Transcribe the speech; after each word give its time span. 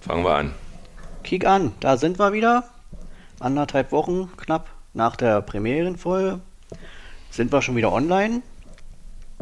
Fangen 0.00 0.24
wir 0.24 0.34
an. 0.34 0.54
Kick 1.22 1.46
an, 1.46 1.72
da 1.80 1.96
sind 1.96 2.18
wir 2.18 2.32
wieder. 2.32 2.64
Anderthalb 3.38 3.92
Wochen 3.92 4.30
knapp 4.36 4.70
nach 4.94 5.16
der 5.16 5.42
Premierenfolge 5.42 6.40
sind 7.30 7.52
wir 7.52 7.62
schon 7.62 7.76
wieder 7.76 7.92
online 7.92 8.42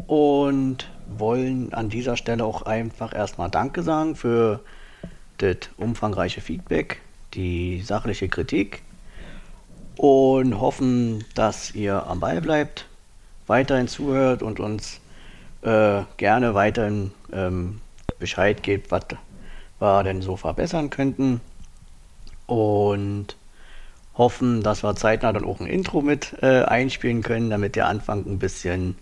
und 0.07 0.89
wollen 1.07 1.73
an 1.73 1.89
dieser 1.89 2.17
Stelle 2.17 2.43
auch 2.43 2.63
einfach 2.63 3.15
erstmal 3.15 3.49
Danke 3.49 3.83
sagen 3.83 4.15
für 4.15 4.59
das 5.37 5.57
umfangreiche 5.77 6.41
Feedback, 6.41 7.01
die 7.33 7.81
sachliche 7.81 8.27
Kritik 8.27 8.81
und 9.95 10.59
hoffen, 10.59 11.23
dass 11.35 11.73
ihr 11.73 12.05
am 12.05 12.19
Ball 12.19 12.41
bleibt, 12.41 12.85
weiterhin 13.47 13.87
zuhört 13.87 14.43
und 14.43 14.59
uns 14.59 14.99
äh, 15.61 16.03
gerne 16.17 16.53
weiterhin 16.53 17.11
ähm, 17.33 17.81
Bescheid 18.19 18.61
gebt, 18.61 18.91
was 18.91 19.05
wir 19.79 20.03
denn 20.03 20.21
so 20.21 20.35
verbessern 20.35 20.89
könnten. 20.89 21.41
Und 22.45 23.35
hoffen, 24.19 24.61
dass 24.61 24.83
wir 24.83 24.95
zeitnah 24.95 25.31
dann 25.31 25.45
auch 25.45 25.61
ein 25.61 25.65
Intro 25.65 26.01
mit 26.01 26.35
äh, 26.41 26.63
einspielen 26.63 27.23
können, 27.23 27.49
damit 27.49 27.75
der 27.75 27.87
Anfang 27.87 28.25
ein 28.25 28.37
bisschen 28.37 28.95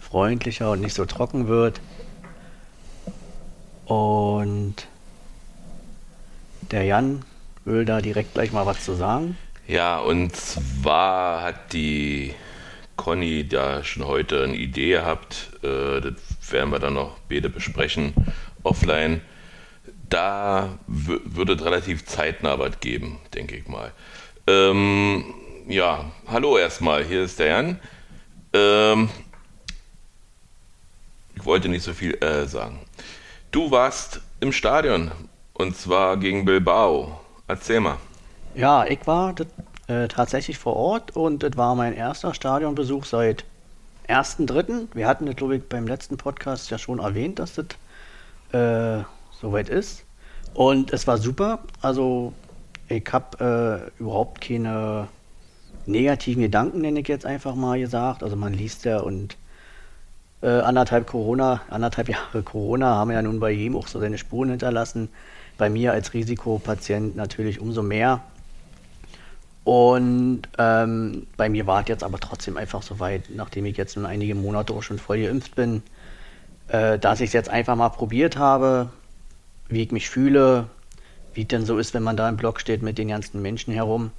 freundlicher 0.00 0.70
und 0.70 0.80
nicht 0.80 0.94
so 0.94 1.04
trocken 1.04 1.48
wird. 1.48 1.80
Und 3.84 4.74
der 6.70 6.84
Jan 6.84 7.22
will 7.64 7.84
da 7.84 8.00
direkt 8.00 8.34
gleich 8.34 8.52
mal 8.52 8.66
was 8.66 8.84
zu 8.84 8.94
sagen. 8.94 9.36
Ja, 9.66 9.98
und 9.98 10.34
zwar 10.34 11.42
hat 11.42 11.72
die 11.72 12.34
Conny 12.96 13.46
da 13.46 13.84
schon 13.84 14.06
heute 14.06 14.44
eine 14.44 14.56
Idee 14.56 14.92
gehabt. 14.92 15.50
Äh, 15.62 16.00
das 16.00 16.14
werden 16.50 16.70
wir 16.70 16.78
dann 16.78 16.94
noch 16.94 17.18
beide 17.28 17.50
besprechen 17.50 18.14
offline. 18.62 19.20
Da 20.08 20.78
würde 20.86 21.54
es 21.54 21.64
relativ 21.64 22.04
zeitnah 22.04 22.58
was 22.58 22.80
geben, 22.80 23.18
denke 23.34 23.56
ich 23.56 23.68
mal. 23.68 23.92
Ähm, 24.46 25.24
ja, 25.66 26.04
hallo 26.26 26.58
erstmal, 26.58 27.04
hier 27.04 27.22
ist 27.22 27.38
der 27.38 27.46
Jan. 27.46 27.80
Ähm, 28.52 29.08
ich 31.34 31.44
wollte 31.44 31.68
nicht 31.68 31.82
so 31.82 31.92
viel 31.92 32.14
äh, 32.22 32.46
sagen. 32.46 32.80
Du 33.50 33.70
warst 33.70 34.20
im 34.40 34.52
Stadion 34.52 35.10
und 35.54 35.76
zwar 35.76 36.16
gegen 36.16 36.44
Bilbao. 36.44 37.20
Erzähl 37.46 37.80
mal. 37.80 37.98
Ja, 38.54 38.84
ich 38.86 39.06
war 39.06 39.34
äh, 39.88 40.08
tatsächlich 40.08 40.58
vor 40.58 40.76
Ort 40.76 41.16
und 41.16 41.42
das 41.42 41.56
war 41.56 41.74
mein 41.74 41.94
erster 41.94 42.34
Stadionbesuch 42.34 43.04
seit 43.04 43.44
1.3. 44.08 44.88
Wir 44.94 45.06
hatten 45.06 45.26
das, 45.26 45.36
glaube 45.36 45.56
ich, 45.56 45.68
beim 45.68 45.86
letzten 45.86 46.16
Podcast 46.16 46.70
ja 46.70 46.78
schon 46.78 46.98
erwähnt, 46.98 47.38
dass 47.38 47.54
das 47.54 47.66
äh, 48.52 49.04
soweit 49.40 49.68
ist. 49.68 50.04
Und 50.54 50.92
es 50.92 51.06
war 51.06 51.18
super. 51.18 51.60
Also 51.82 52.32
ich 52.88 53.04
habe 53.12 53.90
äh, 53.98 54.00
überhaupt 54.00 54.40
keine 54.40 55.08
negativen 55.86 56.42
Gedanken, 56.42 56.80
nenne 56.80 57.00
ich 57.00 57.08
jetzt 57.08 57.26
einfach 57.26 57.54
mal 57.54 57.78
gesagt. 57.78 58.22
Also 58.22 58.36
man 58.36 58.52
liest 58.52 58.84
ja 58.84 59.00
und 59.00 59.36
äh, 60.42 60.48
anderthalb 60.48 61.06
Corona, 61.06 61.62
anderthalb 61.68 62.08
Jahre 62.10 62.42
Corona 62.42 62.94
haben 62.94 63.10
ja 63.10 63.22
nun 63.22 63.40
bei 63.40 63.50
jedem 63.50 63.76
auch 63.76 63.88
so 63.88 64.00
seine 64.00 64.18
Spuren 64.18 64.50
hinterlassen. 64.50 65.08
Bei 65.56 65.70
mir 65.70 65.92
als 65.92 66.14
Risikopatient 66.14 67.16
natürlich 67.16 67.60
umso 67.60 67.82
mehr. 67.82 68.22
Und 69.64 70.42
ähm, 70.58 71.26
bei 71.38 71.48
mir 71.48 71.66
war 71.66 71.80
es 71.80 71.88
jetzt 71.88 72.04
aber 72.04 72.20
trotzdem 72.20 72.58
einfach 72.58 72.82
so 72.82 73.00
weit, 73.00 73.30
nachdem 73.34 73.64
ich 73.64 73.78
jetzt 73.78 73.96
nun 73.96 74.04
einige 74.04 74.34
Monate 74.34 74.74
auch 74.74 74.82
schon 74.82 74.98
voll 74.98 75.22
geimpft 75.22 75.54
bin, 75.54 75.82
äh, 76.68 76.98
dass 76.98 77.20
ich 77.20 77.28
es 77.28 77.32
jetzt 77.32 77.48
einfach 77.48 77.74
mal 77.74 77.88
probiert 77.88 78.36
habe, 78.36 78.90
wie 79.74 79.82
ich 79.82 79.92
mich 79.92 80.08
fühle, 80.08 80.68
wie 81.34 81.42
es 81.42 81.48
denn 81.48 81.66
so 81.66 81.78
ist, 81.78 81.94
wenn 81.94 82.02
man 82.02 82.16
da 82.16 82.28
im 82.28 82.36
Block 82.36 82.60
steht 82.60 82.82
mit 82.82 82.98
den 82.98 83.08
ganzen 83.08 83.42
Menschen 83.42 83.72
herum. 83.72 84.10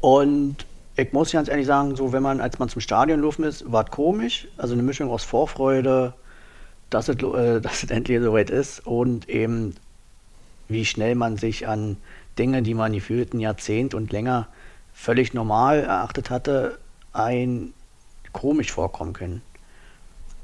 Und 0.00 0.66
ich 0.96 1.12
muss 1.12 1.32
ganz 1.32 1.48
ehrlich 1.48 1.66
sagen, 1.66 1.94
so 1.96 2.12
wenn 2.12 2.22
man, 2.22 2.40
als 2.40 2.58
man 2.58 2.68
zum 2.68 2.80
Stadion 2.80 3.20
laufen 3.20 3.44
ist, 3.44 3.70
war 3.70 3.84
es 3.84 3.90
komisch. 3.90 4.48
Also 4.56 4.74
eine 4.74 4.82
Mischung 4.82 5.10
aus 5.10 5.24
Vorfreude, 5.24 6.14
dass 6.90 7.08
es, 7.08 7.16
äh, 7.16 7.60
dass 7.60 7.84
es 7.84 7.90
endlich 7.90 8.20
soweit 8.20 8.50
ist 8.50 8.86
und 8.86 9.28
eben 9.28 9.74
wie 10.68 10.84
schnell 10.84 11.14
man 11.14 11.36
sich 11.36 11.66
an 11.66 11.96
Dinge, 12.38 12.62
die 12.62 12.74
man 12.74 12.92
gefühlt 12.92 13.32
ein 13.34 13.40
Jahrzehnt 13.40 13.94
und 13.94 14.12
länger 14.12 14.48
völlig 14.92 15.32
normal 15.34 15.80
erachtet 15.80 16.30
hatte, 16.30 16.78
ein 17.12 17.72
komisch 18.32 18.72
vorkommen 18.72 19.12
können. 19.12 19.42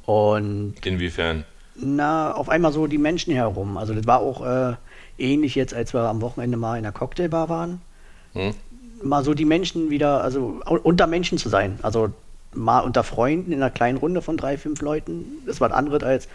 Und 0.07 0.75
Inwiefern? 0.85 1.45
Na, 1.77 2.33
auf 2.33 2.49
einmal 2.49 2.73
so 2.73 2.87
die 2.87 2.99
Menschen 2.99 3.35
herum. 3.35 3.77
Also 3.77 3.95
das 3.95 4.07
war 4.07 4.21
auch 4.21 4.45
äh, 4.47 4.75
ähnlich 5.19 5.55
jetzt, 5.55 5.75
als 5.75 5.93
wir 5.93 6.03
am 6.03 6.21
Wochenende 6.21 6.57
mal 6.57 6.77
in 6.77 6.83
der 6.83 6.93
Cocktailbar 6.93 7.49
waren. 7.49 7.81
Hm. 8.33 8.55
Mal 9.03 9.25
so 9.25 9.35
die 9.35 9.45
Menschen 9.45 9.91
wieder, 9.91 10.23
also 10.23 10.61
unter 10.65 11.07
Menschen 11.07 11.37
zu 11.39 11.49
sein. 11.49 11.79
Also 11.83 12.13
mal 12.53 12.81
unter 12.81 13.03
Freunden 13.03 13.53
in 13.53 13.61
einer 13.61 13.71
kleinen 13.71 13.99
Runde 13.99 14.23
von 14.23 14.37
drei, 14.37 14.57
fünf 14.57 14.81
Leuten. 14.81 15.25
Das 15.47 15.61
war 15.61 15.71
was 15.71 15.77
anderes 15.77 16.03
als 16.03 16.29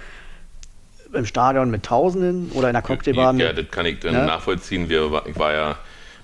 im 1.13 1.25
Stadion 1.25 1.71
mit 1.71 1.83
Tausenden 1.83 2.51
oder 2.53 2.69
in 2.69 2.73
der 2.73 2.81
Cocktailbar. 2.81 3.33
Ja, 3.35 3.53
das 3.53 3.69
kann 3.71 3.85
ich 3.85 3.99
dann 3.99 4.13
ne? 4.13 4.25
nachvollziehen. 4.25 4.89
Wir, 4.89 5.23
ich 5.25 5.39
war 5.39 5.53
ja 5.53 5.77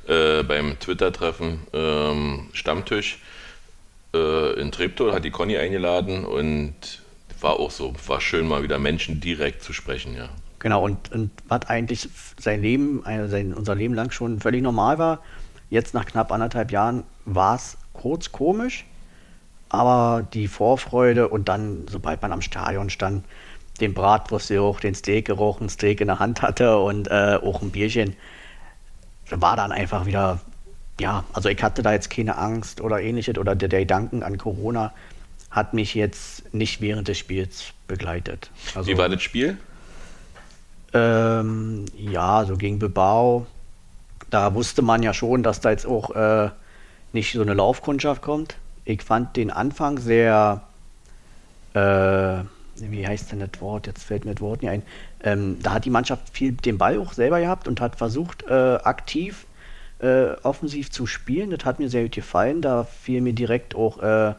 äh, 0.08 0.44
beim 0.44 0.78
Twitter-Treffen 0.80 1.62
ähm, 1.74 2.50
Stammtisch 2.54 3.20
äh, 4.14 4.60
in 4.60 4.72
Treptow, 4.72 5.14
hat 5.14 5.24
die 5.24 5.32
Conny 5.32 5.58
eingeladen 5.58 6.26
und 6.26 6.74
war 7.46 7.60
auch 7.60 7.70
so, 7.70 7.94
war 8.08 8.20
schön 8.20 8.48
mal 8.48 8.64
wieder 8.64 8.80
Menschen 8.80 9.22
direkt 9.22 9.62
zu 9.62 9.72
sprechen, 9.72 10.18
ja. 10.18 10.30
Genau, 10.58 10.84
und, 10.84 11.12
und 11.12 11.30
was 11.48 11.68
eigentlich 11.68 12.10
sein 12.40 12.64
Leben, 12.64 13.04
sein, 13.28 13.54
unser 13.54 13.76
Leben 13.76 13.94
lang 13.94 14.10
schon 14.10 14.40
völlig 14.40 14.64
normal 14.64 14.98
war, 14.98 15.20
jetzt 15.70 15.94
nach 15.94 16.06
knapp 16.06 16.32
anderthalb 16.32 16.72
Jahren 16.72 17.04
war 17.26 17.56
es 17.56 17.78
kurz 17.94 18.32
komisch, 18.32 18.86
aber 19.70 20.26
die 20.34 20.48
Vorfreude 20.48 21.28
und 21.28 21.48
dann, 21.48 21.86
sobald 21.88 22.24
man 22.24 22.32
am 22.32 22.42
Stadion 22.42 22.90
stand, 22.90 23.24
den 23.80 23.94
Bratwurstgeruch, 23.94 24.80
den 24.80 24.96
Steakgeruch, 24.96 25.62
ein 25.62 25.70
Steak 25.70 26.02
in 26.02 26.08
der 26.08 26.18
Hand 26.18 26.42
hatte 26.42 26.80
und 26.80 27.10
äh, 27.10 27.38
auch 27.44 27.62
ein 27.62 27.70
Bierchen, 27.70 28.16
war 29.30 29.56
dann 29.56 29.72
einfach 29.72 30.08
wieder, 30.08 30.40
ja, 31.00 31.26
also 31.34 31.50
ich 31.50 31.62
hatte 31.62 31.84
da 31.84 31.94
jetzt 31.94 32.10
keine 32.10 32.40
Angst 32.40 32.82
oder 32.82 33.02
ähnliches 33.02 33.38
oder 33.38 33.54
der, 33.54 33.70
der 33.70 33.82
Gedanken 33.82 34.24
an 34.24 34.40
Corona 34.40 34.94
hat 35.56 35.74
mich 35.74 35.96
jetzt 35.96 36.54
nicht 36.54 36.82
während 36.82 37.08
des 37.08 37.18
Spiels 37.18 37.74
begleitet. 37.88 38.52
Also, 38.76 38.90
Wie 38.90 38.98
war 38.98 39.08
das 39.08 39.22
Spiel? 39.24 39.58
Ähm, 40.94 41.86
ja, 41.98 42.44
so 42.46 42.58
gegen 42.58 42.78
Bebau. 42.78 43.48
Da 44.30 44.54
wusste 44.54 44.82
man 44.82 45.02
ja 45.02 45.14
schon, 45.14 45.44
dass 45.44 45.62
da 45.62 45.72
jetzt 45.72 45.86
auch 45.86 46.12
äh, 46.12 46.50
nicht 47.14 47.32
so 47.32 47.42
eine 47.42 47.54
Laufkundschaft 47.54 48.22
kommt. 48.22 48.58
Ich 48.84 49.02
fand 49.02 49.38
den 49.38 49.50
Anfang 49.50 49.98
sehr, 49.98 50.62
äh, 51.74 51.80
wie 51.80 53.08
heißt 53.08 53.32
denn 53.32 53.40
das 53.40 53.62
Wort? 53.62 53.88
Jetzt 53.88 54.04
fällt 54.04 54.26
mir 54.26 54.34
das 54.34 54.42
Wort 54.42 54.62
nicht 54.62 54.72
ein. 54.72 54.84
Ähm, 55.24 55.58
da 55.64 55.72
hat 55.72 55.86
die 55.86 55.90
Mannschaft 55.90 56.30
viel 56.34 56.52
den 56.52 56.78
Ball 56.78 57.00
auch 57.00 57.14
selber 57.14 57.40
gehabt 57.40 57.70
und 57.70 57.80
hat 57.80 57.96
versucht, 57.96 58.44
äh, 58.44 58.76
aktiv 58.84 59.46
äh, 60.00 60.34
offensiv 60.44 60.92
zu 60.92 61.08
spielen. 61.08 61.50
Das 61.50 61.64
hat 61.64 61.80
mir 61.80 61.90
sehr 61.90 62.04
gut 62.04 62.12
gefallen. 62.12 62.62
Da 62.62 62.84
fiel 62.84 63.22
mir 63.22 63.34
direkt 63.34 63.74
auch 63.74 64.00
äh, 64.04 64.34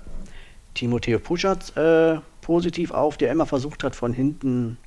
Timoteo 0.76 1.19
Puschatz 1.19 1.76
äh, 1.76 2.19
positiv 2.41 2.92
auf, 2.92 3.16
der 3.16 3.32
immer 3.32 3.47
versucht 3.47 3.82
hat, 3.82 3.97
von 3.97 4.12
hinten 4.12 4.78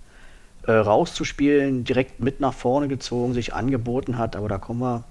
äh, 0.65 0.71
rauszuspielen, 0.71 1.83
direkt 1.83 2.19
mit 2.19 2.39
nach 2.39 2.53
vorne 2.53 2.87
gezogen, 2.87 3.33
sich 3.33 3.53
angeboten 3.53 4.17
hat, 4.17 4.35
aber 4.35 4.47
da 4.47 4.57
kommen 4.57 4.79
wir 4.79 5.03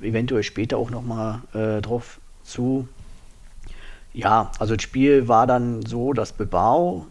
eventuell 0.00 0.42
später 0.42 0.78
auch 0.78 0.90
nochmal 0.90 1.42
äh, 1.54 1.80
drauf 1.80 2.20
zu. 2.42 2.88
Ja, 4.14 4.52
also 4.58 4.74
das 4.76 4.82
Spiel 4.82 5.28
war 5.28 5.46
dann 5.46 5.84
so, 5.84 6.12
dass 6.12 6.32
Bebau 6.32 7.06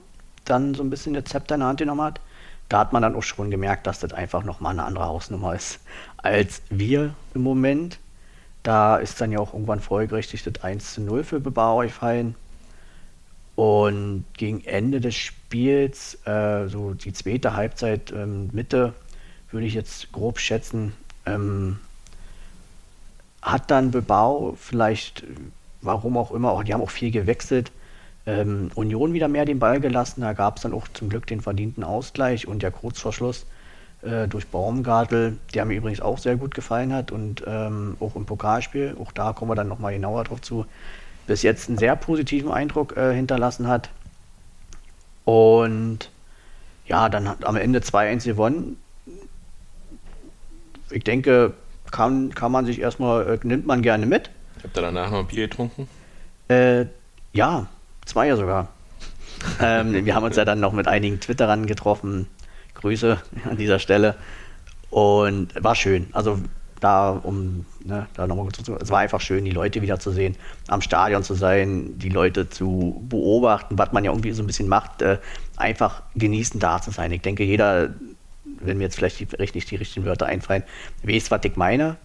dann 0.45 0.73
so 0.73 0.83
ein 0.83 0.89
bisschen 0.89 1.13
der 1.13 1.25
Zepter 1.25 1.55
in 1.55 1.61
der 1.61 1.69
Hand 1.69 1.79
genommen 1.79 2.01
hat. 2.01 2.19
Da 2.69 2.79
hat 2.79 2.93
man 2.93 3.01
dann 3.01 3.16
auch 3.16 3.23
schon 3.23 3.51
gemerkt, 3.51 3.88
dass 3.88 3.99
das 3.99 4.13
einfach 4.13 4.43
nochmal 4.43 4.72
eine 4.72 4.83
andere 4.83 5.05
Hausnummer 5.05 5.55
ist 5.55 5.79
als 6.17 6.61
wir 6.69 7.13
im 7.34 7.43
Moment. 7.43 7.99
Da 8.63 8.97
ist 8.97 9.19
dann 9.19 9.31
ja 9.31 9.40
auch 9.40 9.53
irgendwann 9.53 9.79
folgerichtig 9.79 10.43
das 10.43 10.63
1 10.63 10.93
zu 10.93 11.02
0 11.02 11.23
für 11.23 11.40
Bebau 11.40 11.79
gefallen. 11.79 12.35
Und 13.61 14.25
gegen 14.34 14.66
Ende 14.66 14.99
des 14.99 15.13
Spiels, 15.13 16.17
äh, 16.25 16.67
so 16.67 16.96
die 16.96 17.13
zweite 17.13 17.55
Halbzeit, 17.55 18.11
ähm, 18.11 18.49
Mitte, 18.53 18.96
würde 19.52 19.67
ich 19.67 19.75
jetzt 19.75 20.11
grob 20.11 20.40
schätzen, 20.40 20.93
ähm, 21.28 21.78
hat 23.40 23.69
dann 23.69 23.91
Bebau 23.91 24.58
vielleicht, 24.59 25.23
warum 25.84 26.17
auch 26.17 26.31
immer, 26.31 26.53
auch, 26.53 26.63
die 26.63 26.73
haben 26.73 26.81
auch 26.81 26.90
viel 26.90 27.11
gewechselt, 27.11 27.72
ähm, 28.25 28.72
Union 28.73 29.13
wieder 29.13 29.28
mehr 29.28 29.46
den 29.46 29.59
Ball 29.59 29.79
gelassen. 29.79 30.22
Da 30.22 30.34
gab 30.34 30.58
es 30.58 30.63
dann 30.63 30.73
auch 30.73 30.87
zum 30.87 31.09
Glück 31.09 31.28
den 31.28 31.41
verdienten 31.41 31.84
Ausgleich 31.84 32.47
und 32.47 32.63
der 32.63 32.72
Kurzverschluss 32.72 33.46
äh, 34.02 34.28
durch 34.28 34.47
Baumgartel, 34.47 35.37
der 35.53 35.66
mir 35.66 35.75
übrigens 35.75 36.02
auch 36.02 36.17
sehr 36.17 36.35
gut 36.35 36.55
gefallen 36.55 36.91
hat 36.91 37.11
und 37.11 37.43
ähm, 37.46 37.96
auch 37.99 38.16
im 38.16 38.25
Pokalspiel, 38.25 38.97
auch 38.99 39.11
da 39.11 39.34
kommen 39.34 39.52
wir 39.52 39.55
dann 39.55 39.67
nochmal 39.67 39.93
genauer 39.93 40.23
drauf 40.23 40.41
zu, 40.41 40.66
bis 41.28 41.44
jetzt 41.44 41.70
einen 41.70 41.78
sehr 41.78 41.96
positiven 41.96 42.52
Eindruck 42.52 42.97
äh, 42.97 43.14
hinterlassen 43.14 43.68
hat. 43.68 43.90
Und 45.26 46.09
ja, 46.85 47.09
dann 47.09 47.29
hat 47.29 47.46
am 47.46 47.56
Ende 47.56 47.79
2-1 47.79 48.26
gewonnen. 48.26 48.78
ich 50.90 51.03
denke, 51.03 51.53
kann, 51.91 52.34
kann 52.34 52.52
man 52.52 52.66
sich 52.66 52.79
erstmal, 52.82 53.28
äh, 53.28 53.40
nimmt 53.44 53.66
man 53.66 53.82
gerne 53.82 54.06
mit. 54.06 54.29
Habt 54.64 54.78
ihr 54.78 54.82
danach 54.82 55.12
noch 55.12 55.20
ein 55.20 55.28
Bier 55.28 55.47
getrunken? 55.47 55.88
Äh, 56.47 56.85
ja, 57.34 57.68
zwei 58.06 58.28
ja 58.28 58.35
sogar. 58.35 58.70
ähm, 59.62 60.06
wir 60.06 60.16
haben 60.16 60.23
uns 60.23 60.35
ja 60.35 60.46
dann 60.46 60.59
noch 60.59 60.73
mit 60.73 60.88
einigen 60.88 61.20
Twitterern 61.20 61.66
getroffen. 61.66 62.28
Grüße 62.76 63.22
an 63.50 63.58
dieser 63.58 63.79
Stelle. 63.79 64.16
Und 64.90 65.64
war 65.64 65.76
schön. 65.76 66.08
Also 66.12 66.40
da, 66.81 67.11
um 67.11 67.66
ne, 67.85 68.07
da 68.16 68.28
nochmal 68.28 68.45
kurz 68.45 68.61
zu, 68.63 68.75
es 68.75 68.89
war 68.89 68.99
einfach 68.99 69.22
schön, 69.22 69.45
die 69.45 69.51
Leute 69.51 69.81
wieder 69.81 69.99
zu 69.99 70.11
sehen, 70.11 70.35
am 70.67 70.81
Stadion 70.81 71.23
zu 71.23 71.35
sein, 71.35 71.97
die 71.97 72.09
Leute 72.09 72.49
zu 72.49 73.01
beobachten, 73.07 73.78
was 73.78 73.93
man 73.93 74.03
ja 74.03 74.11
irgendwie 74.11 74.31
so 74.31 74.43
ein 74.43 74.47
bisschen 74.47 74.67
macht, 74.67 75.01
äh, 75.01 75.19
einfach 75.55 76.01
genießen 76.16 76.59
da 76.59 76.81
zu 76.81 76.91
sein. 76.91 77.11
Ich 77.11 77.22
denke, 77.22 77.43
jeder, 77.43 77.93
wenn 78.59 78.79
mir 78.79 78.85
jetzt 78.85 78.95
vielleicht 78.95 79.19
die, 79.19 79.35
richtig 79.35 79.66
die 79.66 79.75
richtigen 79.75 80.05
Wörter 80.05 80.25
einfallen, 80.25 80.63
weiß, 81.03 81.31
was 81.31 81.45
ich 81.45 81.55
meine. 81.55 81.95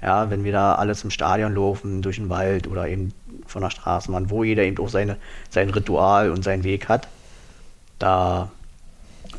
Ja, 0.00 0.30
wenn 0.30 0.44
wir 0.44 0.52
da 0.52 0.76
alles 0.76 1.04
im 1.04 1.10
Stadion 1.10 1.54
laufen, 1.54 2.00
durch 2.00 2.16
den 2.16 2.30
Wald 2.30 2.66
oder 2.66 2.88
eben 2.88 3.12
von 3.46 3.60
der 3.60 3.68
Straßenbahn, 3.68 4.30
wo 4.30 4.44
jeder 4.44 4.62
eben 4.62 4.78
auch 4.78 4.88
seine, 4.88 5.16
sein 5.50 5.68
Ritual 5.68 6.30
und 6.30 6.42
seinen 6.42 6.64
Weg 6.64 6.88
hat, 6.88 7.06
da 7.98 8.50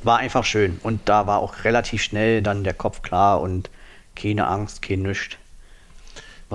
war 0.03 0.19
einfach 0.19 0.45
schön. 0.45 0.79
Und 0.83 1.01
da 1.05 1.25
war 1.25 1.39
auch 1.39 1.63
relativ 1.63 2.03
schnell 2.03 2.43
dann 2.43 2.63
der 2.63 2.75
Kopf 2.75 3.01
klar 3.01 3.41
und 3.41 3.71
keine 4.15 4.47
Angst, 4.47 4.81
kein 4.81 5.01
Nichts. 5.01 5.37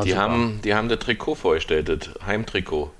Die 0.04 0.16
haben, 0.16 0.60
die 0.62 0.74
haben 0.74 0.88
das 0.88 0.98
Trikot 0.98 1.36
vorgestellt, 1.36 1.88
das 1.88 2.10
Heimtrikot. 2.26 2.90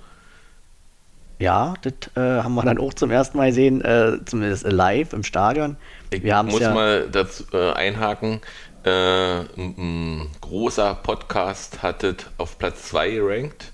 Ja, 1.38 1.74
das 1.82 1.92
äh, 2.16 2.42
haben 2.42 2.54
wir 2.54 2.62
dann 2.62 2.78
auch 2.78 2.94
zum 2.94 3.10
ersten 3.10 3.36
Mal 3.36 3.48
gesehen, 3.48 3.82
äh, 3.82 4.18
zumindest 4.24 4.64
live 4.64 5.12
im 5.12 5.22
Stadion. 5.22 5.76
Ich 6.10 6.22
muss 6.22 6.60
ja 6.60 6.72
mal 6.72 7.08
dazu 7.10 7.44
äh, 7.52 7.72
einhaken. 7.72 8.40
Äh, 8.84 9.40
ein, 9.58 10.28
großer 10.40 10.94
Podcast 10.94 11.82
hat 11.82 12.04
es 12.04 12.16
auf 12.38 12.58
Platz 12.58 12.88
2 12.88 13.10
gerankt, 13.10 13.72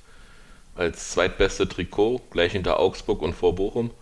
als 0.74 1.10
zweitbeste 1.10 1.68
Trikot, 1.68 2.22
gleich 2.30 2.52
hinter 2.52 2.80
Augsburg 2.80 3.22
und 3.22 3.34
vor 3.34 3.54
Bochum. 3.54 3.92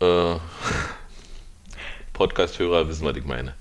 Äh, 0.00 0.34
Podcast-Hörer 2.12 2.88
wissen, 2.88 3.06
was 3.06 3.16
ich 3.16 3.24
meine. 3.24 3.54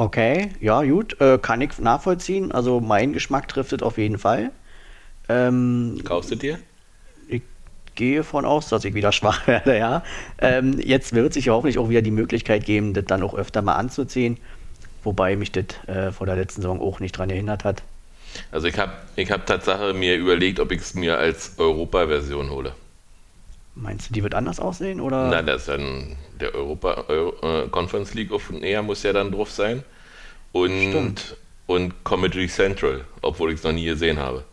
Okay, 0.00 0.48
ja, 0.62 0.82
gut, 0.82 1.20
äh, 1.20 1.36
kann 1.36 1.60
ich 1.60 1.78
nachvollziehen. 1.78 2.52
Also 2.52 2.80
mein 2.80 3.12
Geschmack 3.12 3.48
trifft 3.48 3.74
es 3.74 3.82
auf 3.82 3.98
jeden 3.98 4.16
Fall. 4.16 4.50
Ähm, 5.28 6.00
Kaufst 6.04 6.30
du 6.30 6.36
dir? 6.36 6.58
Ich 7.28 7.42
gehe 7.96 8.24
von 8.24 8.46
aus, 8.46 8.70
dass 8.70 8.86
ich 8.86 8.94
wieder 8.94 9.12
schwach 9.12 9.46
werde, 9.46 9.76
ja. 9.76 10.02
Ähm, 10.38 10.80
jetzt 10.80 11.12
wird 11.12 11.34
sich 11.34 11.50
hoffentlich 11.50 11.76
auch 11.76 11.90
wieder 11.90 12.00
die 12.00 12.12
Möglichkeit 12.12 12.64
geben, 12.64 12.94
das 12.94 13.04
dann 13.04 13.22
auch 13.22 13.34
öfter 13.34 13.60
mal 13.60 13.74
anzuziehen. 13.74 14.38
Wobei 15.04 15.36
mich 15.36 15.52
das 15.52 15.66
äh, 15.86 16.12
vor 16.12 16.24
der 16.24 16.36
letzten 16.36 16.62
Saison 16.62 16.80
auch 16.80 17.00
nicht 17.00 17.16
daran 17.16 17.28
erinnert 17.28 17.64
hat. 17.64 17.82
Also 18.52 18.68
ich 18.68 18.78
habe 18.78 18.92
ich 19.16 19.30
hab 19.30 19.44
Tatsache 19.44 19.92
mir 19.92 20.16
überlegt, 20.16 20.60
ob 20.60 20.72
ich 20.72 20.80
es 20.80 20.94
mir 20.94 21.18
als 21.18 21.58
Europa-Version 21.58 22.48
hole. 22.48 22.72
Meinst 23.74 24.10
du, 24.10 24.14
die 24.14 24.22
wird 24.22 24.34
anders 24.34 24.60
aussehen? 24.60 25.00
Oder? 25.00 25.28
Nein, 25.28 25.46
das 25.46 25.62
ist 25.62 25.68
dann 25.68 26.16
der 26.40 26.54
Europa 26.54 27.04
Euro, 27.08 27.64
äh, 27.64 27.68
Conference 27.68 28.14
League 28.14 28.32
of 28.32 28.50
Air 28.60 28.82
muss 28.82 29.02
ja 29.02 29.12
dann 29.12 29.30
drauf 29.30 29.50
sein. 29.50 29.84
Und, 30.52 31.36
und 31.66 32.04
Comedy 32.04 32.48
Central, 32.48 33.04
obwohl 33.22 33.52
ich 33.52 33.58
es 33.58 33.64
noch 33.64 33.72
nie 33.72 33.84
gesehen 33.84 34.18
habe. 34.18 34.44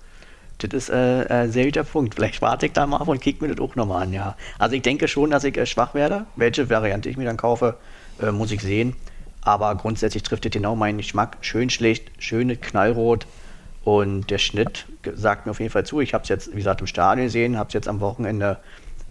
Das 0.59 0.73
ist 0.73 0.89
äh, 0.89 1.25
ein 1.29 1.51
sehr 1.51 1.65
guter 1.65 1.83
Punkt. 1.83 2.15
Vielleicht 2.15 2.41
warte 2.41 2.67
ich 2.67 2.71
da 2.73 2.85
mal 2.87 2.97
ab 2.97 3.07
und 3.07 3.21
kicke 3.21 3.45
mir 3.45 3.53
das 3.53 3.63
auch 3.63 3.75
nochmal 3.75 4.03
an, 4.03 4.13
ja. 4.13 4.35
Also 4.57 4.75
ich 4.75 4.81
denke 4.81 5.07
schon, 5.07 5.29
dass 5.29 5.43
ich 5.43 5.57
äh, 5.57 5.65
schwach 5.65 5.93
werde. 5.93 6.25
Welche 6.35 6.69
Variante 6.69 7.09
ich 7.09 7.17
mir 7.17 7.25
dann 7.25 7.37
kaufe, 7.37 7.77
äh, 8.21 8.31
muss 8.31 8.51
ich 8.51 8.61
sehen. 8.61 8.95
Aber 9.41 9.75
grundsätzlich 9.75 10.23
trifft 10.23 10.45
es 10.45 10.51
genau 10.51 10.75
meinen 10.75 10.97
Geschmack. 10.97 11.37
Schön 11.41 11.69
schlicht, 11.69 12.11
schöne 12.19 12.57
Knallrot. 12.57 13.27
Und 13.83 14.29
der 14.29 14.39
Schnitt 14.39 14.85
sagt 15.13 15.45
mir 15.45 15.51
auf 15.51 15.59
jeden 15.59 15.71
Fall 15.71 15.85
zu. 15.85 16.01
Ich 16.01 16.13
habe 16.13 16.23
es 16.23 16.29
jetzt, 16.29 16.51
wie 16.51 16.57
gesagt, 16.57 16.81
im 16.81 16.87
Stadion 16.87 17.27
gesehen, 17.27 17.57
habe 17.57 17.67
es 17.67 17.73
jetzt 17.73 17.87
am 17.87 18.01
Wochenende 18.01 18.57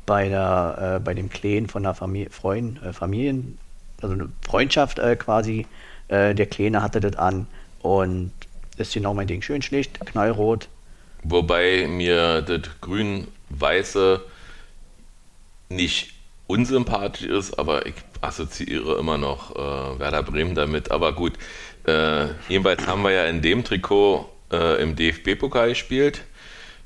bei, 0.07 0.29
der, 0.29 0.97
äh, 0.97 1.05
bei 1.05 1.13
dem 1.13 1.29
Kleen 1.29 1.69
von 1.69 1.83
der 1.83 1.95
Familie, 1.95 2.31
Freund, 2.31 2.83
äh, 2.83 2.93
Familien, 2.93 3.59
also 4.01 4.15
eine 4.15 4.29
Freundschaft 4.43 4.99
äh, 4.99 5.17
quasi. 5.17 5.67
Äh, 6.09 6.35
der 6.35 6.47
Kleine 6.47 6.83
hatte 6.83 7.01
das 7.01 7.17
an 7.17 7.47
und 7.83 8.33
ist 8.77 8.95
genau 8.95 9.13
mein 9.13 9.27
Ding. 9.27 9.43
Schön 9.43 9.63
schlicht, 9.63 9.99
knallrot. 10.07 10.69
Wobei 11.25 11.87
mir 11.89 12.43
das 12.43 12.63
grün-weiße 12.81 14.21
nicht 15.69 16.13
unsympathisch 16.47 17.27
ist, 17.27 17.59
aber 17.59 17.87
ich 17.87 17.95
assoziiere 18.21 18.99
immer 18.99 19.19
noch 19.19 19.57
äh, 19.57 19.99
Werder 19.99 20.23
Bremen 20.23 20.55
damit. 20.55 20.93
Aber 20.93 21.13
gut, 21.13 21.33
äh, 21.87 22.27
jedenfalls 22.49 22.87
haben 22.87 23.03
wir 23.03 23.11
ja 23.11 23.25
in 23.27 23.43
dem 23.43 23.65
Trikot 23.65 24.31
im 24.49 24.95
DFB-Pokal 24.95 25.71
gespielt. 25.71 26.23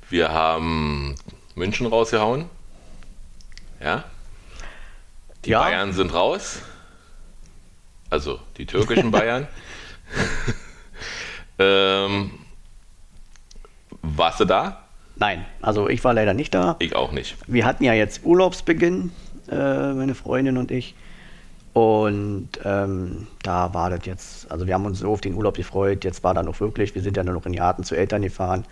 Wir 0.08 0.32
haben 0.32 1.14
München 1.54 1.86
rausgehauen. 1.86 2.46
Ja. 3.80 4.04
Die 5.44 5.50
ja. 5.50 5.62
Bayern 5.62 5.92
sind 5.92 6.12
raus. 6.12 6.62
Also 8.10 8.40
die 8.56 8.66
türkischen 8.66 9.10
Bayern. 9.10 9.48
ähm, 11.58 12.30
warst 14.02 14.40
du 14.40 14.44
da? 14.44 14.84
Nein, 15.16 15.44
also 15.60 15.88
ich 15.88 16.02
war 16.02 16.14
leider 16.14 16.34
nicht 16.34 16.54
da. 16.54 16.76
Ich 16.78 16.96
auch 16.96 17.12
nicht. 17.12 17.36
Wir 17.46 17.64
hatten 17.66 17.84
ja 17.84 17.92
jetzt 17.92 18.24
Urlaubsbeginn, 18.24 19.12
äh, 19.50 19.92
meine 19.92 20.14
Freundin 20.14 20.56
und 20.56 20.70
ich. 20.70 20.94
Und 21.72 22.48
ähm, 22.64 23.28
da 23.42 23.72
war 23.74 23.90
das 23.90 24.04
jetzt, 24.06 24.50
also 24.50 24.66
wir 24.66 24.74
haben 24.74 24.86
uns 24.86 25.00
so 25.00 25.12
auf 25.12 25.20
den 25.20 25.34
Urlaub 25.34 25.56
gefreut. 25.56 26.04
Jetzt 26.04 26.24
war 26.24 26.34
dann 26.34 26.48
auch 26.48 26.58
wirklich, 26.58 26.94
wir 26.94 27.02
sind 27.02 27.16
ja 27.16 27.22
nur 27.22 27.34
noch 27.34 27.46
in 27.46 27.54
Garten 27.54 27.84
zu 27.84 27.94
Eltern 27.94 28.22
gefahren. 28.22 28.64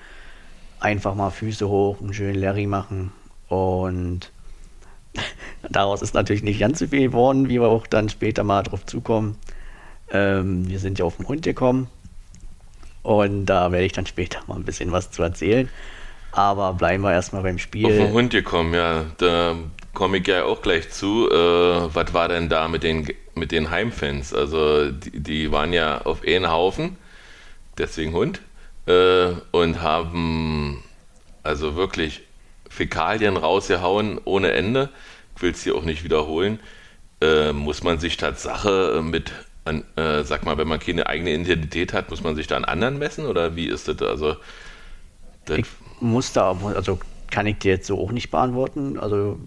Einfach 0.81 1.15
mal 1.15 1.31
Füße 1.31 1.69
hoch, 1.69 2.01
einen 2.01 2.13
schönen 2.13 2.41
Larry 2.41 2.67
machen. 2.67 3.13
Und 3.49 4.33
Daraus 5.71 6.03
ist 6.03 6.15
natürlich 6.15 6.43
nicht 6.43 6.61
ganz 6.61 6.79
so 6.79 6.87
viel 6.87 7.09
geworden, 7.09 7.49
wie 7.49 7.61
wir 7.61 7.69
auch 7.69 7.87
dann 7.87 8.09
später 8.09 8.45
mal 8.45 8.63
drauf 8.63 8.87
zukommen. 8.87 9.37
Ähm, 10.11 10.69
wir 10.69 10.79
sind 10.79 10.99
ja 10.99 11.05
auf 11.05 11.17
den 11.17 11.29
Hund 11.29 11.43
gekommen 11.43 11.89
und 13.03 13.47
da 13.47 13.73
werde 13.73 13.85
ich 13.85 13.93
dann 13.93 14.07
später 14.07 14.41
mal 14.47 14.57
ein 14.57 14.65
bisschen 14.65 14.93
was 14.93 15.11
zu 15.11 15.23
erzählen. 15.23 15.69
Aber 16.33 16.75
bleiben 16.75 17.03
wir 17.03 17.13
erstmal 17.13 17.43
beim 17.43 17.59
Spiel. 17.59 17.87
Auf 17.87 17.93
den 17.93 18.13
Hund 18.13 18.31
gekommen, 18.31 18.75
ja. 18.75 19.07
Da 19.17 19.57
komme 19.95 20.19
ich 20.19 20.27
ja 20.27 20.45
auch 20.45 20.63
gleich 20.63 20.91
zu. 20.91 21.29
Äh, 21.31 21.95
was 21.95 22.13
war 22.13 22.29
denn 22.29 22.49
da 22.49 22.69
mit 22.69 22.83
den, 22.83 23.09
mit 23.35 23.51
den 23.51 23.71
Heimfans? 23.71 24.35
Also, 24.35 24.91
die, 24.91 25.21
die 25.21 25.53
waren 25.53 25.73
ja 25.73 26.03
auf 26.03 26.23
einen 26.27 26.51
Haufen, 26.51 26.97
deswegen 27.79 28.13
Hund, 28.13 28.43
äh, 28.87 29.31
und 29.53 29.81
haben 29.81 30.85
also 31.43 31.77
wirklich 31.77 32.28
Fäkalien 32.69 33.37
rausgehauen 33.37 34.21
ohne 34.25 34.53
Ende. 34.53 34.91
Ich 35.37 35.43
will 35.43 35.51
es 35.53 35.63
hier 35.63 35.75
auch 35.75 35.85
nicht 35.85 36.05
wiederholen. 36.05 36.59
Äh, 37.21 37.53
muss 37.53 37.83
man 37.83 37.99
sich 37.99 38.17
Tatsache 38.17 39.01
mit, 39.03 39.33
an, 39.65 39.85
äh, 39.97 40.23
sag 40.25 40.45
mal, 40.45 40.57
wenn 40.59 40.69
man 40.69 40.79
keine 40.79 41.07
eigene 41.07 41.33
Identität 41.35 41.93
hat, 41.93 42.11
muss 42.11 42.23
man 42.23 42.37
sich 42.37 42.47
da 42.47 42.57
an 42.57 42.65
anderen 42.65 42.99
messen 42.99 43.27
oder 43.27 43.57
wie 43.57 43.67
ist 43.67 43.89
das? 43.89 44.01
Also, 44.03 44.37
das 45.47 45.59
ich 45.59 45.67
muss 46.01 46.33
da, 46.33 46.57
also 46.75 46.99
kann 47.31 47.47
ich 47.47 47.59
dir 47.59 47.73
jetzt 47.73 47.87
so 47.87 47.99
auch 47.99 48.13
nicht 48.13 48.31
beantworten. 48.31 48.99
Also 48.99 49.39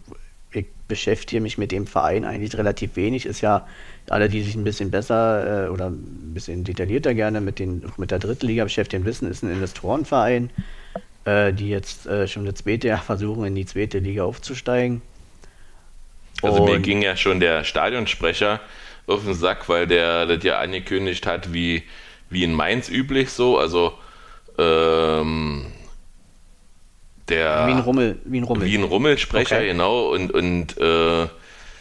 ich 0.52 0.68
beschäftige 0.88 1.42
mich 1.42 1.58
mit 1.58 1.72
dem 1.72 1.88
Verein 1.88 2.26
eigentlich 2.26 2.58
relativ 2.58 2.96
wenig. 2.96 3.26
Ist 3.26 3.42
ja 3.42 3.66
alle, 4.10 4.28
die 4.28 4.42
sich 4.42 4.56
ein 4.56 4.64
bisschen 4.64 4.92
besser 4.92 5.68
äh, 5.68 5.70
oder 5.70 5.90
ein 5.90 6.34
bisschen 6.34 6.64
detaillierter 6.64 7.14
gerne 7.14 7.40
mit, 7.40 7.60
den, 7.60 7.84
mit 7.98 8.12
der 8.12 8.20
Drittliga 8.20 8.66
beschäftigen, 8.66 9.06
wissen, 9.06 9.30
ist 9.30 9.44
ein 9.44 9.52
Investorenverein 9.52 10.50
äh, 11.26 11.54
die 11.54 11.70
jetzt 11.70 12.06
äh, 12.06 12.28
schon 12.28 12.46
das 12.46 12.56
zweite 12.56 12.88
Jahr 12.88 13.02
versuchen, 13.02 13.46
in 13.46 13.56
die 13.56 13.66
zweite 13.66 14.00
Liga 14.00 14.24
aufzusteigen. 14.24 15.02
Also 16.42 16.64
Und 16.64 16.72
mir 16.72 16.80
ging 16.80 17.02
ja 17.02 17.16
schon 17.16 17.40
der 17.40 17.64
Stadionsprecher 17.64 18.60
auf 19.08 19.24
den 19.24 19.34
Sack, 19.34 19.70
weil 19.70 19.88
der 19.88 20.26
das 20.26 20.44
ja 20.44 20.60
angekündigt 20.60 21.28
hat, 21.28 21.54
wie, 21.54 21.84
wie 22.30 22.44
in 22.44 22.54
Mainz 22.54 22.90
üblich 22.90 23.30
so. 23.30 23.58
Also 23.58 23.94
ähm, 24.58 25.68
der 27.30 27.68
wie 27.68 27.72
ein 27.72 27.80
Rummel, 27.80 28.20
wie 28.26 28.40
ein 28.40 28.44
Rummel. 28.44 28.68
Wie 28.68 28.78
ein 28.78 28.84
Rummelsprecher, 28.84 29.58
okay. 29.58 29.68
genau. 29.68 30.10
Und, 30.10 30.32
und 30.32 30.78
äh, 30.78 31.28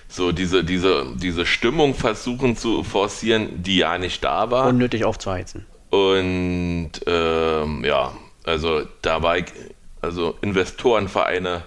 so 0.08 0.32
diese, 0.32 0.64
diese, 0.64 1.06
diese 1.16 1.46
Stimmung 1.46 1.94
versuchen 1.94 2.56
zu 2.56 2.82
forcieren, 2.82 3.62
die 3.62 3.78
ja 3.78 3.96
nicht 3.98 4.22
da 4.24 4.50
war. 4.50 4.66
Unnötig 4.68 5.04
aufzuheizen. 5.04 5.66
Und 5.90 6.92
ähm, 7.06 7.84
ja, 7.84 8.12
also 8.44 8.82
da 9.02 9.22
war 9.22 9.38
ich, 9.38 9.46
also 10.00 10.36
Investorenvereine 10.40 11.62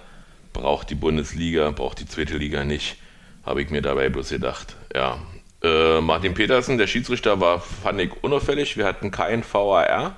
braucht 0.52 0.90
die 0.90 0.94
Bundesliga, 0.94 1.70
braucht 1.70 2.00
die 2.00 2.06
zweite 2.06 2.36
Liga 2.36 2.64
nicht, 2.64 2.96
habe 3.44 3.62
ich 3.62 3.70
mir 3.70 3.82
dabei 3.82 4.08
bloß 4.08 4.30
gedacht. 4.30 4.76
Ja. 4.94 5.18
Äh, 5.62 6.00
Martin 6.00 6.34
Petersen, 6.34 6.78
der 6.78 6.86
Schiedsrichter, 6.86 7.40
war, 7.40 7.60
fand 7.60 8.00
ich 8.00 8.12
unauffällig. 8.22 8.76
Wir 8.76 8.84
hatten 8.84 9.10
kein 9.10 9.42
VAR. 9.42 10.16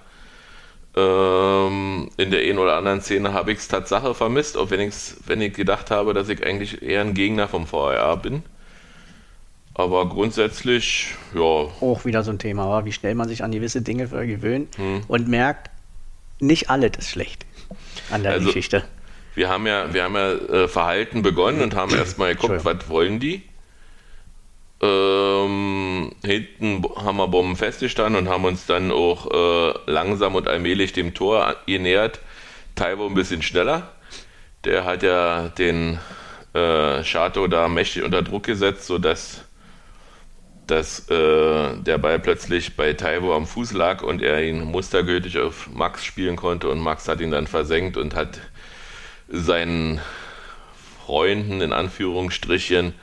Ähm, 0.97 2.11
in 2.17 2.31
der 2.31 2.41
einen 2.41 2.59
oder 2.59 2.77
anderen 2.77 3.01
Szene 3.01 3.33
habe 3.33 3.53
ich 3.53 3.59
es 3.59 3.69
Tatsache 3.69 4.15
vermisst, 4.15 4.57
auch 4.57 4.71
wenn, 4.71 4.91
wenn 5.27 5.41
ich 5.41 5.53
gedacht 5.53 5.91
habe, 5.91 6.15
dass 6.15 6.29
ich 6.29 6.45
eigentlich 6.45 6.83
eher 6.83 7.03
ein 7.03 7.15
Gegner 7.15 7.49
vom 7.49 7.71
VAR 7.71 8.17
bin. 8.17 8.43
Aber 9.75 10.09
grundsätzlich, 10.09 11.15
ja. 11.35 11.41
Auch 11.41 12.05
wieder 12.07 12.23
so 12.25 12.31
ein 12.31 12.39
Thema, 12.39 12.85
wie 12.87 12.93
schnell 12.93 13.15
man 13.15 13.29
sich 13.29 13.45
an 13.45 13.53
gewisse 13.53 13.83
Dinge 13.83 14.09
gewöhnt 14.09 14.79
hm. 14.79 15.03
und 15.07 15.29
merkt, 15.29 15.71
nicht 16.41 16.71
alles 16.71 16.93
ist 16.99 17.11
schlecht 17.11 17.47
an 18.11 18.23
der 18.23 18.33
also, 18.33 18.47
Geschichte. 18.47 18.85
Wir 19.35 19.49
haben 19.49 19.67
ja, 19.67 19.93
wir 19.93 20.05
haben 20.05 20.15
ja 20.15 20.33
äh, 20.33 20.69
Verhalten 20.69 21.23
begonnen 21.23 21.61
und 21.61 21.75
haben 21.75 21.95
erstmal 21.95 22.35
geguckt, 22.35 22.65
was 22.65 22.89
wollen 22.89 23.21
die. 23.21 23.43
Ähm, 24.81 26.13
hinten 26.23 26.85
haben 26.97 27.17
wir 27.17 27.29
Bomben 27.29 27.57
festgestanden 27.57 28.23
und 28.23 28.33
haben 28.33 28.45
uns 28.45 28.67
dann 28.67 28.93
auch 28.93 29.31
äh, 29.31 29.75
langsam 29.87 30.35
und 30.35 30.49
allmählich 30.49 30.93
dem 30.93 31.15
Tor 31.15 31.57
genähert. 31.67 32.21
Taiwo 32.75 33.07
ein 33.07 33.15
bisschen 33.15 33.43
schneller. 33.43 33.93
Der 34.65 34.85
hat 34.85 35.03
ja 35.03 35.49
den 35.49 35.99
äh, 36.53 37.03
Chato 37.03 37.47
da 37.47 37.69
mächtig 37.69 38.03
unter 38.03 38.23
Druck 38.23 38.45
gesetzt, 38.45 38.87
sodass 38.87 39.46
dass 40.67 41.09
äh, 41.11 41.77
der 41.77 41.99
Ball 41.99 42.19
plötzlich 42.19 42.77
bei 42.77 42.93
Taiwo 42.93 43.35
am 43.35 43.47
Fuß 43.47 43.73
lag 43.73 44.03
und 44.03 44.21
er 44.23 44.43
ihn 44.43 44.65
mustergültig 44.65 45.39
auf 45.39 45.69
Max 45.73 46.05
spielen 46.05 46.37
konnte 46.37 46.69
und 46.69 46.81
Max 46.81 47.09
hat 47.09 47.21
ihn 47.21 47.31
dann 47.31 47.47
versenkt 47.47 47.97
und 47.97 48.15
hat 48.15 48.41
seinen 49.29 50.01
Freunden 51.05 51.61
in 51.61 51.73
Anführungsstrichen 51.73 52.95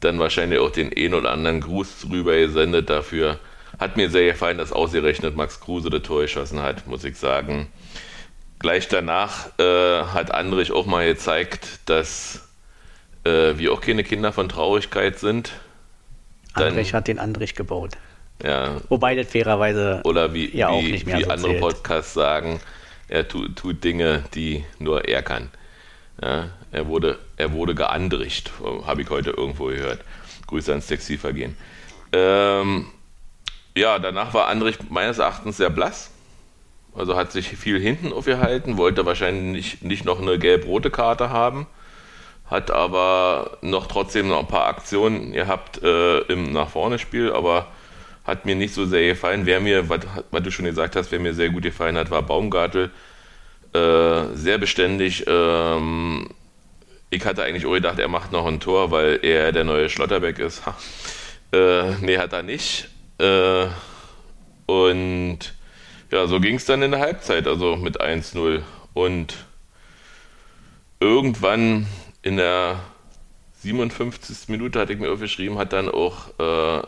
dann 0.00 0.18
wahrscheinlich 0.18 0.58
auch 0.58 0.70
den 0.70 0.92
einen 0.96 1.14
oder 1.14 1.30
anderen 1.30 1.60
Gruß 1.60 2.06
rüber 2.10 2.36
gesendet 2.36 2.90
dafür. 2.90 3.38
Hat 3.78 3.96
mir 3.96 4.10
sehr 4.10 4.32
gefallen, 4.32 4.58
dass 4.58 4.72
ausgerechnet 4.72 5.36
Max 5.36 5.60
Kruse 5.60 5.90
das 5.90 6.02
Tor 6.02 6.22
geschossen 6.22 6.62
hat, 6.62 6.86
muss 6.86 7.04
ich 7.04 7.16
sagen. 7.16 7.68
Gleich 8.58 8.88
danach 8.88 9.56
äh, 9.58 10.02
hat 10.02 10.32
Andrich 10.32 10.72
auch 10.72 10.86
mal 10.86 11.06
gezeigt, 11.06 11.80
dass 11.86 12.48
äh, 13.24 13.56
wir 13.56 13.72
auch 13.72 13.80
keine 13.80 14.02
Kinder 14.02 14.32
von 14.32 14.48
Traurigkeit 14.48 15.18
sind. 15.18 15.52
Andrich 16.66 16.94
hat 16.94 17.08
den 17.08 17.18
Andrich 17.18 17.54
gebaut. 17.54 17.96
Ja. 18.42 18.76
Wobei 18.88 19.14
das 19.14 19.28
fairerweise 19.28 20.00
oder 20.04 20.32
wie, 20.32 20.56
ja 20.56 20.68
wie, 20.68 20.72
auch 20.72 20.82
nicht 20.82 21.06
mehr 21.06 21.18
wie 21.18 21.24
so 21.24 21.30
andere 21.30 21.50
zählt. 21.52 21.60
Podcasts 21.60 22.14
sagen, 22.14 22.60
er 23.08 23.26
tut, 23.26 23.56
tut 23.56 23.82
Dinge, 23.82 24.24
die 24.34 24.64
nur 24.78 25.06
er 25.06 25.22
kann. 25.22 25.50
Ja, 26.22 26.50
er, 26.72 26.86
wurde, 26.86 27.18
er 27.36 27.52
wurde 27.52 27.74
geandricht, 27.74 28.50
habe 28.86 29.02
ich 29.02 29.10
heute 29.10 29.30
irgendwo 29.30 29.66
gehört. 29.66 30.00
Grüße 30.46 30.70
ans 30.70 30.86
Textilvergehen. 30.86 31.56
Ähm, 32.12 32.86
ja, 33.76 33.98
danach 33.98 34.34
war 34.34 34.48
Andrich 34.48 34.78
meines 34.88 35.18
Erachtens 35.18 35.56
sehr 35.56 35.70
blass. 35.70 36.10
Also 36.94 37.16
hat 37.16 37.30
sich 37.30 37.48
viel 37.48 37.78
hinten 37.78 38.12
aufgehalten, 38.12 38.76
wollte 38.76 39.06
wahrscheinlich 39.06 39.52
nicht, 39.52 39.84
nicht 39.84 40.04
noch 40.04 40.20
eine 40.20 40.38
gelb-rote 40.38 40.90
Karte 40.90 41.30
haben, 41.30 41.66
hat 42.50 42.70
aber 42.70 43.58
noch 43.60 43.86
trotzdem 43.86 44.28
noch 44.28 44.40
ein 44.40 44.48
paar 44.48 44.66
Aktionen 44.66 45.32
gehabt 45.32 45.82
äh, 45.82 46.20
im 46.22 46.52
nach 46.52 46.70
vorne 46.70 46.98
Spiel, 46.98 47.32
aber 47.32 47.68
hat 48.24 48.44
mir 48.44 48.56
nicht 48.56 48.74
so 48.74 48.84
sehr 48.86 49.06
gefallen. 49.06 49.46
Wer 49.46 49.60
mir, 49.60 49.88
was, 49.88 50.00
du 50.42 50.50
schon 50.50 50.66
gesagt 50.66 50.96
hast, 50.96 51.10
wer 51.12 51.18
mir 51.18 51.34
sehr 51.34 51.50
gut 51.50 51.62
gefallen 51.62 51.96
hat, 51.96 52.10
war 52.10 52.22
Baumgartel. 52.22 52.90
Äh, 53.72 54.34
sehr 54.34 54.58
beständig. 54.58 55.24
Ähm, 55.26 56.28
ich 57.10 57.24
hatte 57.24 57.42
eigentlich 57.42 57.66
auch 57.66 57.72
gedacht, 57.72 57.98
er 57.98 58.08
macht 58.08 58.32
noch 58.32 58.46
ein 58.46 58.60
Tor, 58.60 58.90
weil 58.90 59.20
er 59.22 59.52
der 59.52 59.64
neue 59.64 59.88
Schlotterbeck 59.88 60.38
ist. 60.38 60.62
Äh, 61.52 61.92
nee, 62.02 62.18
hat 62.18 62.34
er 62.34 62.42
nicht. 62.42 62.88
Äh, 63.18 63.66
und 64.66 65.38
ja, 66.10 66.26
so 66.26 66.40
ging 66.40 66.56
es 66.56 66.66
dann 66.66 66.82
in 66.82 66.90
der 66.90 67.00
Halbzeit, 67.00 67.46
also 67.46 67.76
mit 67.76 68.00
1-0. 68.00 68.60
Und 68.92 69.34
irgendwann 71.00 71.86
in 72.22 72.36
der 72.36 72.80
57. 73.62 74.48
Minute, 74.48 74.80
hatte 74.80 74.92
ich 74.92 74.98
mir 74.98 75.10
aufgeschrieben, 75.10 75.58
hat 75.58 75.72
dann 75.72 75.88
auch 75.88 76.38
äh, 76.38 76.82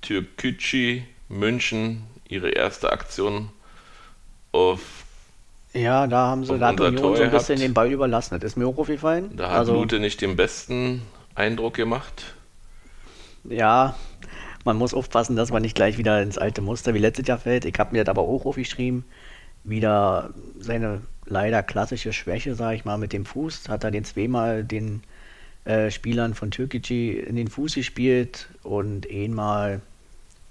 Türkücü 0.00 1.02
München 1.28 2.04
ihre 2.28 2.50
erste 2.50 2.92
Aktion 2.92 3.50
auf 4.52 4.80
ja, 5.74 6.06
da 6.06 6.28
haben 6.28 6.44
sie, 6.44 6.56
da 6.56 6.68
hat 6.68 6.80
Union 6.80 7.16
so 7.16 7.22
ein 7.22 7.32
bisschen 7.32 7.58
den 7.58 7.74
Ball 7.74 7.90
überlassen. 7.90 8.38
Das 8.38 8.52
ist 8.52 8.56
mir 8.56 8.68
auch 8.68 8.78
aufgefallen. 8.78 9.36
Da 9.36 9.50
hat 9.50 9.58
also, 9.58 9.74
Lute 9.74 9.98
nicht 9.98 10.20
den 10.20 10.36
besten 10.36 11.02
Eindruck 11.34 11.74
gemacht. 11.74 12.36
Ja, 13.42 13.96
man 14.64 14.76
muss 14.76 14.94
aufpassen, 14.94 15.34
dass 15.34 15.50
man 15.50 15.62
nicht 15.62 15.74
gleich 15.74 15.98
wieder 15.98 16.22
ins 16.22 16.38
alte 16.38 16.62
Muster 16.62 16.94
wie 16.94 16.98
letztes 16.98 17.26
Jahr 17.26 17.38
fällt. 17.38 17.64
Ich 17.64 17.76
habe 17.78 17.92
mir 17.92 18.04
das 18.04 18.10
aber 18.10 18.22
auch 18.22 18.46
aufgeschrieben. 18.46 19.04
Wieder 19.64 20.30
seine 20.60 21.00
leider 21.26 21.62
klassische 21.62 22.12
Schwäche, 22.12 22.54
sage 22.54 22.76
ich 22.76 22.84
mal, 22.84 22.98
mit 22.98 23.12
dem 23.12 23.24
Fuß. 23.24 23.68
Hat 23.68 23.84
er 23.84 23.90
den 23.90 24.04
zweimal 24.04 24.64
den 24.64 25.02
äh, 25.64 25.90
Spielern 25.90 26.34
von 26.34 26.50
Türkgücü 26.50 27.12
in 27.12 27.36
den 27.36 27.48
Fuß 27.48 27.74
gespielt 27.74 28.48
und 28.62 29.10
einmal 29.10 29.80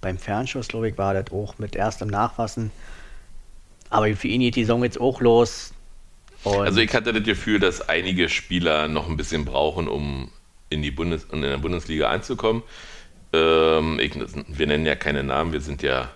beim 0.01 0.18
Fernschuss, 0.18 0.68
glaube 0.68 0.89
ich, 0.89 0.98
war 0.98 1.13
das 1.13 1.32
auch 1.32 1.58
mit 1.60 1.75
erstem 1.75 2.10
Nachfassen 2.10 2.72
aber 3.94 4.15
für 4.15 4.27
ihn 4.27 4.42
geht 4.42 4.56
die 4.56 4.63
Saison 4.63 4.84
jetzt 4.84 5.00
auch 5.00 5.22
los. 5.22 5.72
also 6.44 6.80
ich 6.82 6.94
hatte 6.96 7.13
das 7.13 7.24
Gefühl, 7.24 7.60
dass 7.60 7.88
einige 7.89 8.27
Spieler 8.27 8.88
noch 8.88 9.08
ein 9.08 9.18
bisschen 9.18 9.46
brauchen, 9.46 9.88
um 9.88 10.32
in, 10.70 10.82
die 10.82 10.89
Bundes 10.89 11.27
in 11.32 11.44
der 11.44 11.60
Bundesliga 11.60 12.10
anzukommen. 12.10 12.63
Ähm, 13.34 14.00
ich, 14.00 14.15
wir 14.48 14.65
nennen 14.65 14.88
ja 14.88 14.96
keine 14.96 15.24
Namen, 15.24 15.53
wir 15.53 15.62
sind 15.62 15.84
ja 15.84 16.10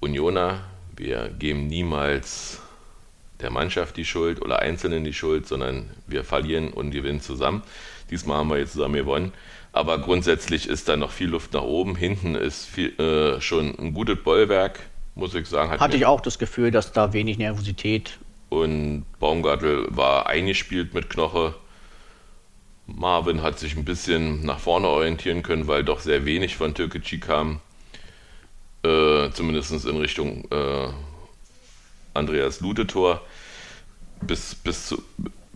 Unioner. 0.00 0.64
Wir 0.96 1.28
geben 1.28 1.68
niemals 1.68 2.60
der 3.40 3.50
Mannschaft 3.50 3.96
die 3.96 4.04
Schuld 4.04 4.42
oder 4.42 4.60
Einzelnen 4.60 5.04
die 5.04 5.12
Schuld, 5.12 5.46
sondern 5.46 5.90
wir 6.06 6.24
verlieren 6.24 6.72
und 6.72 6.90
gewinnen 6.90 7.20
zusammen. 7.20 7.62
Diesmal 8.10 8.38
haben 8.38 8.50
wir 8.50 8.58
jetzt 8.58 8.72
zusammen 8.72 8.94
gewonnen. 8.94 9.32
Aber 9.72 9.98
grundsätzlich 9.98 10.68
ist 10.68 10.88
da 10.88 10.96
noch 10.96 11.12
viel 11.12 11.28
Luft 11.28 11.52
nach 11.52 11.62
oben. 11.62 11.94
Hinten 11.94 12.34
ist 12.34 12.66
viel, 12.66 12.98
äh, 12.98 13.40
schon 13.40 13.78
ein 13.78 13.94
gutes 13.94 14.18
Bollwerk 14.22 14.80
muss 15.14 15.34
ich 15.34 15.46
sagen. 15.46 15.70
Hatte 15.70 15.96
ich 15.96 16.06
auch 16.06 16.20
das 16.20 16.38
Gefühl, 16.38 16.70
dass 16.70 16.92
da 16.92 17.12
wenig 17.12 17.38
Nervosität. 17.38 18.18
Und 18.48 19.04
Baumgartel 19.20 19.86
war 19.90 20.26
eingespielt 20.26 20.94
mit 20.94 21.08
Knoche. 21.10 21.54
Marvin 22.86 23.42
hat 23.42 23.60
sich 23.60 23.76
ein 23.76 23.84
bisschen 23.84 24.44
nach 24.44 24.58
vorne 24.58 24.88
orientieren 24.88 25.44
können, 25.44 25.68
weil 25.68 25.84
doch 25.84 26.00
sehr 26.00 26.24
wenig 26.24 26.56
von 26.56 26.74
Türkgücü 26.74 27.18
kam. 27.18 27.60
Äh, 28.82 29.30
zumindest 29.30 29.84
in 29.84 29.96
Richtung 29.98 30.48
äh, 30.50 30.88
Andreas 32.14 32.60
Lutetor. 32.60 33.20
Bis, 34.22 34.54
bis, 34.54 34.88
zu, 34.88 35.02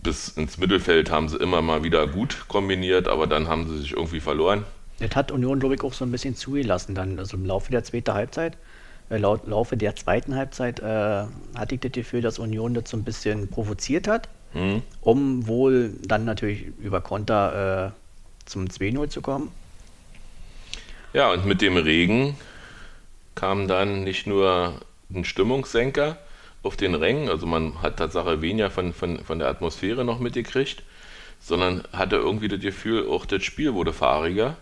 bis 0.01 0.29
ins 0.29 0.57
Mittelfeld 0.57 1.11
haben 1.11 1.29
sie 1.29 1.37
immer 1.37 1.61
mal 1.61 1.83
wieder 1.83 2.07
gut 2.07 2.45
kombiniert, 2.47 3.07
aber 3.07 3.27
dann 3.27 3.47
haben 3.47 3.69
sie 3.69 3.77
sich 3.77 3.91
irgendwie 3.91 4.19
verloren. 4.19 4.65
Das 4.99 5.15
hat 5.15 5.31
Union, 5.31 5.59
glaube 5.59 5.75
ich, 5.75 5.83
auch 5.83 5.93
so 5.93 6.05
ein 6.05 6.11
bisschen 6.11 6.35
zugelassen, 6.35 6.95
dann 6.95 7.19
also 7.19 7.37
im 7.37 7.45
Laufe 7.45 7.71
der 7.71 7.83
zweiten 7.83 8.13
Halbzeit. 8.13 8.57
Äh, 9.09 9.17
laut 9.17 9.47
Laufe 9.47 9.77
der 9.77 9.95
zweiten 9.95 10.35
Halbzeit 10.35 10.79
äh, 10.79 11.25
hatte 11.55 11.75
ich 11.75 11.81
das 11.81 11.91
Gefühl, 11.91 12.21
dass 12.21 12.39
Union 12.39 12.73
das 12.73 12.89
so 12.89 12.97
ein 12.97 13.03
bisschen 13.03 13.47
provoziert 13.49 14.07
hat, 14.07 14.29
mhm. 14.53 14.81
um 15.01 15.47
wohl 15.47 15.93
dann 16.01 16.25
natürlich 16.25 16.67
über 16.79 17.01
Konter 17.01 17.93
äh, 17.93 18.49
zum 18.49 18.65
2-0 18.65 19.09
zu 19.09 19.21
kommen. 19.21 19.51
Ja, 21.13 21.31
und 21.31 21.45
mit 21.45 21.61
dem 21.61 21.77
Regen 21.77 22.35
kam 23.35 23.67
dann 23.67 24.03
nicht 24.03 24.27
nur 24.27 24.81
ein 25.13 25.23
Stimmungssenker 25.23 26.17
auf 26.65 26.75
den 26.75 26.95
Rängen, 26.95 27.29
also 27.29 27.45
man 27.45 27.81
hat 27.81 27.97
Tatsache 27.97 28.41
weniger 28.41 28.71
von, 28.71 28.91
von, 28.91 29.19
von 29.19 29.39
der 29.39 29.47
Atmosphäre 29.47 30.03
noch 30.03 30.19
mitgekriegt, 30.19 30.83
sondern 31.39 31.83
hatte 31.93 32.15
irgendwie 32.15 32.47
das 32.47 32.59
Gefühl, 32.59 33.07
auch 33.07 33.25
das 33.25 33.43
Spiel 33.43 33.73
wurde 33.73 33.93
fahriger. 33.93 34.57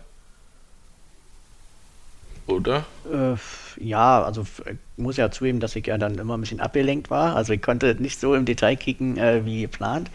Oder? 2.46 2.84
Äh, 3.10 3.36
ja, 3.82 4.22
also 4.22 4.42
ich 4.42 4.76
muss 4.98 5.16
ja 5.16 5.30
zugeben, 5.30 5.60
dass 5.60 5.76
ich 5.76 5.86
ja 5.86 5.96
dann 5.96 6.18
immer 6.18 6.36
ein 6.36 6.40
bisschen 6.42 6.60
abgelenkt 6.60 7.08
war. 7.08 7.36
Also 7.36 7.54
ich 7.54 7.62
konnte 7.62 7.96
nicht 7.98 8.20
so 8.20 8.34
im 8.34 8.44
Detail 8.44 8.76
kicken 8.76 9.16
äh, 9.16 9.46
wie 9.46 9.62
geplant. 9.62 10.10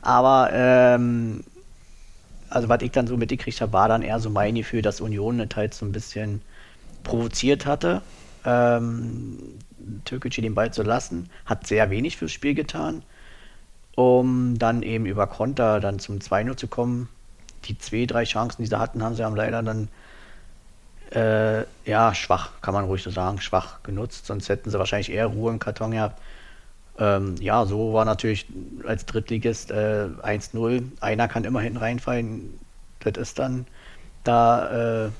Aber 0.00 0.50
ähm, 0.52 1.42
also 2.50 2.68
was 2.68 2.82
ich 2.82 2.92
dann 2.92 3.08
so 3.08 3.16
mitgekriegt 3.16 3.60
habe, 3.60 3.72
war 3.72 3.88
dann 3.88 4.02
eher 4.02 4.20
so 4.20 4.30
mein 4.30 4.54
Gefühl, 4.54 4.82
dass 4.82 5.00
Union 5.00 5.38
das 5.38 5.56
halt 5.56 5.74
so 5.74 5.84
ein 5.84 5.92
bisschen 5.92 6.40
provoziert 7.02 7.66
hatte, 7.66 8.00
ähm, 8.44 9.38
Türkgücü 10.04 10.42
den 10.42 10.54
Ball 10.54 10.72
zu 10.72 10.82
lassen. 10.82 11.28
Hat 11.46 11.66
sehr 11.66 11.90
wenig 11.90 12.16
fürs 12.16 12.32
Spiel 12.32 12.54
getan, 12.54 13.02
um 13.94 14.58
dann 14.58 14.82
eben 14.82 15.06
über 15.06 15.26
Konter 15.26 15.80
dann 15.80 15.98
zum 15.98 16.18
2-0 16.18 16.56
zu 16.56 16.66
kommen. 16.68 17.08
Die 17.64 17.78
zwei, 17.78 18.06
drei 18.06 18.24
Chancen, 18.24 18.62
die 18.62 18.68
sie 18.68 18.78
hatten, 18.78 19.02
haben 19.02 19.14
sie 19.14 19.24
haben 19.24 19.36
leider 19.36 19.62
dann 19.62 19.88
äh, 21.14 21.64
ja, 21.84 22.14
schwach, 22.14 22.50
kann 22.62 22.74
man 22.74 22.84
ruhig 22.84 23.02
so 23.02 23.10
sagen, 23.10 23.40
schwach 23.40 23.82
genutzt. 23.82 24.26
Sonst 24.26 24.48
hätten 24.48 24.70
sie 24.70 24.78
wahrscheinlich 24.78 25.12
eher 25.12 25.26
Ruhe 25.26 25.52
im 25.52 25.58
Karton 25.58 25.90
gehabt. 25.92 26.20
Ähm, 26.98 27.36
ja, 27.40 27.64
so 27.66 27.92
war 27.92 28.04
natürlich 28.04 28.46
als 28.86 29.06
Drittligist 29.06 29.70
äh, 29.70 30.08
1-0. 30.22 30.82
Einer 31.00 31.28
kann 31.28 31.44
immer 31.44 31.60
hinten 31.60 31.78
reinfallen. 31.78 32.58
Das 33.00 33.16
ist 33.16 33.38
dann 33.38 33.66
da 34.24 35.06
äh, 35.06 35.10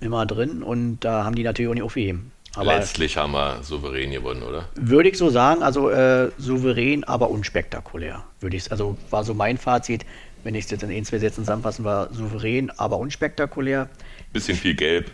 immer 0.00 0.26
drin 0.26 0.62
und 0.62 1.00
da 1.00 1.24
haben 1.24 1.34
die 1.34 1.42
natürlich 1.42 1.70
auch 1.70 1.74
nicht 1.74 1.82
aufgeheben. 1.82 2.30
Aber 2.54 2.76
Letztlich 2.76 3.16
haben 3.16 3.32
wir 3.32 3.62
souverän 3.62 4.10
gewonnen, 4.10 4.42
oder? 4.42 4.68
Würde 4.74 5.10
ich 5.10 5.18
so 5.18 5.30
sagen, 5.30 5.62
also 5.62 5.90
äh, 5.90 6.30
souverän, 6.38 7.04
aber 7.04 7.30
unspektakulär, 7.30 8.24
würde 8.40 8.56
ich 8.56 8.70
Also 8.72 8.96
war 9.10 9.24
so 9.24 9.34
mein 9.34 9.58
Fazit. 9.58 10.04
wenn 10.44 10.54
ich 10.54 10.64
es 10.64 10.70
jetzt 10.70 10.82
in 10.82 10.90
ein, 10.90 11.04
zwei 11.04 11.18
Sätzen 11.18 11.42
zusammenfassen, 11.42 11.84
war 11.84 12.12
souverän, 12.12 12.70
aber 12.70 12.98
unspektakulär. 12.98 13.88
Bisschen 14.32 14.56
viel 14.56 14.74
gelb. 14.74 15.10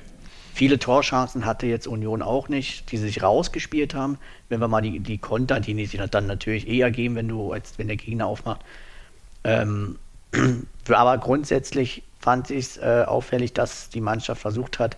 Viele 0.54 0.78
Torchancen 0.78 1.44
hatte 1.44 1.66
jetzt 1.66 1.88
Union 1.88 2.22
auch 2.22 2.48
nicht, 2.48 2.92
die 2.92 2.96
sich 2.96 3.22
rausgespielt 3.22 3.92
haben. 3.94 4.18
Wenn 4.48 4.60
wir 4.60 4.68
mal 4.68 4.82
die, 4.82 5.00
die 5.00 5.18
Konter, 5.18 5.58
die 5.58 5.86
sich 5.86 6.00
dann 6.10 6.28
natürlich 6.28 6.68
eher 6.68 6.92
geben, 6.92 7.16
wenn 7.16 7.26
du, 7.26 7.52
als 7.52 7.76
wenn 7.76 7.88
der 7.88 7.96
Gegner 7.96 8.26
aufmacht. 8.26 8.60
Ähm, 9.42 9.98
aber 10.88 11.18
grundsätzlich 11.18 12.04
fand 12.20 12.50
ich 12.50 12.66
es 12.66 12.76
äh, 12.76 13.04
auffällig, 13.04 13.52
dass 13.52 13.90
die 13.90 14.00
Mannschaft 14.00 14.40
versucht 14.40 14.78
hat, 14.78 14.96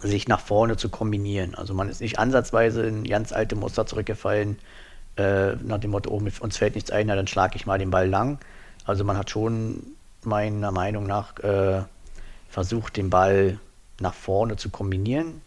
sich 0.00 0.28
nach 0.28 0.40
vorne 0.40 0.76
zu 0.76 0.88
kombinieren. 0.88 1.54
Also 1.54 1.74
man 1.74 1.88
ist 1.88 2.00
nicht 2.00 2.18
ansatzweise 2.18 2.82
in 2.82 3.04
ganz 3.04 3.32
alte 3.32 3.56
Muster 3.56 3.86
zurückgefallen, 3.86 4.58
äh, 5.16 5.56
nach 5.56 5.78
dem 5.78 5.90
Motto, 5.90 6.10
oh, 6.10 6.22
uns 6.40 6.56
fällt 6.56 6.76
nichts 6.76 6.90
ein, 6.90 7.08
na, 7.08 7.16
dann 7.16 7.26
schlage 7.26 7.56
ich 7.56 7.66
mal 7.66 7.78
den 7.78 7.90
Ball 7.90 8.08
lang. 8.08 8.38
Also 8.84 9.04
man 9.04 9.16
hat 9.16 9.30
schon 9.30 9.82
meiner 10.22 10.70
Meinung 10.70 11.06
nach 11.06 11.38
äh, 11.40 11.82
versucht, 12.48 12.96
den 12.96 13.10
Ball 13.10 13.58
nach 14.00 14.14
vorne 14.14 14.56
zu 14.56 14.70
kombinieren. 14.70 15.42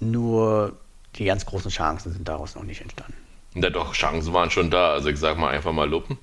Nur 0.00 0.72
die 1.16 1.24
ganz 1.24 1.46
großen 1.46 1.70
Chancen 1.70 2.12
sind 2.12 2.28
daraus 2.28 2.56
noch 2.56 2.64
nicht 2.64 2.80
entstanden. 2.80 3.14
Ja 3.54 3.70
doch, 3.70 3.92
Chancen 3.92 4.32
waren 4.32 4.50
schon 4.50 4.70
da. 4.70 4.92
Also 4.92 5.08
ich 5.08 5.18
sag 5.18 5.38
mal 5.38 5.50
einfach 5.50 5.72
mal 5.72 5.88
Luppen. 5.88 6.18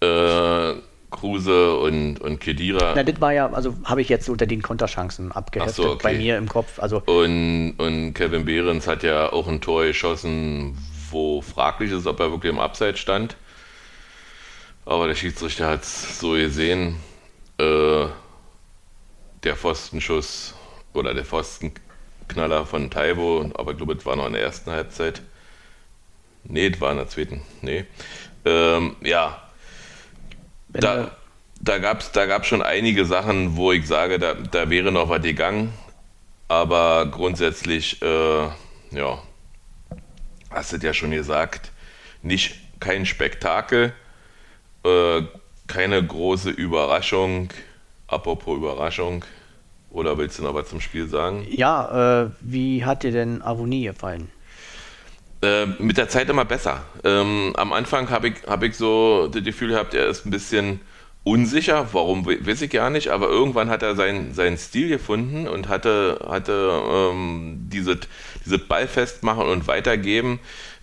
Äh, 0.00 0.74
Kruse 1.12 1.76
und, 1.76 2.20
und 2.20 2.40
Kedira. 2.40 2.94
Na, 2.96 3.04
das 3.04 3.20
war 3.20 3.32
ja, 3.32 3.52
also 3.52 3.76
habe 3.84 4.00
ich 4.02 4.08
jetzt 4.08 4.28
unter 4.28 4.46
den 4.46 4.62
Konterchancen 4.62 5.30
abgeheftet 5.30 5.76
so, 5.76 5.90
okay. 5.90 6.00
bei 6.02 6.14
mir 6.14 6.36
im 6.36 6.48
Kopf. 6.48 6.80
Also 6.80 7.02
und, 7.06 7.74
und 7.78 8.14
Kevin 8.14 8.44
Behrens 8.44 8.88
hat 8.88 9.04
ja 9.04 9.32
auch 9.32 9.46
ein 9.46 9.60
Tor 9.60 9.84
geschossen, 9.84 10.76
wo 11.10 11.40
fraglich 11.40 11.92
ist, 11.92 12.06
ob 12.06 12.18
er 12.18 12.32
wirklich 12.32 12.50
im 12.50 12.58
Abseits 12.58 12.98
stand. 12.98 13.36
Aber 14.84 15.06
der 15.06 15.14
Schiedsrichter 15.14 15.68
hat 15.68 15.82
es 15.82 16.18
so 16.18 16.32
gesehen. 16.32 16.96
Äh, 17.58 18.06
der 19.44 19.56
Pfostenschuss 19.56 20.54
oder 20.92 21.14
der 21.14 21.24
Pfostenknaller 21.24 22.66
von 22.66 22.90
Taibo, 22.90 23.50
aber 23.54 23.72
ich 23.72 23.76
glaube, 23.76 23.94
es 23.94 24.06
war 24.06 24.16
noch 24.16 24.26
in 24.26 24.34
der 24.34 24.42
ersten 24.42 24.70
Halbzeit. 24.70 25.22
Nee, 26.44 26.68
es 26.68 26.80
war 26.80 26.92
in 26.92 26.98
der 26.98 27.08
zweiten. 27.08 27.42
Nee. 27.60 27.84
Ähm, 28.44 28.96
ja, 29.02 29.41
da, 30.72 31.10
da 31.60 31.78
gab 31.78 32.00
es 32.00 32.12
da 32.12 32.26
gab's 32.26 32.48
schon 32.48 32.62
einige 32.62 33.04
Sachen, 33.04 33.56
wo 33.56 33.72
ich 33.72 33.86
sage, 33.86 34.18
da, 34.18 34.34
da 34.34 34.70
wäre 34.70 34.92
noch 34.92 35.08
was 35.08 35.22
gegangen. 35.22 35.72
Aber 36.48 37.06
grundsätzlich, 37.06 38.02
äh, 38.02 38.06
ja, 38.90 39.22
hast 40.50 40.72
du 40.72 40.76
ja 40.76 40.92
schon 40.92 41.12
gesagt, 41.12 41.72
nicht 42.22 42.56
kein 42.80 43.06
Spektakel, 43.06 43.92
äh, 44.84 45.22
keine 45.66 46.04
große 46.04 46.50
Überraschung. 46.50 47.48
Apropos 48.06 48.56
Überraschung, 48.58 49.24
oder 49.90 50.18
willst 50.18 50.38
du 50.38 50.42
noch 50.42 50.54
was 50.54 50.68
zum 50.68 50.80
Spiel 50.80 51.08
sagen? 51.08 51.46
Ja, 51.50 52.24
äh, 52.24 52.30
wie 52.40 52.84
hat 52.84 53.02
dir 53.02 53.12
denn 53.12 53.40
Avonie 53.42 53.84
gefallen? 53.84 54.30
Äh, 55.42 55.66
mit 55.80 55.96
der 55.96 56.08
Zeit 56.08 56.30
immer 56.30 56.44
besser. 56.44 56.84
Ähm, 57.02 57.52
am 57.56 57.72
Anfang 57.72 58.10
habe 58.10 58.28
ich, 58.28 58.34
hab 58.46 58.62
ich 58.62 58.76
so 58.76 59.26
das 59.26 59.42
Gefühl 59.42 59.70
gehabt, 59.70 59.92
er 59.92 60.06
ist 60.06 60.24
ein 60.24 60.30
bisschen 60.30 60.80
unsicher, 61.24 61.88
warum 61.92 62.26
weiß 62.26 62.62
ich 62.62 62.70
gar 62.70 62.90
nicht, 62.90 63.08
aber 63.08 63.28
irgendwann 63.28 63.68
hat 63.68 63.82
er 63.82 63.96
seinen, 63.96 64.34
seinen 64.34 64.56
Stil 64.56 64.88
gefunden 64.88 65.48
und 65.48 65.68
hatte, 65.68 66.20
hatte 66.28 66.80
ähm, 66.90 67.68
diese, 67.72 67.98
diese 68.44 68.58
Ball 68.58 68.86
festmachen 68.86 69.46
und 69.46 69.66
weitergeben. 69.66 70.38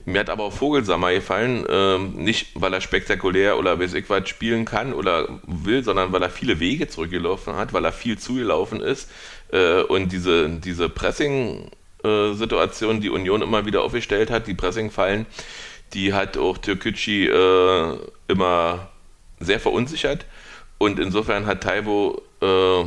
Mir 0.05 0.21
hat 0.21 0.29
aber 0.29 0.45
auch 0.45 0.53
Vogelsammer 0.53 1.13
gefallen, 1.13 1.65
ähm, 1.69 2.15
nicht 2.15 2.47
weil 2.55 2.73
er 2.73 2.81
spektakulär 2.81 3.59
oder 3.59 3.79
weiß 3.79 3.93
ich 3.93 4.09
was 4.09 4.27
spielen 4.27 4.65
kann 4.65 4.93
oder 4.93 5.39
will, 5.45 5.83
sondern 5.83 6.11
weil 6.11 6.23
er 6.23 6.29
viele 6.29 6.59
Wege 6.59 6.87
zurückgelaufen 6.87 7.55
hat, 7.55 7.73
weil 7.73 7.85
er 7.85 7.91
viel 7.93 8.17
zugelaufen 8.17 8.81
ist 8.81 9.09
äh, 9.51 9.81
und 9.83 10.11
diese, 10.11 10.49
diese 10.49 10.89
Pressing- 10.89 11.69
äh, 12.03 12.33
Situation, 12.33 13.01
die 13.01 13.09
Union 13.09 13.41
immer 13.41 13.65
wieder 13.65 13.83
aufgestellt 13.83 14.31
hat, 14.31 14.47
die 14.47 14.53
Pressingfallen, 14.53 15.25
die 15.93 16.13
hat 16.13 16.37
auch 16.37 16.57
Türkücü 16.57 17.29
äh, 17.29 17.97
immer 18.27 18.89
sehr 19.39 19.59
verunsichert. 19.59 20.25
Und 20.77 20.99
insofern 20.99 21.45
hat 21.45 21.61
Taibo 21.61 22.21
äh, 22.41 22.85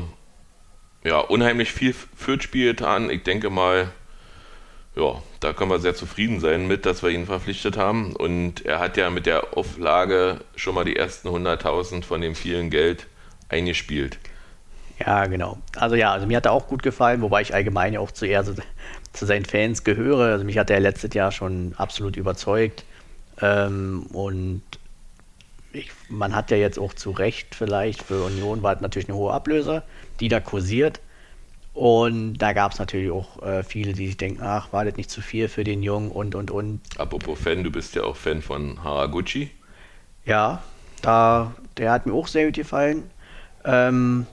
ja, 1.09 1.19
unheimlich 1.19 1.73
viel 1.73 1.95
fürs 2.17 2.43
Spiel 2.43 2.71
getan. 2.71 3.11
Ich 3.11 3.23
denke 3.23 3.51
mal, 3.51 3.91
ja, 4.95 5.23
da 5.41 5.53
können 5.53 5.71
wir 5.71 5.79
sehr 5.79 5.95
zufrieden 5.95 6.41
sein 6.41 6.67
mit, 6.67 6.87
dass 6.87 7.03
wir 7.03 7.11
ihn 7.11 7.27
verpflichtet 7.27 7.77
haben. 7.77 8.15
Und 8.15 8.65
er 8.65 8.79
hat 8.79 8.97
ja 8.97 9.11
mit 9.11 9.27
der 9.27 9.57
Auflage 9.57 10.41
schon 10.57 10.75
mal 10.75 10.85
die 10.85 10.97
ersten 10.97 11.29
100.000 11.29 12.05
von 12.05 12.21
dem 12.21 12.35
vielen 12.35 12.71
Geld 12.71 13.07
eingespielt. 13.49 14.19
Ja, 14.99 15.27
genau. 15.27 15.59
Also 15.77 15.97
ja, 15.97 16.13
also 16.13 16.27
mir 16.27 16.37
hat 16.37 16.47
er 16.47 16.53
auch 16.53 16.69
gut 16.69 16.83
gefallen, 16.83 17.23
wobei 17.23 17.43
ich 17.43 17.55
allgemein 17.55 17.93
ja 17.93 18.01
auch 18.01 18.11
zu 18.11 18.27
eher 18.27 18.45
so 18.45 18.55
zu 19.13 19.27
seinen 19.27 19.45
Fans 19.45 19.85
gehöre. 19.85 20.33
Also 20.33 20.45
mich 20.45 20.59
hat 20.59 20.71
er 20.71 20.81
letztes 20.81 21.15
Jahr 21.15 21.33
schon 21.33 21.75
absolut 21.77 22.17
überzeugt. 22.17 22.85
Ähm, 23.41 24.07
und 24.13 24.63
ich, 25.73 25.91
man 26.09 26.35
hat 26.35 26.51
ja 26.51 26.57
jetzt 26.57 26.79
auch 26.79 26.95
zu 26.95 27.11
Recht 27.11 27.55
vielleicht 27.55 28.03
für 28.03 28.25
Union 28.25 28.63
war 28.63 28.81
natürlich 28.81 29.09
eine 29.09 29.17
hohe 29.17 29.33
Ablöse, 29.33 29.83
die 30.21 30.29
da 30.29 30.41
kursiert. 30.41 31.01
Und 31.75 32.35
da 32.35 32.53
gab 32.53 32.73
es 32.73 32.79
natürlich 32.79 33.11
auch 33.11 33.43
äh, 33.43 33.63
viele, 33.63 33.95
die 33.95 34.07
sich 34.07 34.19
denken, 34.19 34.43
ach, 34.43 34.73
war 34.73 34.85
das 34.85 34.97
nicht 34.97 35.11
zu 35.11 35.23
viel 35.23 35.49
für 35.49 35.65
den 35.65 35.83
Jungen 35.83 36.11
und, 36.11 36.35
und, 36.35 36.51
und. 36.51 36.81
Apropos 36.99 37.39
Fan, 37.39 37.65
du 37.65 37.71
bist 37.71 37.95
ja 37.95 38.05
auch 38.05 38.17
Fan 38.17 38.43
von 38.43 38.85
Haraguchi. 38.85 39.51
Ja, 40.27 40.63
da, 41.01 41.55
der 41.79 41.93
hat 41.93 42.05
mir 42.05 42.13
auch 42.13 42.29
sehr 42.29 42.45
gut 42.47 42.57
gefallen. 42.57 43.11
Ähm, 43.65 44.27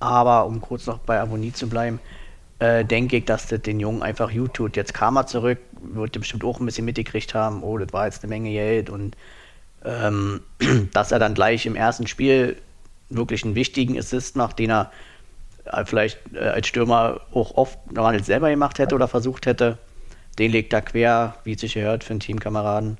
aber 0.00 0.46
um 0.46 0.60
kurz 0.60 0.86
noch 0.86 0.98
bei 0.98 1.20
Avonie 1.20 1.52
zu 1.52 1.68
bleiben, 1.68 2.00
äh, 2.58 2.84
denke 2.84 3.18
ich, 3.18 3.24
dass 3.24 3.46
das 3.46 3.62
den 3.62 3.80
Jungen 3.80 4.02
einfach 4.02 4.32
gut 4.32 4.54
tut. 4.54 4.76
Jetzt 4.76 4.94
kam 4.94 5.16
er 5.16 5.26
zurück, 5.26 5.58
wird 5.80 6.12
bestimmt 6.12 6.44
auch 6.44 6.60
ein 6.60 6.66
bisschen 6.66 6.84
mitgekriegt 6.84 7.34
haben, 7.34 7.62
oh, 7.62 7.78
das 7.78 7.92
war 7.92 8.06
jetzt 8.06 8.22
eine 8.22 8.30
Menge 8.30 8.50
Geld 8.50 8.90
und 8.90 9.16
ähm, 9.84 10.40
dass 10.92 11.12
er 11.12 11.18
dann 11.18 11.34
gleich 11.34 11.66
im 11.66 11.76
ersten 11.76 12.06
Spiel 12.06 12.56
wirklich 13.10 13.44
einen 13.44 13.54
wichtigen 13.54 13.98
Assist 13.98 14.36
macht, 14.36 14.58
den 14.58 14.70
er 14.70 14.90
äh, 15.66 15.84
vielleicht 15.84 16.18
äh, 16.34 16.40
als 16.40 16.66
Stürmer 16.66 17.20
auch 17.32 17.54
oft 17.54 17.78
nicht 17.92 18.24
selber 18.24 18.50
gemacht 18.50 18.78
hätte 18.78 18.94
oder 18.94 19.08
versucht 19.08 19.46
hätte. 19.46 19.78
Den 20.38 20.52
legt 20.52 20.72
er 20.72 20.82
quer, 20.82 21.36
wie 21.44 21.54
es 21.54 21.60
sich 21.60 21.74
gehört, 21.74 22.04
für 22.04 22.12
einen 22.12 22.20
Teamkameraden. 22.20 22.98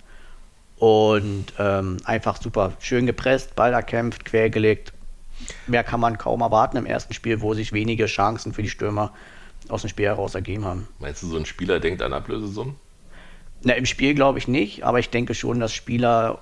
Und 0.76 1.46
ähm, 1.58 1.96
einfach 2.04 2.40
super 2.40 2.72
schön 2.78 3.06
gepresst, 3.06 3.56
Ball 3.56 3.72
erkämpft, 3.72 4.24
quergelegt. 4.24 4.92
Mehr 5.66 5.82
kann 5.82 5.98
man 5.98 6.18
kaum 6.18 6.40
erwarten 6.40 6.76
im 6.76 6.86
ersten 6.86 7.14
Spiel, 7.14 7.40
wo 7.40 7.54
sich 7.54 7.72
wenige 7.72 8.06
Chancen 8.06 8.52
für 8.52 8.62
die 8.62 8.70
Stürmer 8.70 9.12
aus 9.68 9.82
dem 9.82 9.90
Spiel 9.90 10.06
heraus 10.06 10.34
ergeben 10.34 10.64
haben. 10.64 10.88
Meinst 10.98 11.22
du, 11.22 11.28
so 11.28 11.36
ein 11.36 11.46
Spieler 11.46 11.80
denkt 11.80 12.02
an 12.02 12.12
Ablösesummen? 12.12 12.76
Na, 13.62 13.74
im 13.74 13.86
Spiel 13.86 14.14
glaube 14.14 14.38
ich 14.38 14.48
nicht, 14.48 14.84
aber 14.84 14.98
ich 14.98 15.10
denke 15.10 15.34
schon, 15.34 15.60
dass 15.60 15.74
Spieler 15.74 16.38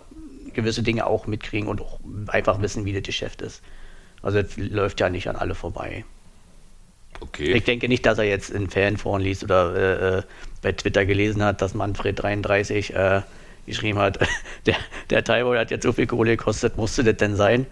gewisse 0.52 0.83
Dinge 0.83 1.07
auch 1.07 1.26
mitkriegen 1.26 1.68
und 1.68 1.81
auch 1.81 2.00
einfach 2.29 2.61
wissen, 2.61 2.85
wie 2.85 2.92
das 2.92 3.02
Geschäft 3.02 3.42
ist. 3.42 3.62
Also 4.22 4.38
es 4.38 4.57
läuft 4.57 5.00
ja 5.00 5.09
nicht 5.09 5.29
an 5.29 5.37
alle 5.37 5.55
vorbei. 5.55 6.05
Okay. 7.20 7.52
Ich 7.52 7.64
denke 7.64 7.88
nicht, 7.88 8.05
dass 8.05 8.18
er 8.18 8.24
jetzt 8.24 8.50
in 8.50 8.68
Fanforen 8.68 9.22
liest 9.22 9.44
oder 9.44 9.74
äh, 9.74 10.18
äh 10.18 10.22
bei 10.62 10.72
Twitter 10.72 11.07
gelesen 11.07 11.44
hat, 11.44 11.62
dass 11.62 11.76
Manfred33 11.76 12.92
äh, 12.92 13.22
geschrieben 13.66 13.98
hat, 13.98 14.18
der, 14.66 14.74
der 15.11 15.22
Taibo 15.22 15.55
hat 15.55 15.70
jetzt 15.70 15.85
so 15.85 15.92
viel 15.92 16.07
Kohle 16.07 16.37
gekostet, 16.37 16.76
musste 16.76 17.05
das 17.05 17.16
denn 17.18 17.37
sein? 17.37 17.66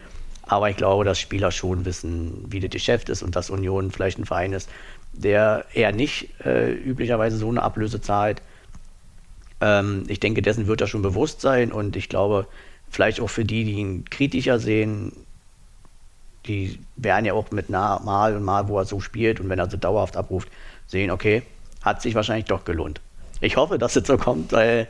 Aber 0.46 0.68
ich 0.68 0.76
glaube, 0.76 1.04
dass 1.04 1.18
Spieler 1.18 1.50
schon 1.50 1.85
wissen, 1.87 2.44
wie 2.48 2.61
das 2.61 2.70
Geschäft 2.70 3.09
ist 3.09 3.22
und 3.22 3.35
dass 3.35 3.50
Union 3.50 3.90
vielleicht 3.90 4.18
ein 4.18 4.26
Verein 4.26 4.52
ist, 4.52 4.68
der 5.14 5.64
eher 5.72 5.92
nicht 5.92 6.29
äh, 6.44 6.72
üblicherweise 6.72 7.37
so 7.37 7.48
eine 7.48 7.62
Ablöse 7.62 8.00
zahlt. 8.00 8.42
Ähm, 9.61 10.05
ich 10.09 10.20
denke, 10.20 10.42
dessen 10.42 10.66
wird 10.66 10.81
er 10.81 10.87
schon 10.87 11.03
bewusst 11.03 11.40
sein 11.40 11.72
und 11.72 11.96
ich 11.96 12.09
glaube, 12.09 12.46
vielleicht 12.90 13.20
auch 13.20 13.31
für 13.31 13.44
die, 13.44 13.64
die 13.64 13.74
ihn 13.74 14.05
kritischer 14.05 14.59
sehen, 14.59 15.12
die 16.46 16.79
werden 16.96 17.24
ja 17.24 17.33
auch 17.33 17.50
mit 17.50 17.70
nah, 17.70 18.00
Mal 18.05 18.37
und 18.37 18.42
Mal, 18.42 18.68
wo 18.68 18.79
er 18.79 18.85
so 18.85 19.00
spielt 19.00 19.40
und 19.40 19.48
wenn 19.48 19.59
er 19.59 19.70
so 19.70 19.77
dauerhaft 19.77 20.16
abruft, 20.16 20.48
sehen, 20.87 21.11
okay, 21.11 21.42
hat 21.83 22.03
sich 22.03 22.14
wahrscheinlich 22.14 22.46
doch 22.46 22.64
gelohnt. 22.64 23.00
Ich 23.40 23.57
hoffe, 23.57 23.79
dass 23.79 23.96
es 23.96 24.07
so 24.07 24.16
kommt, 24.16 24.53
weil 24.53 24.88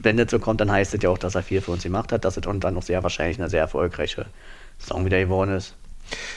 wenn 0.00 0.18
es 0.18 0.30
so 0.30 0.38
kommt, 0.38 0.60
dann 0.60 0.70
heißt 0.70 0.94
es 0.94 1.02
ja 1.02 1.10
auch, 1.10 1.18
dass 1.18 1.34
er 1.34 1.42
viel 1.42 1.60
für 1.60 1.72
uns 1.72 1.82
gemacht 1.82 2.12
hat, 2.12 2.24
dass 2.24 2.36
es 2.36 2.46
und 2.46 2.62
dann 2.62 2.74
noch 2.74 2.82
sehr 2.82 3.02
wahrscheinlich 3.02 3.38
eine 3.38 3.48
sehr 3.48 3.60
erfolgreiche 3.60 4.26
Saison 4.78 5.04
wieder 5.04 5.18
geworden 5.18 5.52
ist. 5.52 5.74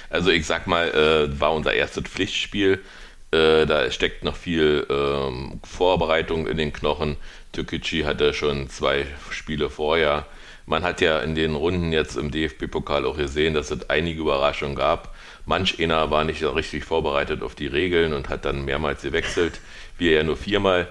Also 0.09 0.31
ich 0.31 0.45
sag 0.45 0.67
mal, 0.67 0.89
äh, 0.89 1.39
war 1.39 1.53
unser 1.53 1.73
erstes 1.73 2.03
Pflichtspiel. 2.03 2.83
Äh, 3.31 3.65
da 3.65 3.91
steckt 3.91 4.23
noch 4.23 4.35
viel 4.35 4.85
ähm, 4.89 5.59
Vorbereitung 5.63 6.47
in 6.47 6.57
den 6.57 6.71
Knochen. 6.71 7.17
Türkgücü 7.51 8.03
hatte 8.03 8.33
schon 8.33 8.69
zwei 8.69 9.05
Spiele 9.31 9.69
vorher. 9.69 10.25
Man 10.65 10.83
hat 10.83 11.01
ja 11.01 11.19
in 11.19 11.35
den 11.35 11.55
Runden 11.55 11.93
jetzt 11.93 12.17
im 12.17 12.31
DFB-Pokal 12.31 13.05
auch 13.05 13.17
gesehen, 13.17 13.53
dass 13.53 13.71
es 13.71 13.89
einige 13.89 14.21
Überraschungen 14.21 14.75
gab. 14.75 15.15
Manch 15.45 15.81
einer 15.81 16.11
war 16.11 16.25
nicht 16.25 16.43
richtig 16.43 16.83
vorbereitet 16.83 17.41
auf 17.41 17.55
die 17.55 17.67
Regeln 17.67 18.13
und 18.13 18.27
hat 18.27 18.43
dann 18.43 18.65
mehrmals 18.65 19.01
gewechselt. 19.01 19.61
Wir 19.97 20.11
ja 20.11 20.23
nur 20.23 20.35
viermal. 20.35 20.87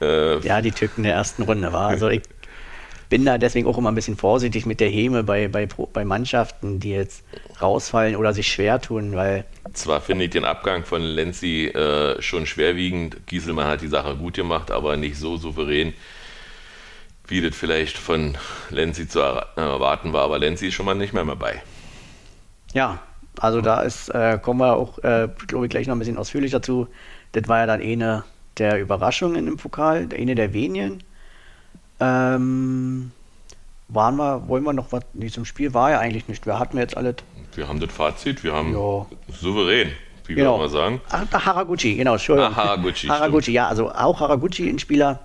Äh, 0.00 0.40
ja, 0.40 0.60
die 0.60 0.72
Türken 0.72 1.04
der 1.04 1.14
ersten 1.14 1.42
Runde 1.42 1.72
war. 1.72 1.88
Also 1.88 2.08
ich 2.08 2.22
bin 3.10 3.24
da 3.24 3.36
deswegen 3.36 3.66
auch 3.66 3.76
immer 3.76 3.90
ein 3.90 3.94
bisschen 3.94 4.16
vorsichtig 4.16 4.64
mit 4.64 4.80
der 4.80 4.88
Häme 4.88 5.24
bei, 5.24 5.48
bei, 5.48 5.68
bei 5.92 6.04
Mannschaften, 6.04 6.80
die 6.80 6.92
jetzt 6.92 7.24
rausfallen 7.60 8.16
oder 8.16 8.32
sich 8.32 8.50
schwer 8.50 8.80
tun, 8.80 9.14
weil. 9.14 9.44
Zwar 9.74 10.00
finde 10.00 10.24
ich 10.24 10.30
den 10.30 10.44
Abgang 10.44 10.84
von 10.84 11.02
Lenzi 11.02 11.66
äh, 11.66 12.22
schon 12.22 12.46
schwerwiegend. 12.46 13.26
Gieselmann 13.26 13.66
hat 13.66 13.82
die 13.82 13.88
Sache 13.88 14.16
gut 14.16 14.34
gemacht, 14.34 14.70
aber 14.70 14.96
nicht 14.96 15.18
so 15.18 15.36
souverän, 15.36 15.92
wie 17.26 17.42
das 17.42 17.54
vielleicht 17.54 17.98
von 17.98 18.38
Lenzi 18.70 19.08
zu 19.08 19.18
erwarten 19.18 20.12
war. 20.12 20.22
Aber 20.22 20.38
Lenzi 20.38 20.68
ist 20.68 20.74
schon 20.74 20.86
mal 20.86 20.94
nicht 20.94 21.12
mehr 21.12 21.24
dabei. 21.24 21.62
Ja, 22.72 23.00
also 23.40 23.60
da 23.60 23.82
ist, 23.82 24.08
äh, 24.10 24.38
kommen 24.40 24.60
wir 24.60 24.76
auch, 24.76 24.98
äh, 24.98 25.28
glaube 25.48 25.66
ich, 25.66 25.70
gleich 25.70 25.88
noch 25.88 25.96
ein 25.96 25.98
bisschen 25.98 26.16
ausführlicher 26.16 26.62
zu. 26.62 26.86
Das 27.32 27.48
war 27.48 27.58
ja 27.58 27.66
dann 27.66 27.82
eine 27.82 28.22
der 28.58 28.80
Überraschungen 28.80 29.48
im 29.48 29.56
Pokal, 29.56 30.08
eine 30.16 30.36
der 30.36 30.52
wenigen. 30.52 31.02
Ähm, 32.00 33.12
waren 33.88 34.16
wir, 34.16 34.48
wollen 34.48 34.64
wir 34.64 34.72
noch 34.72 34.92
was? 34.92 35.02
Nee, 35.14 35.28
zum 35.28 35.44
Spiel 35.44 35.74
war 35.74 35.90
ja 35.90 35.98
eigentlich 35.98 36.28
nicht. 36.28 36.46
Wir 36.46 36.58
hatten 36.58 36.78
jetzt 36.78 36.96
alle. 36.96 37.14
Wir 37.54 37.68
haben 37.68 37.80
das 37.80 37.92
Fazit, 37.92 38.44
wir 38.44 38.52
haben 38.52 38.72
ja. 38.72 39.06
souverän, 39.28 39.92
wie 40.26 40.34
genau. 40.34 40.52
wir 40.52 40.64
immer 40.64 40.68
sagen. 40.68 41.00
Ach, 41.10 41.46
Haraguchi, 41.46 41.96
genau, 41.96 42.12
Entschuldigung. 42.12 42.52
Ah, 42.52 42.56
Haraguchi. 42.56 43.08
Haraguchi, 43.08 43.52
ja, 43.52 43.66
also 43.66 43.90
auch 43.90 44.20
Haraguchi, 44.20 44.68
ein 44.68 44.78
Spieler, 44.78 45.20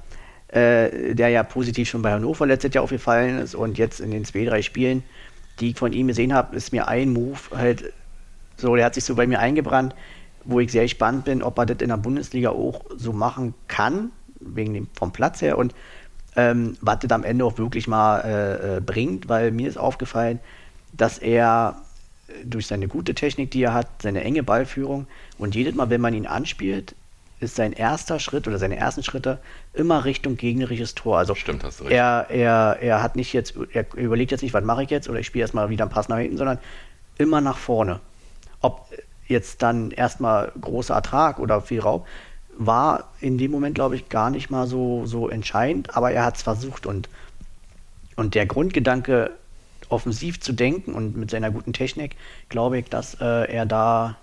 äh, 0.48 1.14
der 1.14 1.30
ja 1.30 1.44
positiv 1.44 1.90
schon 1.90 2.02
bei 2.02 2.12
Hannover 2.12 2.48
letztes 2.48 2.74
Jahr 2.74 2.84
aufgefallen 2.84 3.40
ist 3.40 3.54
und 3.54 3.78
jetzt 3.78 4.00
in 4.00 4.12
den 4.12 4.26
zwei, 4.26 4.46
drei 4.46 4.64
Spielen, 4.64 5.04
die 5.60 5.70
ich 5.70 5.78
von 5.78 5.94
ihm 5.94 6.08
gesehen 6.08 6.34
habe, 6.34 6.56
ist 6.56 6.72
mir 6.72 6.88
ein 6.88 7.14
Move 7.14 7.40
halt 7.56 7.94
so, 8.58 8.76
der 8.76 8.86
hat 8.86 8.96
sich 8.96 9.04
so 9.04 9.16
bei 9.16 9.28
mir 9.28 9.40
eingebrannt, 9.40 9.96
wo 10.44 10.60
ich 10.60 10.72
sehr 10.72 10.84
gespannt 10.84 11.26
bin, 11.26 11.44
ob 11.44 11.58
er 11.58 11.66
das 11.66 11.78
in 11.82 11.90
der 11.90 11.98
Bundesliga 11.98 12.50
auch 12.50 12.82
so 12.96 13.14
machen 13.14 13.54
kann, 13.68 14.12
wegen 14.40 14.74
dem 14.74 14.88
vom 14.94 15.12
Platz 15.12 15.42
her 15.42 15.58
und 15.58 15.74
ähm, 16.36 16.78
was 16.82 17.00
das 17.00 17.12
am 17.12 17.24
Ende 17.24 17.46
auch 17.46 17.58
wirklich 17.58 17.88
mal 17.88 18.20
äh, 18.20 18.78
äh, 18.78 18.80
bringt, 18.82 19.30
weil 19.30 19.52
mir 19.52 19.70
ist 19.70 19.78
aufgefallen, 19.78 20.40
dass 20.94 21.18
er 21.18 21.76
durch 22.44 22.68
seine 22.68 22.88
gute 22.88 23.14
Technik, 23.14 23.52
die 23.52 23.64
er 23.64 23.74
hat, 23.74 23.88
seine 24.02 24.24
enge 24.24 24.44
Ballführung 24.44 25.08
und 25.38 25.56
jedes 25.56 25.76
Mal, 25.76 25.90
wenn 25.90 26.02
man 26.02 26.14
ihn 26.14 26.26
anspielt, 26.26 26.96
ist 27.40 27.56
sein 27.56 27.74
erster 27.74 28.20
Schritt 28.20 28.48
oder 28.48 28.58
seine 28.58 28.78
ersten 28.78 29.04
Schritte 29.04 29.40
immer 29.74 30.06
Richtung 30.06 30.38
gegnerisches 30.38 30.96
Tor. 30.96 31.18
Also 31.18 31.36
Stimmt, 31.36 31.64
hast 31.64 31.80
du 31.80 31.84
recht. 31.84 31.94
Er, 31.94 32.28
er, 32.30 32.78
er 32.82 33.04
hat 33.04 33.16
nicht 33.16 33.34
jetzt, 33.34 33.56
er 33.74 33.86
überlegt 33.96 34.32
jetzt 34.32 34.42
nicht, 34.42 34.54
was 34.54 34.64
mache 34.64 34.84
ich 34.84 34.90
jetzt 34.90 35.10
oder 35.10 35.20
ich 35.20 35.28
spiele 35.28 35.44
erstmal 35.44 35.70
wieder 35.70 35.84
einen 35.84 35.92
Pass 35.92 36.08
nach 36.08 36.18
hinten, 36.18 36.38
sondern 36.38 36.60
immer 37.18 37.42
nach 37.42 37.58
vorne. 37.58 38.00
Ob 38.62 38.88
jetzt 39.28 39.62
dann 39.62 39.92
erstmal 39.92 40.52
großer 40.60 40.96
Ertrag 40.96 41.40
oder 41.40 41.62
viel 41.62 41.82
Raub, 41.82 42.08
war 42.58 43.12
in 43.22 43.38
dem 43.38 43.52
Moment, 43.52 43.76
glaube 43.76 43.96
ich, 43.96 44.10
gar 44.10 44.30
nicht 44.30 44.50
mal 44.50 44.68
so, 44.68 45.06
so 45.06 45.30
entscheidend, 45.30 45.96
aber 45.96 46.12
er 46.12 46.26
hat 46.26 46.38
es 46.38 46.44
versucht 46.44 46.86
und, 46.86 47.10
und 48.16 48.36
der 48.36 48.46
Grundgedanke, 48.46 49.32
offensiv 49.90 50.40
zu 50.40 50.54
denken 50.54 50.94
und 50.94 51.16
mit 51.16 51.30
seiner 51.30 51.52
guten 51.52 51.74
Technik, 51.74 52.16
glaube 52.50 52.80
ich, 52.80 52.90
dass 52.90 53.16
äh, 53.22 53.52
er 53.52 53.66
da 53.66 54.18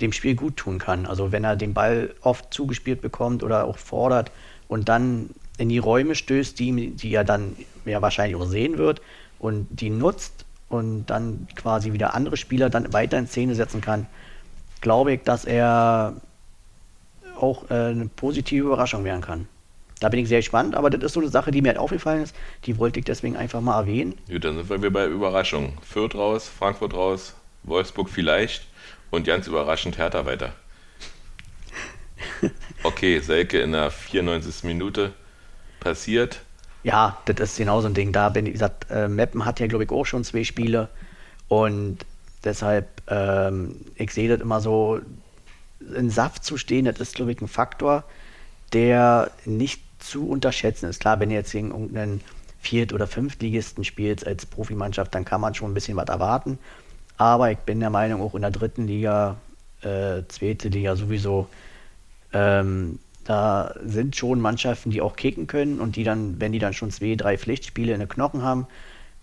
dem 0.00 0.12
Spiel 0.12 0.34
gut 0.34 0.56
tun 0.56 0.78
kann. 0.78 1.06
Also 1.06 1.32
wenn 1.32 1.44
er 1.44 1.56
den 1.56 1.74
Ball 1.74 2.14
oft 2.20 2.52
zugespielt 2.52 3.00
bekommt 3.00 3.42
oder 3.42 3.64
auch 3.64 3.78
fordert 3.78 4.30
und 4.68 4.88
dann 4.88 5.30
in 5.58 5.68
die 5.68 5.78
Räume 5.78 6.14
stößt, 6.14 6.58
die, 6.58 6.90
die 6.90 7.14
er 7.14 7.24
dann 7.24 7.56
ja 7.84 8.02
wahrscheinlich 8.02 8.36
auch 8.36 8.46
sehen 8.46 8.78
wird 8.78 9.00
und 9.38 9.66
die 9.70 9.90
nutzt 9.90 10.44
und 10.68 11.06
dann 11.06 11.48
quasi 11.54 11.92
wieder 11.92 12.14
andere 12.14 12.36
Spieler 12.36 12.68
dann 12.70 12.92
weiter 12.92 13.18
in 13.18 13.26
Szene 13.26 13.54
setzen 13.54 13.80
kann, 13.80 14.06
glaube 14.80 15.14
ich, 15.14 15.22
dass 15.22 15.44
er 15.44 16.14
auch 17.36 17.70
äh, 17.70 17.74
eine 17.74 18.08
positive 18.08 18.66
Überraschung 18.66 19.04
werden 19.04 19.22
kann. 19.22 19.48
Da 20.00 20.10
bin 20.10 20.20
ich 20.20 20.28
sehr 20.28 20.40
gespannt, 20.40 20.74
aber 20.74 20.90
das 20.90 21.02
ist 21.02 21.12
so 21.14 21.20
eine 21.20 21.30
Sache, 21.30 21.50
die 21.50 21.62
mir 21.62 21.68
halt 21.68 21.78
aufgefallen 21.78 22.22
ist. 22.22 22.36
Die 22.64 22.78
wollte 22.78 22.98
ich 22.98 23.06
deswegen 23.06 23.36
einfach 23.36 23.62
mal 23.62 23.80
erwähnen. 23.80 24.14
Gut, 24.28 24.44
dann 24.44 24.62
sind 24.62 24.82
wir 24.82 24.92
bei 24.92 25.06
Überraschungen. 25.06 25.72
Fürth 25.80 26.14
raus, 26.14 26.48
Frankfurt 26.48 26.92
raus, 26.92 27.34
Wolfsburg 27.62 28.10
vielleicht 28.10 28.66
und 29.10 29.26
ganz 29.26 29.46
überraschend 29.46 29.98
Hertha 29.98 30.26
weiter. 30.26 30.52
Okay, 32.82 33.18
Selke 33.18 33.60
in 33.60 33.72
der 33.72 33.90
94. 33.90 34.62
Minute 34.62 35.12
passiert. 35.80 36.40
Ja, 36.84 37.18
das 37.24 37.40
ist 37.40 37.56
genau 37.58 37.80
so 37.80 37.88
ein 37.88 37.94
Ding. 37.94 38.12
Da 38.12 38.28
bin 38.28 38.46
ich 38.46 38.52
gesagt, 38.52 38.86
äh, 38.90 39.08
Meppen 39.08 39.44
hat 39.44 39.58
ja, 39.58 39.66
glaube 39.66 39.84
ich, 39.84 39.90
auch 39.90 40.04
schon 40.04 40.22
zwei 40.22 40.44
Spiele. 40.44 40.88
Und 41.48 41.98
deshalb, 42.44 43.02
ähm, 43.08 43.80
ich 43.96 44.12
sehe 44.12 44.28
das 44.28 44.40
immer 44.40 44.60
so, 44.60 45.00
in 45.94 46.10
Saft 46.10 46.44
zu 46.44 46.56
stehen, 46.56 46.84
das 46.84 47.00
ist, 47.00 47.14
glaube 47.14 47.32
ich, 47.32 47.40
ein 47.40 47.48
Faktor, 47.48 48.04
der 48.72 49.30
nicht 49.44 49.82
zu 49.98 50.28
unterschätzen 50.28 50.88
ist. 50.88 51.00
Klar, 51.00 51.20
wenn 51.20 51.30
ihr 51.30 51.38
jetzt 51.38 51.52
gegen 51.52 51.70
irgendeinen 51.70 52.20
Viert- 52.60 52.92
oder 52.92 53.06
Fünftligisten 53.06 53.84
spielt 53.84 54.26
als 54.26 54.46
Profimannschaft, 54.46 55.14
dann 55.14 55.24
kann 55.24 55.40
man 55.40 55.54
schon 55.54 55.70
ein 55.70 55.74
bisschen 55.74 55.96
was 55.96 56.08
erwarten. 56.08 56.58
Aber 57.16 57.50
ich 57.50 57.58
bin 57.58 57.80
der 57.80 57.90
Meinung, 57.90 58.20
auch 58.20 58.34
in 58.34 58.42
der 58.42 58.50
dritten 58.50 58.86
Liga, 58.86 59.36
äh, 59.82 60.22
zweite 60.28 60.68
Liga 60.68 60.96
sowieso, 60.96 61.48
ähm, 62.32 62.98
da 63.24 63.74
sind 63.84 64.14
schon 64.14 64.40
Mannschaften, 64.40 64.90
die 64.90 65.00
auch 65.00 65.16
kicken 65.16 65.46
können 65.46 65.80
und 65.80 65.96
die 65.96 66.04
dann, 66.04 66.40
wenn 66.40 66.52
die 66.52 66.58
dann 66.58 66.74
schon 66.74 66.90
zwei, 66.90 67.16
drei 67.16 67.36
Pflichtspiele 67.36 67.92
in 67.92 68.00
den 68.00 68.08
Knochen 68.08 68.42
haben, 68.42 68.66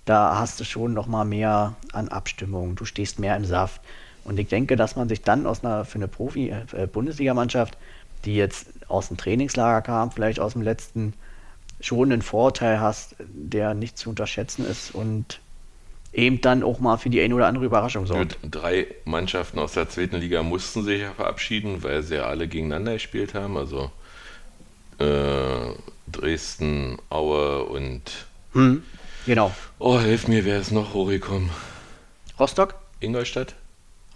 da 0.06 0.38
hast 0.38 0.60
du 0.60 0.66
schon 0.66 0.94
noch 0.94 1.08
mal 1.08 1.24
mehr 1.24 1.76
an 1.94 2.10
Abstimmung. 2.10 2.76
Du 2.76 2.84
stehst 2.84 3.20
mehr 3.20 3.38
im 3.38 3.46
Saft. 3.46 3.82
Und 4.24 4.40
ich 4.40 4.48
denke, 4.48 4.76
dass 4.76 4.96
man 4.96 5.10
sich 5.10 5.22
dann 5.22 5.46
aus 5.46 5.64
einer, 5.64 5.86
für 5.86 5.96
eine 5.96 6.08
Profi-Bundesligamannschaft, 6.08 7.76
äh, 7.76 7.78
die 8.26 8.36
jetzt 8.36 8.68
aus 8.88 9.10
dem 9.10 9.18
Trainingslager 9.18 9.82
kam, 9.82 10.12
vielleicht 10.12 10.40
aus 10.40 10.54
dem 10.54 10.62
letzten, 10.62 11.14
schon 11.82 12.12
einen 12.12 12.22
Vorteil 12.22 12.80
hast, 12.80 13.16
der 13.20 13.74
nicht 13.74 13.98
zu 13.98 14.10
unterschätzen 14.10 14.66
ist 14.66 14.96
und 14.96 15.42
eben 16.14 16.40
dann 16.40 16.64
auch 16.64 16.80
mal 16.80 16.98
für 16.98 17.10
die 17.10 17.20
eine 17.22 17.36
oder 17.36 17.48
andere 17.48 17.66
Überraschung 17.66 18.06
sorgt. 18.06 18.38
Drei 18.44 18.88
Mannschaften 19.04 19.60
aus 19.60 19.74
der 19.74 19.90
zweiten 19.90 20.18
Liga 20.18 20.44
mussten 20.44 20.84
sich 20.84 21.02
ja 21.02 21.12
verabschieden, 21.12 21.84
weil 21.84 22.04
sie 22.04 22.16
ja 22.16 22.26
alle 22.26 22.48
gegeneinander 22.48 22.94
gespielt 22.94 23.34
haben. 23.34 23.58
Also 23.58 23.92
äh, 25.00 25.74
Dresden, 26.12 27.00
Aue 27.10 27.64
und. 27.64 28.28
Hm, 28.54 28.84
genau. 29.26 29.52
Oh, 29.80 30.00
hilf 30.00 30.28
mir, 30.28 30.46
wer 30.46 30.60
ist 30.60 30.72
noch 30.72 30.94
hochgekommen? 30.94 31.50
Rostock? 32.40 32.76
Ingolstadt? 33.00 33.56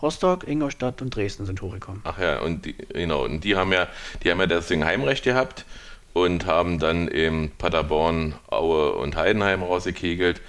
Rostock, 0.01 0.47
Ingolstadt 0.47 1.01
und 1.01 1.15
Dresden 1.15 1.45
sind 1.45 1.61
hochgekommen. 1.61 2.01
Ach 2.03 2.19
ja, 2.19 2.39
und 2.39 2.65
die, 2.65 2.73
genau, 2.73 3.25
und 3.25 3.43
die 3.43 3.55
haben 3.55 3.73
ja, 3.73 3.87
die 4.23 4.31
haben 4.31 4.39
ja 4.39 4.47
deswegen 4.47 4.85
Heimrecht 4.85 5.23
gehabt 5.23 5.65
und 6.13 6.45
haben 6.45 6.79
dann 6.79 7.07
eben 7.07 7.51
Paderborn, 7.57 8.35
Aue 8.47 8.93
und 8.93 9.15
Heidenheim 9.15 9.63
rausgekegelt. 9.63 10.41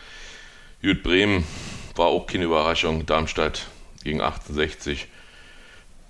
Jut 0.81 1.03
Bremen 1.03 1.45
war 1.97 2.07
auch 2.07 2.27
keine 2.27 2.45
Überraschung. 2.45 3.07
Darmstadt 3.07 3.67
gegen 4.05 4.21
68. 4.21 5.09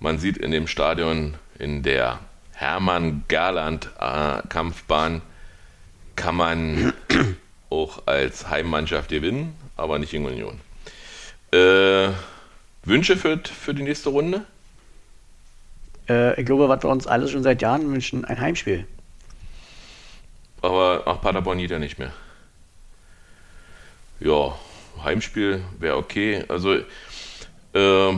Man 0.01 0.19
sieht 0.19 0.37
in 0.37 0.51
dem 0.51 0.67
Stadion 0.67 1.35
in 1.59 1.83
der 1.83 2.21
Hermann 2.53 3.25
Gerland 3.29 3.91
äh, 4.01 4.43
kann 4.49 6.35
man 6.35 6.93
auch 7.71 8.07
als 8.07 8.49
Heimmannschaft 8.49 9.11
gewinnen, 9.11 9.57
aber 9.77 9.99
nicht 9.99 10.13
in 10.13 10.27
Union. 10.27 10.61
Äh, 11.53 12.11
Wünsche 12.89 13.19
für, 13.19 13.39
für 13.39 13.75
die 13.75 13.83
nächste 13.83 14.09
Runde? 14.09 14.47
Äh, 16.09 16.41
ich 16.41 16.47
glaube, 16.47 16.71
was 16.71 16.83
wir 16.83 16.89
uns 16.89 17.07
alle 17.07 17.29
schon 17.29 17.43
seit 17.43 17.61
Jahren 17.61 17.93
wünschen, 17.93 18.25
ein 18.25 18.41
Heimspiel. 18.41 18.87
Aber 20.63 21.07
auch 21.07 21.21
Paderborn 21.21 21.59
geht 21.59 21.71
ja 21.71 21.79
nicht 21.79 21.99
mehr. 21.99 22.15
Ja, 24.21 24.59
Heimspiel 25.05 25.63
wäre 25.79 25.97
okay. 25.97 26.45
Also, 26.49 26.77
äh, 27.75 28.13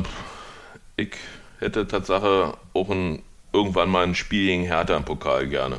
ich 0.96 1.16
hätte 1.58 1.88
Tatsache 1.88 2.56
auch 2.72 2.90
ein, 2.90 3.22
irgendwann 3.52 3.90
mal 3.90 4.04
ein 4.04 4.14
Spiel 4.14 4.46
gegen 4.46 4.62
Hertha 4.62 4.96
im 4.96 5.04
Pokal 5.04 5.48
gerne. 5.48 5.78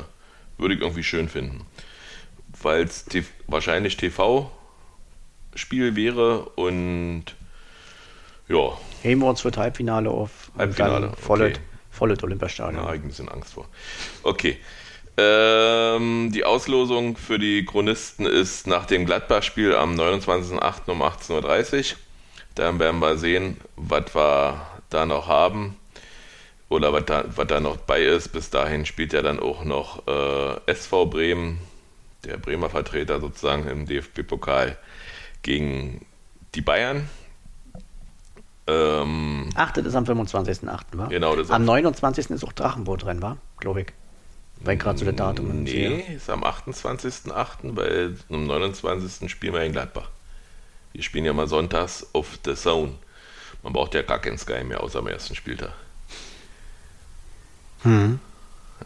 Würde 0.58 0.74
ich 0.74 0.82
irgendwie 0.82 1.02
schön 1.02 1.30
finden. 1.30 1.64
Weil 2.60 2.84
es 2.84 3.06
wahrscheinlich 3.46 3.96
TV-Spiel 3.96 5.96
wäre 5.96 6.50
und 6.50 7.34
ja. 8.52 8.78
Heben 9.02 9.20
wir 9.20 9.28
uns 9.28 9.40
für 9.40 9.50
das 9.50 9.58
Halbfinale 9.58 10.10
auf. 10.10 10.50
Halbfinale. 10.56 11.12
Volles, 11.16 11.52
okay. 11.52 11.60
volles 11.90 12.22
Olympiastadion. 12.22 12.76
Ja, 12.76 12.86
habe 12.86 12.96
ich 12.96 13.02
ein 13.02 13.08
bisschen 13.08 13.28
Angst 13.28 13.54
vor. 13.54 13.66
Okay. 14.22 14.58
Ähm, 15.16 16.30
die 16.32 16.44
Auslosung 16.44 17.16
für 17.16 17.38
die 17.38 17.64
Chronisten 17.64 18.24
ist 18.26 18.66
nach 18.66 18.86
dem 18.86 19.04
Gladbach-Spiel 19.04 19.74
am 19.74 19.94
29.08. 19.94 20.90
um 20.90 21.02
18.30 21.02 21.92
Uhr. 21.92 21.98
Dann 22.54 22.78
werden 22.78 23.00
wir 23.00 23.16
sehen, 23.16 23.58
was 23.76 24.14
wir 24.14 24.66
da 24.90 25.06
noch 25.06 25.26
haben 25.26 25.76
oder 26.68 26.92
was 26.92 27.04
da, 27.04 27.24
was 27.34 27.46
da 27.46 27.60
noch 27.60 27.76
bei 27.78 28.02
ist. 28.02 28.28
Bis 28.28 28.50
dahin 28.50 28.86
spielt 28.86 29.12
ja 29.12 29.22
dann 29.22 29.40
auch 29.40 29.64
noch 29.64 30.06
äh, 30.06 30.70
SV 30.70 31.06
Bremen, 31.06 31.58
der 32.24 32.36
Bremer 32.38 32.70
Vertreter 32.70 33.20
sozusagen 33.20 33.66
im 33.68 33.86
DFB-Pokal 33.86 34.78
gegen 35.42 36.06
die 36.54 36.62
Bayern. 36.62 37.08
Ähm, 38.66 39.50
Ach, 39.54 39.72
das 39.72 39.86
ist 39.86 39.94
am 39.94 40.04
25.08., 40.04 40.80
wa? 40.92 41.06
Genau, 41.06 41.34
das 41.36 41.50
Am 41.50 41.64
29. 41.64 42.30
ist 42.30 42.44
auch 42.44 42.52
Drachenboot 42.52 43.04
drin, 43.04 43.20
war? 43.20 43.38
Glaube 43.58 43.82
ich. 43.82 43.86
Weil 44.60 44.76
gerade 44.76 44.98
so 44.98 45.04
der 45.04 45.14
Datum. 45.14 45.64
Nee, 45.64 46.14
ist 46.16 46.30
am 46.30 46.44
28.08., 46.44 47.56
weil 47.62 48.16
am 48.30 48.46
29. 48.46 49.28
spielen 49.28 49.54
wir 49.54 49.62
in 49.64 49.72
Gladbach. 49.72 50.10
Wir 50.92 51.02
spielen 51.02 51.24
ja 51.24 51.32
mal 51.32 51.48
sonntags 51.48 52.06
auf 52.12 52.38
The 52.44 52.54
Zone. 52.54 52.92
Man 53.62 53.72
braucht 53.72 53.94
ja 53.94 54.02
gar 54.02 54.20
keinen 54.20 54.38
Sky 54.38 54.62
mehr, 54.62 54.82
außer 54.82 55.00
am 55.00 55.08
ersten 55.08 55.34
Spieltag. 55.34 55.72
Hm. 57.82 58.20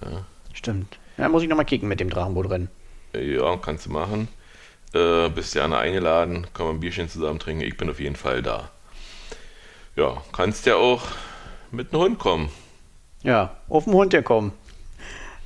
Ja. 0.02 0.24
Stimmt. 0.54 0.98
Ja, 1.18 1.28
muss 1.28 1.42
ich 1.42 1.48
nochmal 1.48 1.64
kicken 1.66 1.88
mit 1.88 2.00
dem 2.00 2.08
Drachenbootrennen. 2.08 2.68
Ja, 3.14 3.56
kannst 3.56 3.86
du 3.86 3.90
machen. 3.90 4.28
Äh, 4.94 5.28
bist 5.30 5.52
gerne 5.54 5.78
eingeladen, 5.78 6.46
kann 6.54 6.66
man 6.66 6.76
ein 6.76 6.80
Bierchen 6.80 7.08
zusammen 7.08 7.38
trinken. 7.38 7.62
Ich 7.62 7.76
bin 7.76 7.90
auf 7.90 8.00
jeden 8.00 8.16
Fall 8.16 8.42
da. 8.42 8.70
Ja, 9.96 10.22
kannst 10.32 10.66
ja 10.66 10.76
auch 10.76 11.02
mit 11.70 11.92
einem 11.92 12.02
Hund 12.02 12.18
kommen. 12.18 12.50
Ja, 13.22 13.56
auf 13.68 13.84
den 13.84 13.94
Hund 13.94 14.12
ja 14.12 14.20
kommen. 14.20 14.52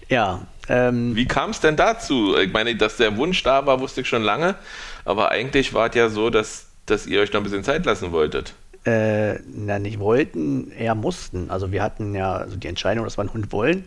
Ja. 0.08 0.40
Ähm, 0.68 1.14
Wie 1.14 1.26
kam 1.26 1.50
es 1.50 1.60
denn 1.60 1.76
dazu? 1.76 2.36
Ich 2.36 2.52
meine, 2.52 2.74
dass 2.74 2.96
der 2.96 3.16
Wunsch 3.16 3.42
da 3.44 3.64
war, 3.66 3.80
wusste 3.80 4.00
ich 4.00 4.08
schon 4.08 4.22
lange. 4.22 4.56
Aber 5.04 5.30
eigentlich 5.30 5.72
war 5.72 5.88
es 5.88 5.94
ja 5.94 6.08
so, 6.08 6.30
dass, 6.30 6.66
dass 6.86 7.06
ihr 7.06 7.20
euch 7.20 7.32
noch 7.32 7.40
ein 7.40 7.44
bisschen 7.44 7.62
Zeit 7.62 7.86
lassen 7.86 8.10
wolltet. 8.10 8.54
Äh, 8.84 9.38
na, 9.46 9.78
nicht 9.78 10.00
wollten, 10.00 10.72
eher 10.72 10.96
mussten. 10.96 11.48
Also 11.50 11.70
wir 11.70 11.82
hatten 11.82 12.14
ja, 12.14 12.32
also 12.32 12.56
die 12.56 12.68
Entscheidung, 12.68 13.04
dass 13.04 13.18
wir 13.18 13.22
einen 13.22 13.32
Hund 13.32 13.52
wollen, 13.52 13.84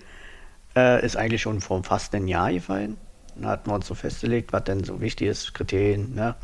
äh, 0.77 1.05
ist 1.05 1.17
eigentlich 1.17 1.41
schon 1.41 1.59
vor 1.59 1.83
fast 1.83 2.15
einem 2.15 2.27
Jahr 2.27 2.53
gefallen. 2.53 2.97
Da 3.35 3.49
hatten 3.49 3.69
wir 3.69 3.75
uns 3.75 3.87
so 3.87 3.95
festgelegt, 3.95 4.53
was 4.53 4.63
denn 4.63 4.83
so 4.83 5.01
wichtig 5.01 5.27
ist, 5.27 5.53
Kriterien, 5.53 6.15
ne? 6.15 6.35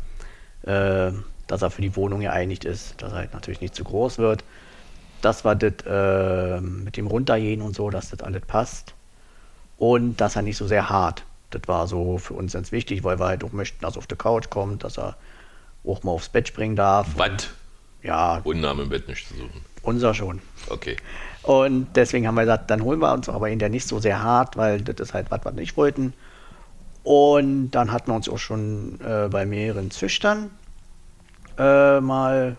äh, 0.66 1.12
dass 1.50 1.62
er 1.62 1.70
für 1.70 1.82
die 1.82 1.96
Wohnung 1.96 2.20
geeinigt 2.20 2.64
ist, 2.64 3.02
dass 3.02 3.12
er 3.12 3.18
halt 3.18 3.34
natürlich 3.34 3.60
nicht 3.60 3.74
zu 3.74 3.82
groß 3.82 4.18
wird. 4.18 4.44
Das 5.20 5.44
war 5.44 5.56
das 5.56 5.72
äh, 5.84 6.60
mit 6.60 6.96
dem 6.96 7.08
Runtergehen 7.08 7.60
und 7.60 7.74
so, 7.74 7.90
dass 7.90 8.10
das 8.10 8.20
alles 8.20 8.42
passt. 8.46 8.94
Und 9.76 10.20
dass 10.20 10.36
er 10.36 10.42
nicht 10.42 10.56
so 10.56 10.68
sehr 10.68 10.88
hart. 10.88 11.24
Das 11.50 11.62
war 11.66 11.88
so 11.88 12.18
für 12.18 12.34
uns 12.34 12.52
ganz 12.52 12.70
wichtig, 12.70 13.02
weil 13.02 13.18
wir 13.18 13.26
halt 13.26 13.42
auch 13.42 13.52
möchten, 13.52 13.82
dass 13.82 13.96
er 13.96 13.98
auf 13.98 14.06
der 14.06 14.16
Couch 14.16 14.48
kommt, 14.48 14.84
dass 14.84 14.96
er 14.96 15.16
auch 15.84 16.04
mal 16.04 16.12
aufs 16.12 16.28
Bett 16.28 16.46
springen 16.46 16.76
darf. 16.76 17.08
Was? 17.16 17.48
Ja. 18.02 18.40
Unnamen 18.44 18.84
im 18.84 18.88
Bett 18.90 19.08
nicht 19.08 19.26
zu 19.26 19.34
suchen. 19.34 19.64
Unser 19.82 20.14
schon. 20.14 20.40
Okay. 20.68 20.96
Und 21.42 21.88
deswegen 21.96 22.28
haben 22.28 22.36
wir 22.36 22.42
gesagt, 22.42 22.70
dann 22.70 22.84
holen 22.84 23.00
wir 23.00 23.12
uns 23.12 23.28
aber 23.28 23.48
ihn 23.50 23.58
der 23.58 23.70
nicht 23.70 23.88
so 23.88 23.98
sehr 23.98 24.22
hart, 24.22 24.56
weil 24.56 24.82
das 24.82 25.08
ist 25.08 25.14
halt 25.14 25.32
was, 25.32 25.40
was 25.44 25.54
wir 25.54 25.60
nicht 25.60 25.76
wollten. 25.76 26.12
Und 27.02 27.72
dann 27.72 27.90
hatten 27.90 28.12
wir 28.12 28.14
uns 28.14 28.28
auch 28.28 28.38
schon 28.38 29.00
äh, 29.00 29.28
bei 29.28 29.46
mehreren 29.46 29.90
Züchtern 29.90 30.50
äh, 31.60 32.00
mal, 32.00 32.56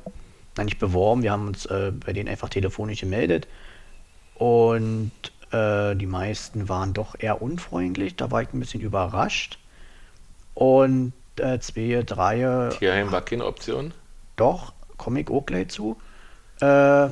nein, 0.56 0.66
nicht 0.66 0.80
beworben, 0.80 1.24
wir 1.24 1.32
haben 1.32 1.48
uns 1.48 1.66
äh, 1.66 1.92
bei 1.92 2.14
denen 2.14 2.30
einfach 2.30 2.50
telefonisch 2.50 3.00
gemeldet. 3.00 3.48
Und 4.36 5.12
äh, 5.52 5.96
die 5.96 6.06
meisten 6.06 6.70
waren 6.70 6.94
doch 6.94 7.16
eher 7.18 7.42
unfreundlich, 7.42 8.16
da 8.16 8.30
war 8.30 8.44
ich 8.44 8.54
ein 8.54 8.60
bisschen 8.60 8.82
überrascht. 8.82 9.58
Und 10.54 11.14
äh, 11.38 11.60
zwei, 11.60 12.04
drei. 12.06 12.70
Tierheim 12.78 13.12
war 13.12 13.22
keine 13.22 13.46
Option? 13.46 13.94
Doch, 14.36 14.74
komme 14.98 15.22
ich 15.22 15.30
auch 15.30 15.46
gleich 15.46 15.70
zu. 15.70 15.98
Äh, 16.60 17.10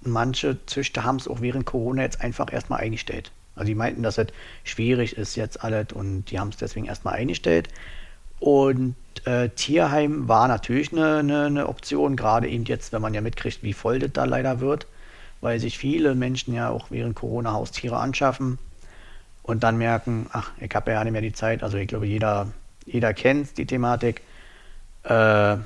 manche 0.00 0.66
Züchter 0.66 1.04
haben 1.04 1.16
es 1.16 1.28
auch 1.28 1.40
während 1.40 1.66
Corona 1.66 2.02
jetzt 2.02 2.20
einfach 2.22 2.52
erstmal 2.52 2.80
eingestellt. 2.80 3.30
Also 3.54 3.66
die 3.66 3.74
meinten, 3.74 4.02
dass 4.02 4.18
es 4.18 4.28
schwierig 4.64 5.16
ist 5.16 5.36
jetzt 5.36 5.62
alles 5.62 5.92
und 5.92 6.24
die 6.24 6.40
haben 6.40 6.48
es 6.48 6.56
deswegen 6.56 6.86
erstmal 6.86 7.14
eingestellt. 7.14 7.68
Und 8.40 8.96
äh, 9.26 9.50
Tierheim 9.50 10.28
war 10.28 10.48
natürlich 10.48 10.92
eine, 10.92 11.18
eine, 11.18 11.44
eine, 11.46 11.68
Option, 11.68 12.16
gerade 12.16 12.48
eben 12.48 12.64
jetzt, 12.64 12.92
wenn 12.92 13.02
man 13.02 13.14
ja 13.14 13.20
mitkriegt, 13.20 13.62
wie 13.62 13.74
voll 13.74 13.98
das 13.98 14.12
da 14.12 14.24
leider 14.24 14.60
wird, 14.60 14.86
weil 15.40 15.60
sich 15.60 15.78
viele 15.78 16.14
Menschen 16.14 16.54
ja 16.54 16.70
auch 16.70 16.90
während 16.90 17.14
Corona 17.14 17.52
Haustiere 17.52 17.98
anschaffen 17.98 18.58
und 19.42 19.62
dann 19.62 19.76
merken, 19.76 20.26
ach, 20.32 20.50
ich 20.58 20.74
habe 20.74 20.90
ja 20.90 21.04
nicht 21.04 21.12
mehr 21.12 21.20
die 21.20 21.32
Zeit. 21.32 21.62
Also 21.62 21.76
ich 21.76 21.88
glaube, 21.88 22.06
jeder, 22.06 22.48
jeder 22.86 23.12
kennt 23.14 23.58
die 23.58 23.66
Thematik. 23.66 24.22
Äh, 25.04 25.56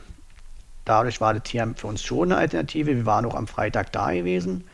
dadurch 0.85 1.21
war 1.21 1.35
das 1.35 1.45
Tierheim 1.45 1.77
für 1.77 1.87
uns 1.87 2.03
schon 2.03 2.33
eine 2.33 2.41
Alternative. 2.41 2.97
Wir 2.97 3.07
waren 3.07 3.25
auch 3.25 3.35
am 3.35 3.47
Freitag 3.47 3.93
da 3.93 4.13
gewesen 4.13 4.65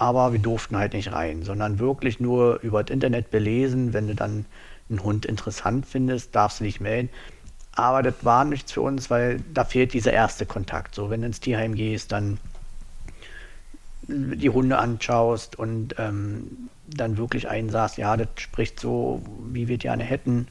aber 0.00 0.32
wir 0.32 0.40
durften 0.40 0.78
halt 0.78 0.94
nicht 0.94 1.12
rein, 1.12 1.42
sondern 1.42 1.78
wirklich 1.78 2.20
nur 2.20 2.60
über 2.62 2.82
das 2.82 2.90
Internet 2.90 3.30
belesen. 3.30 3.92
Wenn 3.92 4.08
du 4.08 4.14
dann 4.14 4.46
einen 4.88 5.02
Hund 5.02 5.26
interessant 5.26 5.84
findest, 5.84 6.34
darfst 6.34 6.60
du 6.60 6.64
dich 6.64 6.80
melden. 6.80 7.10
Aber 7.80 8.02
das 8.02 8.14
war 8.22 8.44
nichts 8.44 8.72
für 8.72 8.82
uns, 8.82 9.10
weil 9.10 9.40
da 9.52 9.64
fehlt 9.64 9.92
dieser 9.92 10.12
erste 10.12 10.46
Kontakt. 10.46 10.94
So, 10.94 11.10
wenn 11.10 11.20
du 11.22 11.26
ins 11.26 11.40
Tierheim 11.40 11.74
gehst, 11.74 12.12
dann 12.12 12.38
die 14.08 14.50
Hunde 14.50 14.78
anschaust 14.78 15.58
und 15.58 15.94
ähm, 15.98 16.68
dann 16.86 17.16
wirklich 17.16 17.48
einen 17.48 17.70
sagst, 17.70 17.98
ja, 17.98 18.16
das 18.16 18.28
spricht 18.36 18.80
so, 18.80 19.22
wie 19.52 19.68
wir 19.68 19.78
gerne 19.78 20.02
hätten, 20.02 20.48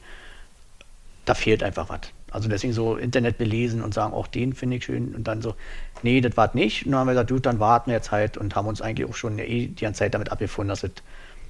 da 1.24 1.34
fehlt 1.34 1.62
einfach 1.62 1.88
was. 1.88 2.00
Also 2.30 2.48
deswegen 2.48 2.72
so 2.72 2.96
Internet 2.96 3.38
belesen 3.38 3.82
und 3.82 3.92
sagen, 3.92 4.14
auch 4.14 4.28
den 4.28 4.54
finde 4.54 4.76
ich 4.76 4.84
schön 4.84 5.14
und 5.14 5.24
dann 5.24 5.42
so, 5.42 5.54
nee, 6.02 6.20
das 6.20 6.36
war 6.36 6.50
nicht. 6.54 6.86
Und 6.86 6.92
dann 6.92 7.00
haben 7.00 7.06
wir 7.08 7.12
gesagt, 7.12 7.30
gut, 7.30 7.46
dann 7.46 7.58
warten 7.58 7.90
wir 7.90 7.96
jetzt 7.96 8.12
halt 8.12 8.36
und 8.36 8.54
haben 8.54 8.68
uns 8.68 8.80
eigentlich 8.80 9.08
auch 9.08 9.14
schon 9.14 9.38
eh 9.38 9.66
die 9.66 9.84
ganze 9.84 9.98
Zeit 9.98 10.14
damit 10.14 10.30
abgefunden, 10.30 10.68
dass 10.68 10.84
es 10.84 10.92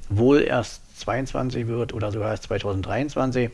wohl 0.09 0.43
erst 0.43 1.01
22 1.01 1.67
wird 1.67 1.93
oder 1.93 2.11
sogar 2.13 2.31
erst 2.31 2.45
2023. 2.45 3.51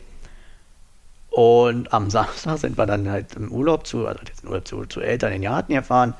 Und 1.29 1.93
am 1.93 2.09
Samstag 2.09 2.57
sind 2.57 2.77
wir 2.77 2.85
dann 2.85 3.09
halt 3.09 3.35
im 3.35 3.51
Urlaub 3.51 3.85
zu, 3.85 4.07
also 4.07 4.21
zu, 4.63 4.85
zu 4.85 5.01
Eltern 5.01 5.33
in 5.33 5.41
Garten 5.43 5.73
gefahren, 5.73 6.13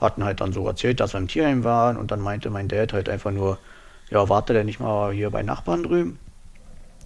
hatten 0.00 0.24
halt 0.24 0.40
dann 0.40 0.52
so 0.52 0.66
erzählt, 0.66 1.00
dass 1.00 1.14
wir 1.14 1.20
im 1.20 1.28
Tierheim 1.28 1.64
waren 1.64 1.96
und 1.96 2.10
dann 2.10 2.20
meinte 2.20 2.50
mein 2.50 2.68
Dad 2.68 2.92
halt 2.92 3.08
einfach 3.08 3.30
nur, 3.30 3.58
ja, 4.10 4.28
warte 4.28 4.52
der 4.52 4.64
nicht 4.64 4.80
mal 4.80 5.12
hier 5.12 5.30
bei 5.30 5.42
Nachbarn 5.42 5.82
drüben? 5.82 6.18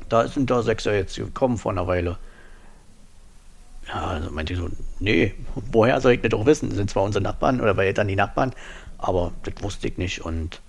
Da 0.09 0.27
sind 0.29 0.51
da 0.51 0.63
Sechser 0.63 0.95
jetzt 0.95 1.17
gekommen 1.17 1.59
vor 1.59 1.73
einer 1.73 1.87
Weile. 1.87 2.19
Ja, 3.89 4.07
also 4.07 4.31
meinte 4.31 4.55
ich 4.55 4.59
so, 4.59 4.71
nee, 4.99 5.35
woher 5.71 6.01
soll 6.01 6.13
ich 6.13 6.23
das 6.23 6.31
doch 6.31 6.47
wissen? 6.47 6.71
Das 6.71 6.79
sind 6.79 6.91
zwar 6.91 7.03
unsere 7.03 7.23
Nachbarn 7.23 7.61
oder 7.61 7.75
bei 7.75 7.87
Eltern 7.87 8.09
die 8.09 8.17
Nachbarn, 8.17 8.53
aber 8.99 9.33
das 9.43 9.63
wusste 9.63 9.89
ich 9.89 9.99
nicht. 9.99 10.25
Und 10.25 10.61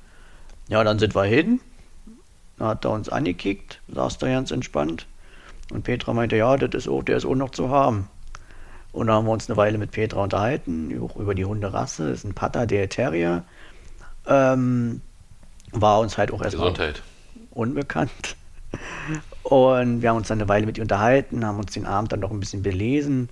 ja, 0.67 0.83
dann 0.83 0.99
sind 0.99 1.15
wir 1.15 1.23
hin, 1.23 1.61
da 2.57 2.69
hat 2.69 2.85
er 2.85 2.91
uns 2.91 3.09
angekickt, 3.09 3.79
saß 3.87 4.17
da 4.17 4.27
ganz 4.27 4.51
entspannt. 4.51 5.07
Und 5.71 5.83
Petra 5.83 6.13
meinte, 6.13 6.35
ja, 6.35 6.57
das 6.57 6.73
ist 6.73 6.87
auch, 6.87 7.03
der 7.03 7.17
ist 7.17 7.25
auch 7.25 7.35
noch 7.35 7.51
zu 7.51 7.69
haben. 7.69 8.07
Und 8.91 9.07
dann 9.07 9.17
haben 9.17 9.25
wir 9.25 9.31
uns 9.31 9.49
eine 9.49 9.57
Weile 9.57 9.77
mit 9.77 9.91
Petra 9.91 10.23
unterhalten, 10.23 10.97
auch 11.01 11.17
über 11.17 11.35
die 11.35 11.45
Hunderasse. 11.45 12.09
Das 12.09 12.19
ist 12.19 12.23
ein 12.23 12.33
Pater, 12.33 12.65
der 12.65 12.87
Terrier. 12.87 13.43
Ähm, 14.25 15.01
war 15.71 15.99
uns 15.99 16.17
halt 16.17 16.31
auch 16.31 16.41
erstmal 16.41 16.73
unbekannt. 17.51 18.35
Und 19.43 20.01
wir 20.01 20.09
haben 20.09 20.17
uns 20.17 20.27
dann 20.27 20.39
eine 20.39 20.49
Weile 20.49 20.65
mit 20.65 20.77
ihr 20.77 20.81
unterhalten, 20.83 21.45
haben 21.45 21.59
uns 21.59 21.73
den 21.73 21.85
Abend 21.85 22.11
dann 22.11 22.19
noch 22.19 22.31
ein 22.31 22.39
bisschen 22.39 22.63
belesen, 22.63 23.29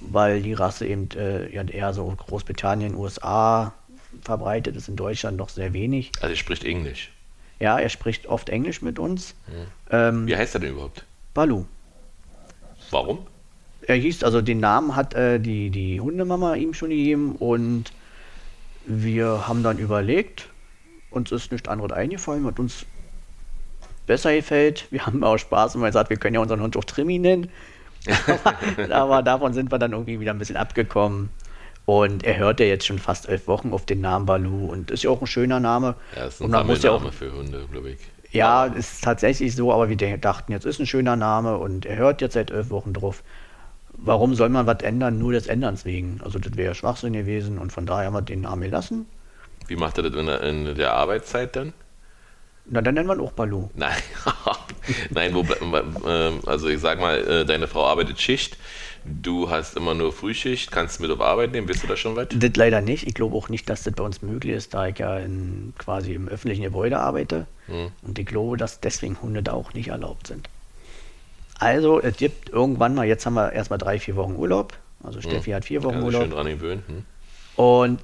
weil 0.00 0.42
die 0.42 0.52
Rasse 0.52 0.86
eben 0.86 1.08
äh, 1.16 1.52
ja, 1.54 1.62
eher 1.62 1.92
so 1.92 2.06
Großbritannien, 2.06 2.94
USA 2.94 3.72
verbreitet 4.22 4.76
ist, 4.76 4.88
in 4.88 4.96
Deutschland 4.96 5.36
noch 5.36 5.48
sehr 5.48 5.72
wenig. 5.72 6.12
Also 6.20 6.32
er 6.32 6.36
spricht 6.36 6.64
Englisch. 6.64 7.12
Ja, 7.60 7.78
er 7.78 7.88
spricht 7.88 8.26
oft 8.26 8.48
Englisch 8.48 8.82
mit 8.82 8.98
uns. 8.98 9.34
Hm. 9.46 9.54
Ähm, 9.90 10.26
Wie 10.26 10.36
heißt 10.36 10.54
er 10.54 10.60
denn 10.60 10.72
überhaupt? 10.72 11.04
Balu. 11.38 11.66
Warum? 12.90 13.20
Er 13.82 13.94
hieß, 13.94 14.24
also 14.24 14.42
den 14.42 14.58
Namen 14.58 14.96
hat 14.96 15.14
äh, 15.14 15.38
die, 15.38 15.70
die 15.70 16.00
Hundemama 16.00 16.56
ihm 16.56 16.74
schon 16.74 16.90
gegeben 16.90 17.36
und 17.36 17.92
wir 18.86 19.46
haben 19.46 19.62
dann 19.62 19.78
überlegt, 19.78 20.48
uns 21.10 21.30
ist 21.30 21.52
nichts 21.52 21.68
anderes 21.68 21.92
eingefallen, 21.92 22.44
hat 22.44 22.58
uns 22.58 22.86
besser 24.08 24.34
gefällt. 24.34 24.88
Wir 24.90 25.06
haben 25.06 25.22
auch 25.22 25.38
Spaß 25.38 25.76
und 25.76 25.82
man 25.82 25.92
sagt, 25.92 26.10
wir 26.10 26.16
können 26.16 26.34
ja 26.34 26.40
unseren 26.40 26.60
Hund 26.60 26.76
auch 26.76 26.84
Trimi 26.84 27.20
nennen. 27.20 27.52
aber, 28.90 29.22
davon 29.22 29.52
sind 29.52 29.70
wir 29.70 29.78
dann 29.78 29.92
irgendwie 29.92 30.18
wieder 30.18 30.32
ein 30.32 30.38
bisschen 30.40 30.56
abgekommen. 30.56 31.30
Und 31.86 32.24
er 32.24 32.36
hört 32.36 32.58
ja 32.58 32.66
jetzt 32.66 32.84
schon 32.84 32.98
fast 32.98 33.28
elf 33.28 33.46
Wochen 33.46 33.72
auf 33.72 33.86
den 33.86 34.00
Namen 34.00 34.26
Balu 34.26 34.66
und 34.66 34.90
ist 34.90 35.04
ja 35.04 35.10
auch 35.10 35.20
ein 35.20 35.28
schöner 35.28 35.60
Name. 35.60 35.94
Ja, 36.16 36.24
ist 36.24 36.40
ein 36.40 36.46
und 36.46 36.50
man 36.50 36.66
muss 36.66 36.82
ja 36.82 36.90
auch, 36.90 37.12
für 37.12 37.32
Hunde, 37.32 37.64
glaube 37.70 37.90
ich. 37.90 37.98
Ja, 38.30 38.66
ist 38.66 39.02
tatsächlich 39.02 39.54
so, 39.54 39.72
aber 39.72 39.88
wir 39.88 39.96
dachten, 40.18 40.52
jetzt 40.52 40.66
ist 40.66 40.80
ein 40.80 40.86
schöner 40.86 41.16
Name 41.16 41.56
und 41.56 41.86
er 41.86 41.96
hört 41.96 42.20
jetzt 42.20 42.34
seit 42.34 42.50
elf 42.50 42.70
Wochen 42.70 42.92
drauf. 42.92 43.22
Warum 43.92 44.34
soll 44.34 44.50
man 44.50 44.66
was 44.66 44.82
ändern, 44.82 45.18
nur 45.18 45.32
des 45.32 45.46
Änderns 45.46 45.84
wegen? 45.84 46.20
Also 46.22 46.38
das 46.38 46.56
wäre 46.56 46.74
Schwachsinn 46.74 47.14
gewesen 47.14 47.58
und 47.58 47.72
von 47.72 47.86
daher 47.86 48.06
haben 48.06 48.14
wir 48.14 48.22
den 48.22 48.42
Namen 48.42 48.62
gelassen. 48.62 49.06
Wie 49.66 49.76
macht 49.76 49.98
er 49.98 50.04
das 50.04 50.14
in 50.14 50.26
der, 50.26 50.42
in 50.42 50.74
der 50.74 50.92
Arbeitszeit 50.92 51.56
dann? 51.56 51.72
Na, 52.70 52.82
dann 52.82 52.94
nennen 52.94 53.08
wir 53.08 53.14
ihn 53.14 53.20
auch 53.20 53.32
Balu. 53.32 53.70
Nein, 53.74 53.96
Nein 55.10 55.34
wo, 55.34 55.44
ähm, 56.06 56.40
also 56.46 56.68
ich 56.68 56.80
sag 56.80 57.00
mal, 57.00 57.18
äh, 57.18 57.44
deine 57.46 57.66
Frau 57.66 57.86
arbeitet 57.86 58.20
Schicht. 58.20 58.58
Du 59.04 59.48
hast 59.48 59.76
immer 59.76 59.94
nur 59.94 60.12
Frühschicht. 60.12 60.70
Kannst 60.70 60.98
du 60.98 61.02
mit 61.02 61.10
auf 61.10 61.20
Arbeit 61.20 61.52
nehmen? 61.52 61.66
Bist 61.66 61.82
du 61.82 61.86
da 61.86 61.96
schon 61.96 62.14
weit? 62.14 62.34
Das 62.36 62.56
leider 62.56 62.82
nicht. 62.82 63.06
Ich 63.06 63.14
glaube 63.14 63.36
auch 63.36 63.48
nicht, 63.48 63.70
dass 63.70 63.84
das 63.84 63.94
bei 63.94 64.04
uns 64.04 64.20
möglich 64.20 64.54
ist, 64.54 64.74
da 64.74 64.86
ich 64.86 64.98
ja 64.98 65.18
in, 65.18 65.72
quasi 65.78 66.12
im 66.12 66.28
öffentlichen 66.28 66.62
Gebäude 66.62 66.98
arbeite. 66.98 67.46
Hm. 67.68 67.90
Und 68.02 68.18
ich 68.18 68.26
glaube, 68.26 68.56
dass 68.56 68.80
deswegen 68.80 69.20
Hunde 69.22 69.42
da 69.42 69.52
auch 69.52 69.72
nicht 69.74 69.88
erlaubt 69.88 70.26
sind. 70.26 70.48
Also, 71.58 72.00
es 72.00 72.16
gibt 72.16 72.50
irgendwann 72.50 72.94
mal, 72.94 73.06
jetzt 73.06 73.26
haben 73.26 73.34
wir 73.34 73.52
erstmal 73.52 73.78
drei, 73.78 73.98
vier 73.98 74.16
Wochen 74.16 74.36
Urlaub. 74.36 74.74
Also 75.02 75.20
Steffi 75.20 75.50
hm. 75.50 75.54
hat 75.54 75.64
vier 75.64 75.82
Wochen 75.84 75.98
ja, 75.98 76.04
Urlaub. 76.04 76.22
Schön 76.22 76.30
dran 76.30 76.46
gewöhnt. 76.46 76.82
Hm. 76.88 77.04
Und 77.56 78.00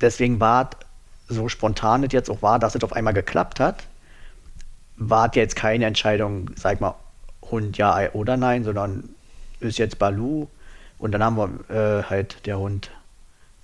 deswegen 0.00 0.40
war 0.40 0.70
es 0.70 0.88
so 1.28 1.48
spontan 1.48 2.04
es 2.04 2.12
jetzt 2.12 2.30
auch 2.30 2.42
war, 2.42 2.58
dass 2.58 2.74
es 2.74 2.82
auf 2.82 2.92
einmal 2.92 3.12
geklappt 3.12 3.60
hat, 3.60 3.84
war 4.96 5.34
jetzt 5.34 5.54
keine 5.54 5.84
Entscheidung, 5.84 6.50
sag 6.56 6.80
mal, 6.80 6.94
Hund 7.50 7.78
ja 7.78 8.12
oder 8.12 8.36
nein, 8.36 8.64
sondern 8.64 9.08
ist 9.60 9.78
jetzt 9.78 9.98
Balu 9.98 10.48
und 10.98 11.12
dann 11.12 11.22
haben 11.22 11.36
wir 11.36 12.00
äh, 12.00 12.02
halt 12.04 12.46
der 12.46 12.58
Hund, 12.58 12.90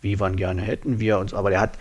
wie 0.01 0.21
wir 0.21 0.27
ihn 0.29 0.37
gerne 0.37 0.63
hätten 0.63 1.01
wir 1.01 1.19
uns, 1.19 1.35
aber 1.35 1.51
der 1.51 1.61
hat, 1.61 1.73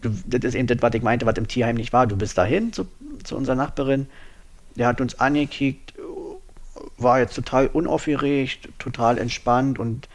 das 0.00 0.44
ist 0.44 0.54
eben 0.54 0.66
das, 0.66 0.78
was 0.80 0.94
ich 0.94 1.02
meinte, 1.02 1.26
was 1.26 1.36
im 1.38 1.48
Tierheim 1.48 1.76
nicht 1.76 1.92
war. 1.92 2.06
Du 2.06 2.16
bist 2.16 2.36
dahin 2.36 2.72
zu, 2.72 2.86
zu 3.24 3.36
unserer 3.36 3.56
Nachbarin, 3.56 4.06
der 4.76 4.86
hat 4.86 5.00
uns 5.00 5.18
angekickt, 5.18 5.94
war 6.98 7.18
jetzt 7.18 7.34
total 7.34 7.68
unaufgeregt, 7.68 8.68
total 8.78 9.18
entspannt 9.18 9.78
und 9.78 10.08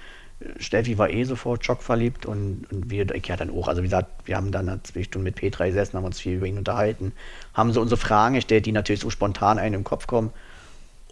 Steffi 0.58 0.98
war 0.98 1.10
eh 1.10 1.24
sofort 1.24 1.64
schockverliebt 1.64 2.26
und, 2.26 2.66
und 2.72 2.90
wir, 2.90 3.10
ich 3.14 3.28
ja 3.28 3.38
dann 3.38 3.52
auch. 3.52 3.68
Also 3.68 3.82
wie 3.82 3.88
gesagt, 3.88 4.10
wir 4.26 4.36
haben 4.36 4.52
dann 4.52 4.82
zwei 4.84 5.04
Stunden 5.04 5.24
mit 5.24 5.36
Petra 5.36 5.66
gesessen, 5.68 5.98
haben 5.98 6.06
uns 6.06 6.20
viel 6.20 6.38
über 6.38 6.48
ihn 6.48 6.58
unterhalten, 6.58 7.12
haben 7.54 7.72
so 7.74 7.82
unsere 7.82 8.00
Fragen 8.00 8.36
gestellt, 8.36 8.66
die 8.66 8.72
natürlich 8.72 9.02
so 9.02 9.10
spontan 9.10 9.60
einem 9.60 9.76
im 9.76 9.84
Kopf 9.84 10.08
kommen. 10.08 10.32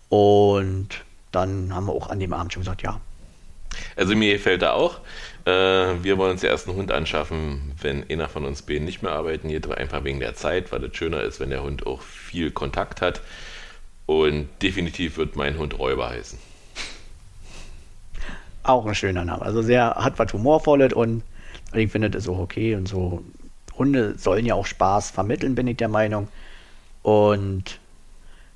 Und 0.10 0.90
dann 1.32 1.74
haben 1.74 1.86
wir 1.86 1.94
auch 1.94 2.10
an 2.10 2.20
dem 2.20 2.34
Abend 2.34 2.54
schon 2.54 2.64
gesagt, 2.64 2.82
ja. 2.82 3.00
Also 3.96 4.16
mir 4.16 4.34
gefällt 4.34 4.64
da 4.64 4.74
auch. 4.74 5.00
Äh, 5.50 6.04
wir 6.04 6.18
wollen 6.18 6.32
uns 6.32 6.44
erst 6.44 6.68
einen 6.68 6.78
Hund 6.78 6.92
anschaffen, 6.92 7.74
wenn 7.82 8.10
einer 8.10 8.30
von 8.30 8.46
uns 8.46 8.62
beiden 8.62 8.86
nicht 8.86 9.02
mehr 9.02 9.14
arbeiten 9.14 9.50
geht, 9.50 9.70
einfach 9.70 10.04
wegen 10.04 10.20
der 10.20 10.36
Zeit, 10.36 10.72
weil 10.72 10.84
es 10.84 10.96
schöner 10.96 11.22
ist, 11.22 11.40
wenn 11.40 11.50
der 11.50 11.64
Hund 11.64 11.88
auch 11.88 12.02
viel 12.02 12.52
Kontakt 12.52 13.02
hat. 13.02 13.22
Und 14.06 14.48
definitiv 14.62 15.18
wird 15.18 15.36
mein 15.36 15.58
Hund 15.58 15.78
Räuber 15.78 16.10
heißen. 16.10 16.40
Auch 18.64 18.86
ein 18.86 18.96
schöner 18.96 19.26
Name. 19.26 19.42
Also 19.42 19.62
sehr, 19.62 19.96
hat 19.96 20.20
was 20.20 20.34
Humorvolles 20.34 20.94
und 20.94 21.24
ich 21.74 21.92
finde 21.92 22.10
das 22.10 22.28
auch 22.28 22.40
okay 22.40 22.76
und 22.76 22.88
so. 22.88 23.24
Hunde 23.78 24.18
sollen 24.18 24.46
ja 24.46 24.56
auch 24.56 24.66
Spaß 24.66 25.12
vermitteln, 25.12 25.56
bin 25.56 25.68
ich 25.68 25.78
der 25.78 25.88
Meinung. 25.88 26.28
Und 27.02 27.80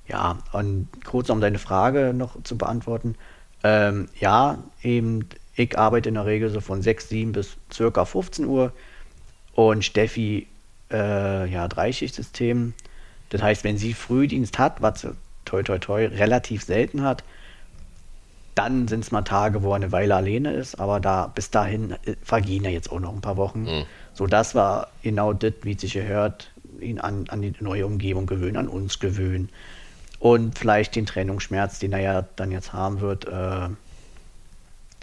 ja, 0.08 0.40
und 0.52 0.90
kurz 1.06 1.30
um 1.30 1.40
deine 1.40 1.60
Frage 1.60 2.14
noch 2.14 2.42
zu 2.44 2.58
beantworten. 2.58 3.16
Ähm, 3.64 4.10
ja, 4.20 4.58
eben, 4.82 5.30
ich 5.56 5.78
arbeite 5.78 6.10
in 6.10 6.16
der 6.16 6.26
Regel 6.26 6.50
so 6.50 6.62
von 6.62 6.82
6, 6.82 7.10
7 7.10 7.32
bis 7.32 7.58
circa 7.72 8.06
15 8.06 8.46
Uhr 8.46 8.72
und 9.54 9.86
Steffi, 9.86 10.48
äh, 10.92 11.50
ja, 11.50 11.68
Dreischichtsystem. 11.68 12.74
Das 13.30 13.42
heißt, 13.42 13.64
wenn 13.64 13.78
sie 13.78 13.94
Frühdienst 13.94 14.58
hat, 14.60 14.82
was 14.82 15.08
toi 15.46 15.64
toi 15.64 15.78
toi 15.78 16.06
relativ 16.06 16.64
selten 16.64 17.04
hat, 17.04 17.24
dann 18.56 18.88
sind 18.88 19.04
es 19.04 19.12
mal 19.12 19.24
Tage, 19.24 19.64
wo 19.64 19.72
er 19.72 19.76
eine 19.76 19.92
Weile 19.92 20.16
alleine 20.16 20.54
ist, 20.54 20.80
aber 20.80 21.00
da 21.00 21.28
bis 21.28 21.50
dahin 21.50 21.92
äh, 22.06 22.16
vergehen 22.22 22.64
ja 22.64 22.70
jetzt 22.70 22.92
auch 22.92 23.00
noch 23.00 23.14
ein 23.14 23.22
paar 23.22 23.38
Wochen. 23.38 23.64
Mhm. 23.64 23.86
So, 24.14 24.28
das 24.28 24.56
war 24.56 24.90
genau 25.02 25.34
das, 25.34 25.54
wie 25.64 25.74
es 25.74 25.82
sich 25.82 25.94
gehört, 25.94 26.52
ihn 26.80 27.00
an, 27.00 27.26
an 27.30 27.42
die 27.42 27.54
neue 27.60 27.86
Umgebung 27.86 28.26
gewöhnen, 28.26 28.58
an 28.58 28.68
uns 28.68 29.00
gewöhnen. 29.00 29.50
Und 30.20 30.58
vielleicht 30.58 30.96
den 30.96 31.06
Trennungsschmerz, 31.06 31.80
den 31.80 31.92
er 31.94 32.00
ja 32.00 32.26
dann 32.36 32.52
jetzt 32.52 32.74
haben 32.74 33.02
wird, 33.02 33.26
äh, 33.26 33.70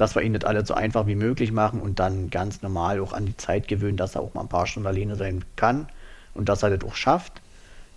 dass 0.01 0.15
wir 0.15 0.23
ihn 0.23 0.33
das 0.33 0.45
alles 0.45 0.67
so 0.69 0.75
einfach 0.75 1.07
wie 1.07 1.15
möglich 1.15 1.53
machen 1.53 1.81
und 1.81 1.99
dann 1.99 2.31
ganz 2.31 2.63
normal 2.63 3.01
auch 3.01 3.13
an 3.13 3.27
die 3.27 3.37
Zeit 3.37 3.69
gewöhnen, 3.69 3.99
dass 3.99 4.15
er 4.15 4.23
auch 4.23 4.33
mal 4.33 4.41
ein 4.41 4.49
paar 4.49 4.67
Stunden 4.67 4.87
alleine 4.87 5.15
sein 5.15 5.45
kann 5.57 5.89
und 6.33 6.49
dass 6.49 6.63
er 6.63 6.75
das 6.75 6.89
auch 6.89 6.95
schafft. 6.95 7.43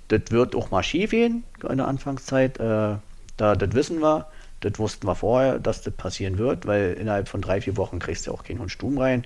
Das 0.09 0.23
wird 0.29 0.53
auch 0.53 0.69
mal 0.69 0.83
schief 0.83 1.11
gehen 1.11 1.45
in 1.67 1.77
der 1.77 1.87
Anfangszeit. 1.87 2.59
Äh, 2.59 2.97
da, 3.37 3.55
das 3.55 3.73
wissen 3.73 4.01
wir. 4.01 4.27
Das 4.59 4.77
wussten 4.79 5.07
wir 5.07 5.15
vorher, 5.15 5.59
dass 5.59 5.81
das 5.81 5.93
passieren 5.93 6.37
wird, 6.37 6.65
weil 6.65 6.93
innerhalb 6.93 7.29
von 7.29 7.41
drei, 7.41 7.61
vier 7.61 7.77
Wochen 7.77 7.99
kriegst 7.99 8.27
du 8.27 8.33
auch 8.33 8.43
keinen 8.43 8.59
Hund 8.59 8.71
Stumm 8.71 8.97
rein. 8.97 9.25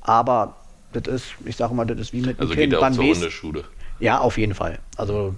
Aber 0.00 0.56
das 0.92 1.06
ist, 1.06 1.34
ich 1.44 1.56
sage 1.56 1.74
mal, 1.74 1.84
das 1.84 1.98
ist 1.98 2.12
wie 2.12 2.22
mit 2.22 2.40
also 2.40 2.52
einem 2.52 2.60
Kind. 2.60 2.74
Also 2.74 2.86
geht 2.86 2.98
auch 2.98 3.04
zur 3.04 3.14
Hundeschule. 3.14 3.64
Ja, 4.00 4.18
auf 4.18 4.36
jeden 4.36 4.54
Fall. 4.54 4.80
Also 4.96 5.36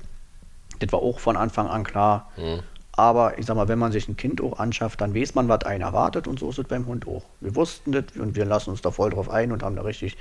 das 0.78 0.90
war 0.90 1.00
auch 1.00 1.20
von 1.20 1.36
Anfang 1.36 1.68
an 1.68 1.84
klar. 1.84 2.30
Mhm. 2.38 2.60
Aber 2.96 3.38
ich 3.38 3.46
sag 3.46 3.56
mal, 3.56 3.68
wenn 3.68 3.78
man 3.78 3.92
sich 3.92 4.08
ein 4.08 4.16
Kind 4.16 4.40
auch 4.40 4.58
anschafft, 4.58 5.00
dann 5.00 5.14
weiß 5.14 5.34
man, 5.34 5.48
was 5.48 5.64
einen 5.64 5.82
erwartet 5.82 6.26
und 6.26 6.38
so 6.38 6.48
ist 6.48 6.58
es 6.58 6.66
beim 6.66 6.86
Hund 6.86 7.06
auch. 7.06 7.24
Wir 7.40 7.54
wussten 7.54 7.92
das 7.92 8.04
und 8.18 8.36
wir 8.36 8.46
lassen 8.46 8.70
uns 8.70 8.80
da 8.80 8.90
voll 8.90 9.10
drauf 9.10 9.28
ein 9.28 9.52
und 9.52 9.62
haben 9.62 9.76
da 9.76 9.82
richtig, 9.82 10.16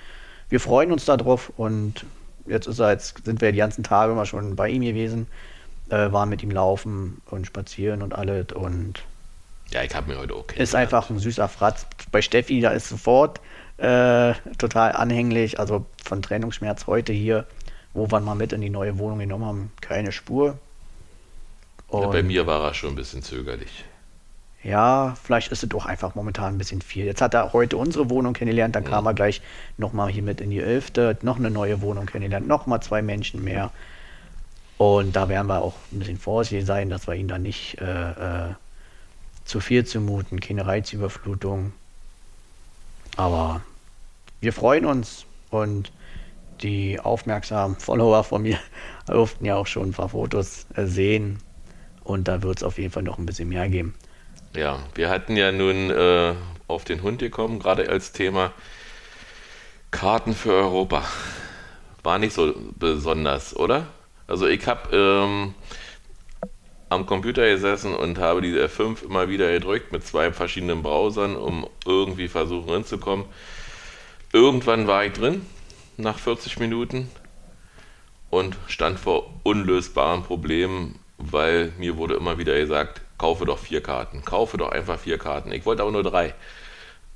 wir 0.49 0.59
freuen 0.59 0.91
uns 0.91 1.05
darauf 1.05 1.53
und 1.55 2.05
jetzt 2.45 2.67
ist 2.67 2.79
er, 2.79 2.91
jetzt 2.91 3.25
sind 3.25 3.39
wir 3.41 3.51
die 3.51 3.59
ganzen 3.59 3.83
Tage 3.83 4.11
immer 4.11 4.25
schon 4.25 4.55
bei 4.55 4.69
ihm 4.69 4.81
gewesen 4.81 5.27
äh, 5.89 6.11
waren 6.11 6.29
mit 6.29 6.43
ihm 6.43 6.51
laufen 6.51 7.21
und 7.29 7.45
spazieren 7.45 8.01
und 8.01 8.13
alles 8.13 8.51
und 8.53 9.03
ja, 9.71 9.81
ich 9.81 9.95
habe 9.95 10.11
mir 10.11 10.19
heute 10.19 10.37
okay. 10.37 10.61
Ist 10.61 10.75
einfach 10.75 11.09
ein 11.09 11.17
süßer 11.17 11.49
Fratz. 11.49 11.87
Bei 12.11 12.21
Steffi, 12.21 12.61
da 12.61 12.69
ist 12.69 12.87
sofort 12.87 13.41
äh, 13.77 14.33
total 14.59 14.91
anhänglich. 14.91 15.59
Also 15.59 15.87
von 16.03 16.21
Trennungsschmerz 16.21 16.85
heute 16.85 17.13
hier, 17.13 17.47
wo 17.93 18.09
wir 18.11 18.19
mal 18.19 18.35
mit 18.35 18.53
in 18.53 18.61
die 18.61 18.69
neue 18.69 18.99
Wohnung 18.99 19.17
genommen 19.17 19.45
haben, 19.45 19.71
keine 19.81 20.11
Spur. 20.11 20.59
Ja, 21.91 22.07
bei 22.07 22.23
mir 22.23 22.47
war 22.47 22.63
er 22.63 22.73
schon 22.73 22.91
ein 22.91 22.95
bisschen 22.95 23.21
zögerlich. 23.21 23.85
Ja, 24.63 25.15
vielleicht 25.21 25.51
ist 25.51 25.61
es 25.61 25.69
doch 25.69 25.85
einfach 25.85 26.15
momentan 26.15 26.55
ein 26.55 26.57
bisschen 26.57 26.81
viel. 26.81 27.05
Jetzt 27.05 27.21
hat 27.21 27.35
er 27.35 27.53
heute 27.53 27.77
unsere 27.77 28.09
Wohnung 28.09 28.33
kennengelernt, 28.33 28.75
dann 28.75 28.83
mhm. 28.83 28.87
kam 28.87 29.05
er 29.05 29.13
gleich 29.13 29.41
nochmal 29.77 30.09
hier 30.09 30.23
mit 30.23 30.41
in 30.41 30.49
die 30.49 30.59
Elfte, 30.59 31.17
noch 31.21 31.37
eine 31.37 31.51
neue 31.51 31.81
Wohnung 31.81 32.07
kennengelernt, 32.07 32.47
nochmal 32.47 32.81
zwei 32.81 33.03
Menschen 33.03 33.43
mehr. 33.43 33.71
Und 34.77 35.15
da 35.15 35.29
werden 35.29 35.47
wir 35.47 35.61
auch 35.61 35.75
ein 35.91 35.99
bisschen 35.99 36.17
vorsichtig 36.17 36.65
sein, 36.65 36.89
dass 36.89 37.07
wir 37.07 37.13
ihn 37.13 37.27
dann 37.27 37.43
nicht 37.43 37.79
äh, 37.79 38.49
äh, 38.49 38.53
zu 39.45 39.59
viel 39.59 39.85
zumuten, 39.85 40.39
keine 40.39 40.65
Reizüberflutung. 40.65 41.71
Aber 43.15 43.61
wir 44.41 44.51
freuen 44.51 44.85
uns 44.85 45.25
und 45.51 45.91
die 46.61 46.99
aufmerksamen 46.99 47.77
Follower 47.77 48.23
von 48.23 48.41
mir 48.41 48.57
durften 49.07 49.45
ja 49.45 49.55
auch 49.55 49.67
schon 49.67 49.89
ein 49.89 49.93
paar 49.93 50.09
Fotos 50.09 50.65
äh, 50.75 50.85
sehen. 50.85 51.39
Und 52.05 52.27
da 52.29 52.43
wird 52.43 52.57
es 52.57 52.63
auf 52.63 52.77
jeden 52.77 52.91
Fall 52.91 53.03
noch 53.03 53.17
ein 53.17 53.25
bisschen 53.25 53.49
mehr 53.49 53.67
geben. 53.67 53.95
Ja, 54.55 54.79
wir 54.93 55.09
hatten 55.09 55.35
ja 55.35 55.51
nun 55.51 55.89
äh, 55.89 56.33
auf 56.67 56.85
den 56.85 57.01
Hund 57.01 57.19
gekommen, 57.19 57.59
gerade 57.59 57.89
als 57.89 58.13
Thema 58.13 58.53
Karten 59.91 60.33
für 60.33 60.53
Europa. 60.53 61.03
War 62.03 62.19
nicht 62.19 62.33
so 62.33 62.53
besonders, 62.79 63.55
oder? 63.55 63.87
Also 64.27 64.47
ich 64.47 64.65
habe 64.67 64.95
ähm, 64.95 65.55
am 66.89 67.05
Computer 67.07 67.49
gesessen 67.49 67.95
und 67.95 68.19
habe 68.19 68.41
die 68.41 68.53
F5 68.53 69.03
immer 69.03 69.27
wieder 69.27 69.51
gedrückt 69.51 69.91
mit 69.91 70.05
zwei 70.05 70.31
verschiedenen 70.31 70.83
Browsern, 70.83 71.35
um 71.35 71.67
irgendwie 71.85 72.27
versuchen 72.27 72.71
hinzukommen. 72.71 73.25
Irgendwann 74.31 74.85
war 74.87 75.05
ich 75.05 75.13
drin, 75.13 75.45
nach 75.97 76.19
40 76.19 76.59
Minuten, 76.59 77.09
und 78.29 78.55
stand 78.67 78.99
vor 78.99 79.33
unlösbaren 79.43 80.23
Problemen, 80.23 80.99
weil 81.17 81.71
mir 81.77 81.97
wurde 81.97 82.15
immer 82.15 82.37
wieder 82.37 82.57
gesagt, 82.59 83.01
kaufe 83.17 83.45
doch 83.45 83.59
vier 83.59 83.81
Karten, 83.81 84.25
kaufe 84.25 84.57
doch 84.57 84.71
einfach 84.71 84.99
vier 84.99 85.17
Karten. 85.17 85.51
Ich 85.51 85.65
wollte 85.65 85.81
aber 85.81 85.91
nur 85.91 86.03
drei. 86.03 86.33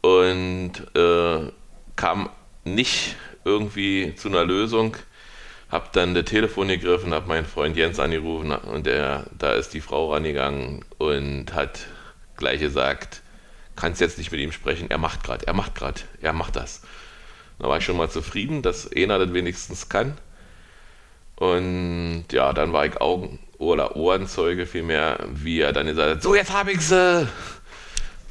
Und 0.01 0.73
äh, 0.95 1.51
kam 1.95 2.29
nicht 2.63 3.15
irgendwie 3.43 4.15
zu 4.15 4.29
einer 4.29 4.45
Lösung 4.45 4.95
hab 5.69 5.93
dann 5.93 6.15
das 6.15 6.25
Telefon 6.25 6.67
gegriffen, 6.67 7.13
hab 7.13 7.27
meinen 7.27 7.45
Freund 7.45 7.77
Jens 7.77 7.99
angerufen 7.99 8.51
und 8.51 8.85
der, 8.85 9.27
da 9.37 9.53
ist 9.53 9.73
die 9.73 9.81
Frau 9.81 10.11
rangegangen 10.11 10.83
und 10.97 11.53
hat 11.53 11.85
gleich 12.37 12.59
gesagt, 12.59 13.21
kannst 13.75 14.01
jetzt 14.01 14.17
nicht 14.17 14.31
mit 14.31 14.41
ihm 14.41 14.51
sprechen, 14.51 14.89
er 14.89 14.97
macht 14.97 15.23
gerade, 15.23 15.45
er 15.45 15.53
macht 15.53 15.75
gerade, 15.75 16.01
er 16.21 16.33
macht 16.33 16.55
das. 16.55 16.81
Da 17.59 17.67
war 17.67 17.77
ich 17.77 17.85
schon 17.85 17.97
mal 17.97 18.09
zufrieden, 18.09 18.61
dass 18.61 18.91
einer 18.91 19.19
das 19.19 19.33
wenigstens 19.33 19.89
kann. 19.89 20.17
Und 21.35 22.25
ja, 22.31 22.51
dann 22.53 22.73
war 22.73 22.85
ich 22.85 22.99
Augen- 22.99 23.39
oder 23.59 23.95
Ohrenzeuge 23.95 24.65
vielmehr, 24.65 25.19
wie 25.31 25.59
er 25.59 25.73
dann 25.73 25.85
gesagt 25.85 26.09
hat, 26.09 26.23
so 26.23 26.33
jetzt 26.33 26.51
hab 26.51 26.67
ich 26.67 26.81
sie. 26.81 27.27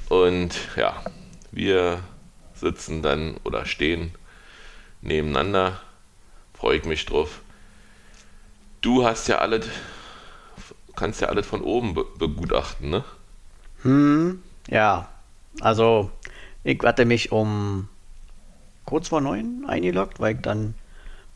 Und 0.08 0.54
ja, 0.74 1.00
wir 1.52 2.00
sitzen 2.54 3.02
dann 3.02 3.36
oder 3.44 3.64
stehen 3.66 4.12
nebeneinander 5.00 5.78
freue 6.58 6.78
ich 6.78 6.84
mich 6.84 7.06
drauf. 7.06 7.40
Du 8.80 9.04
hast 9.04 9.28
ja 9.28 9.38
alles, 9.38 9.66
kannst 10.96 11.20
ja 11.20 11.28
alles 11.28 11.46
von 11.46 11.62
oben 11.62 11.94
be 11.94 12.04
begutachten, 12.18 12.90
ne? 12.90 13.04
Hm, 13.82 14.42
ja. 14.68 15.08
Also, 15.60 16.10
ich 16.64 16.80
hatte 16.82 17.04
mich 17.04 17.30
um 17.30 17.88
kurz 18.84 19.08
vor 19.08 19.20
neun 19.20 19.64
eingeloggt, 19.68 20.18
weil 20.18 20.36
ich 20.36 20.42
dann 20.42 20.74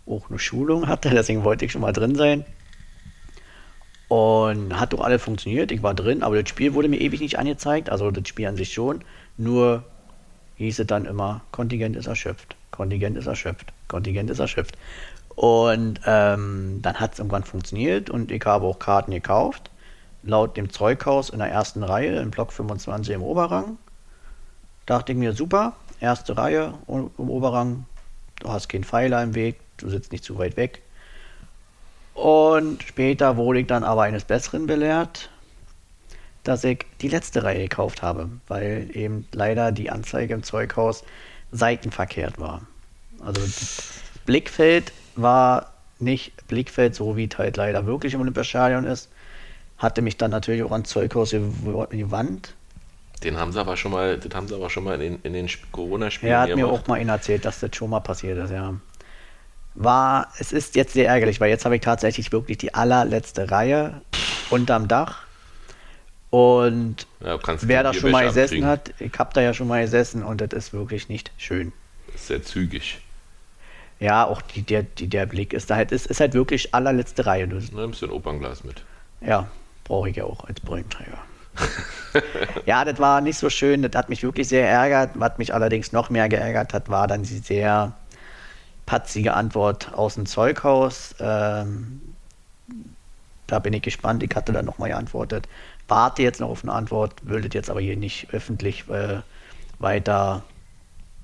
auch 0.06 0.28
eine 0.28 0.38
Schulung 0.40 0.88
hatte, 0.88 1.10
deswegen 1.14 1.44
wollte 1.44 1.64
ich 1.64 1.72
schon 1.72 1.82
mal 1.82 1.92
drin 1.92 2.16
sein. 2.16 2.44
Und 4.12 4.78
hat 4.78 4.92
doch 4.92 5.00
alles 5.00 5.22
funktioniert. 5.22 5.72
Ich 5.72 5.82
war 5.82 5.94
drin, 5.94 6.22
aber 6.22 6.38
das 6.38 6.50
Spiel 6.50 6.74
wurde 6.74 6.86
mir 6.86 7.00
ewig 7.00 7.22
nicht 7.22 7.38
angezeigt. 7.38 7.88
Also 7.88 8.10
das 8.10 8.28
Spiel 8.28 8.46
an 8.46 8.58
sich 8.58 8.70
schon. 8.70 9.02
Nur 9.38 9.84
hieß 10.56 10.80
es 10.80 10.86
dann 10.86 11.06
immer, 11.06 11.40
Kontingent 11.50 11.96
ist 11.96 12.08
erschöpft. 12.08 12.54
Kontingent 12.72 13.16
ist 13.16 13.26
erschöpft. 13.26 13.72
Kontingent 13.88 14.28
ist 14.28 14.38
erschöpft. 14.38 14.76
Und 15.34 15.98
ähm, 16.04 16.80
dann 16.82 17.00
hat 17.00 17.14
es 17.14 17.20
irgendwann 17.20 17.44
funktioniert 17.44 18.10
und 18.10 18.30
ich 18.30 18.44
habe 18.44 18.66
auch 18.66 18.78
Karten 18.78 19.12
gekauft. 19.12 19.70
Laut 20.22 20.58
dem 20.58 20.68
Zeughaus 20.68 21.30
in 21.30 21.38
der 21.38 21.48
ersten 21.48 21.82
Reihe, 21.82 22.20
im 22.20 22.30
Block 22.30 22.52
25 22.52 23.14
im 23.14 23.22
Oberrang. 23.22 23.78
Dachte 24.84 25.12
ich 25.12 25.18
mir, 25.18 25.32
super, 25.32 25.72
erste 26.00 26.36
Reihe 26.36 26.74
im 26.86 27.30
Oberrang, 27.30 27.86
du 28.40 28.50
hast 28.50 28.68
keinen 28.68 28.84
Pfeiler 28.84 29.22
im 29.22 29.34
Weg, 29.34 29.58
du 29.78 29.88
sitzt 29.88 30.12
nicht 30.12 30.22
zu 30.22 30.36
weit 30.36 30.58
weg. 30.58 30.82
Und 32.14 32.82
später 32.82 33.36
wurde 33.36 33.60
ich 33.60 33.66
dann 33.66 33.84
aber 33.84 34.02
eines 34.02 34.24
Besseren 34.24 34.66
belehrt, 34.66 35.30
dass 36.44 36.64
ich 36.64 36.84
die 37.00 37.08
letzte 37.08 37.42
Reihe 37.42 37.62
gekauft 37.62 38.02
habe, 38.02 38.28
weil 38.48 38.90
eben 38.92 39.26
leider 39.32 39.72
die 39.72 39.90
Anzeige 39.90 40.34
im 40.34 40.42
Zeughaus 40.42 41.04
seitenverkehrt 41.52 42.38
war. 42.38 42.62
Also 43.24 43.40
Blickfeld 44.26 44.92
war 45.14 45.72
nicht 45.98 46.48
Blickfeld, 46.48 46.94
so 46.94 47.16
wie 47.16 47.28
es 47.30 47.38
halt 47.38 47.56
leider 47.56 47.86
wirklich 47.86 48.14
im 48.14 48.20
Olympiastadion 48.20 48.84
ist. 48.84 49.08
Hatte 49.78 50.02
mich 50.02 50.16
dann 50.16 50.30
natürlich 50.30 50.62
auch 50.62 50.72
ans 50.72 50.88
Zeughaus 50.88 51.30
gewandt. 51.30 52.54
Den 53.22 53.36
haben 53.36 53.52
sie 53.52 53.60
aber 53.60 53.76
schon 53.76 53.92
mal, 53.92 54.18
das 54.18 54.34
haben 54.34 54.48
sie 54.48 54.54
aber 54.54 54.68
schon 54.68 54.84
mal 54.84 54.94
in 54.94 55.00
den, 55.00 55.18
in 55.22 55.32
den 55.32 55.48
Corona-Spielen 55.70 56.32
Er 56.32 56.40
hat 56.40 56.54
mir 56.56 56.66
auch 56.66 56.86
mal 56.88 57.00
erzählt, 57.08 57.44
dass 57.44 57.60
das 57.60 57.70
schon 57.74 57.90
mal 57.90 58.00
passiert 58.00 58.38
ist, 58.38 58.50
ja. 58.50 58.74
War, 59.74 60.28
es 60.38 60.52
ist 60.52 60.76
jetzt 60.76 60.92
sehr 60.92 61.08
ärgerlich, 61.08 61.40
weil 61.40 61.50
jetzt 61.50 61.64
habe 61.64 61.76
ich 61.76 61.80
tatsächlich 61.80 62.30
wirklich 62.32 62.58
die 62.58 62.74
allerletzte 62.74 63.50
Reihe 63.50 64.02
unterm 64.50 64.88
Dach. 64.88 65.24
Und 66.30 67.06
ja, 67.20 67.38
wer 67.60 67.82
da 67.82 67.92
schon 67.92 68.10
mal 68.10 68.26
gesessen 68.26 68.64
hat, 68.64 68.94
ich 68.98 69.12
habe 69.18 69.30
da 69.34 69.42
ja 69.42 69.52
schon 69.52 69.68
mal 69.68 69.82
gesessen 69.82 70.22
und 70.22 70.40
das 70.40 70.52
ist 70.52 70.72
wirklich 70.72 71.08
nicht 71.08 71.30
schön. 71.36 71.72
Das 72.06 72.16
ist 72.16 72.26
sehr 72.28 72.42
zügig. 72.42 73.00
Ja, 74.00 74.26
auch 74.26 74.42
die, 74.42 74.62
der, 74.62 74.82
die, 74.82 75.08
der 75.08 75.26
Blick 75.26 75.52
ist 75.52 75.70
da 75.70 75.76
halt, 75.76 75.92
ist, 75.92 76.06
ist 76.06 76.20
halt 76.20 76.34
wirklich 76.34 76.74
allerletzte 76.74 77.24
Reihe. 77.24 77.46
Du 77.46 77.56
nimmst 77.56 78.02
du 78.02 78.06
ein 78.06 78.12
Opernglas 78.12 78.64
mit. 78.64 78.82
Ja, 79.20 79.48
brauche 79.84 80.10
ich 80.10 80.16
ja 80.16 80.24
auch 80.24 80.44
als 80.44 80.60
Brillenträger. 80.60 81.18
ja, 82.66 82.84
das 82.84 82.98
war 82.98 83.20
nicht 83.20 83.38
so 83.38 83.50
schön, 83.50 83.82
das 83.82 83.92
hat 83.94 84.08
mich 84.08 84.22
wirklich 84.22 84.48
sehr 84.48 84.68
ärgert. 84.68 85.10
Was 85.14 85.38
mich 85.38 85.54
allerdings 85.54 85.92
noch 85.92 86.10
mehr 86.10 86.28
geärgert 86.28 86.74
hat, 86.74 86.88
war 86.88 87.06
dann 87.06 87.22
die 87.22 87.38
sehr 87.38 87.92
patzige 88.92 89.32
Antwort 89.32 89.94
aus 89.94 90.16
dem 90.16 90.26
Zeughaus. 90.26 91.14
Ähm, 91.18 92.02
da 93.46 93.58
bin 93.58 93.72
ich 93.72 93.80
gespannt. 93.80 94.22
Ich 94.22 94.36
hatte 94.36 94.52
dann 94.52 94.66
nochmal 94.66 94.90
geantwortet. 94.90 95.48
Warte 95.88 96.22
jetzt 96.22 96.40
noch 96.40 96.50
auf 96.50 96.62
eine 96.62 96.74
Antwort, 96.74 97.14
würde 97.26 97.48
jetzt 97.50 97.70
aber 97.70 97.80
hier 97.80 97.96
nicht 97.96 98.34
öffentlich 98.34 98.86
äh, 98.90 99.22
weiter 99.78 100.42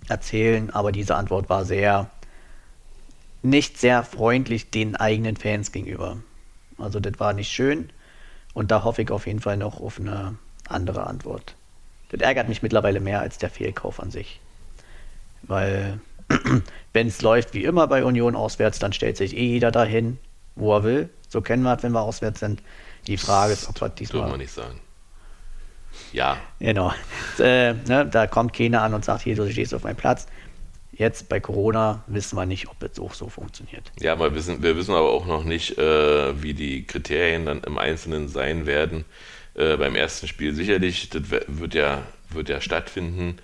erzählen. 0.08 0.70
Aber 0.70 0.92
diese 0.92 1.14
Antwort 1.14 1.50
war 1.50 1.66
sehr, 1.66 2.08
nicht 3.42 3.76
sehr 3.76 4.02
freundlich 4.02 4.70
den 4.70 4.96
eigenen 4.96 5.36
Fans 5.36 5.70
gegenüber. 5.70 6.16
Also 6.78 7.00
das 7.00 7.20
war 7.20 7.34
nicht 7.34 7.52
schön. 7.52 7.90
Und 8.54 8.70
da 8.70 8.82
hoffe 8.82 9.02
ich 9.02 9.10
auf 9.10 9.26
jeden 9.26 9.40
Fall 9.40 9.58
noch 9.58 9.78
auf 9.78 10.00
eine 10.00 10.38
andere 10.70 11.06
Antwort. 11.06 11.54
Das 12.08 12.22
ärgert 12.22 12.48
mich 12.48 12.62
mittlerweile 12.62 13.00
mehr 13.00 13.20
als 13.20 13.36
der 13.36 13.50
Fehlkauf 13.50 14.00
an 14.00 14.10
sich. 14.10 14.40
Weil, 15.42 16.00
wenn 16.92 17.06
es 17.06 17.22
läuft 17.22 17.54
wie 17.54 17.64
immer 17.64 17.86
bei 17.86 18.04
Union 18.04 18.36
auswärts, 18.36 18.78
dann 18.78 18.92
stellt 18.92 19.16
sich 19.16 19.36
eh 19.36 19.46
jeder 19.46 19.70
dahin, 19.70 20.18
wo 20.56 20.74
er 20.74 20.84
will. 20.84 21.08
So 21.28 21.40
kennen 21.40 21.62
wir 21.62 21.76
es, 21.76 21.82
wenn 21.82 21.92
wir 21.92 22.02
auswärts 22.02 22.40
sind. 22.40 22.62
Die 23.06 23.16
Frage 23.16 23.52
ist, 23.52 23.68
ob 23.68 23.80
wir 23.80 23.88
diesmal. 23.88 24.22
Dürfen 24.22 24.34
wir 24.34 24.38
nicht 24.38 24.52
sagen. 24.52 24.80
Ja. 26.12 26.38
Genau. 26.60 26.92
Äh, 27.38 27.74
ne, 27.86 28.04
da 28.04 28.26
kommt 28.26 28.52
keiner 28.52 28.82
an 28.82 28.94
und 28.94 29.04
sagt, 29.04 29.22
hier, 29.22 29.36
du 29.36 29.48
stehst 29.48 29.72
auf 29.72 29.84
meinem 29.84 29.94
Platz. 29.94 30.26
Jetzt 30.90 31.28
bei 31.28 31.38
Corona 31.38 32.02
wissen 32.08 32.36
wir 32.36 32.46
nicht, 32.46 32.68
ob 32.68 32.82
es 32.82 32.98
auch 32.98 33.14
so 33.14 33.28
funktioniert. 33.28 33.92
Ja, 34.00 34.18
wir 34.18 34.34
wissen, 34.34 34.60
wir 34.60 34.76
wissen 34.76 34.92
aber 34.92 35.12
auch 35.12 35.24
noch 35.24 35.44
nicht, 35.44 35.78
äh, 35.78 36.42
wie 36.42 36.54
die 36.54 36.84
Kriterien 36.84 37.46
dann 37.46 37.62
im 37.62 37.78
Einzelnen 37.78 38.26
sein 38.26 38.66
werden. 38.66 39.04
Äh, 39.54 39.76
beim 39.76 39.94
ersten 39.94 40.26
Spiel 40.26 40.52
sicherlich, 40.52 41.10
das 41.10 41.22
wird 41.30 41.74
ja, 41.74 42.02
wird 42.30 42.48
ja 42.48 42.60
stattfinden. 42.60 43.36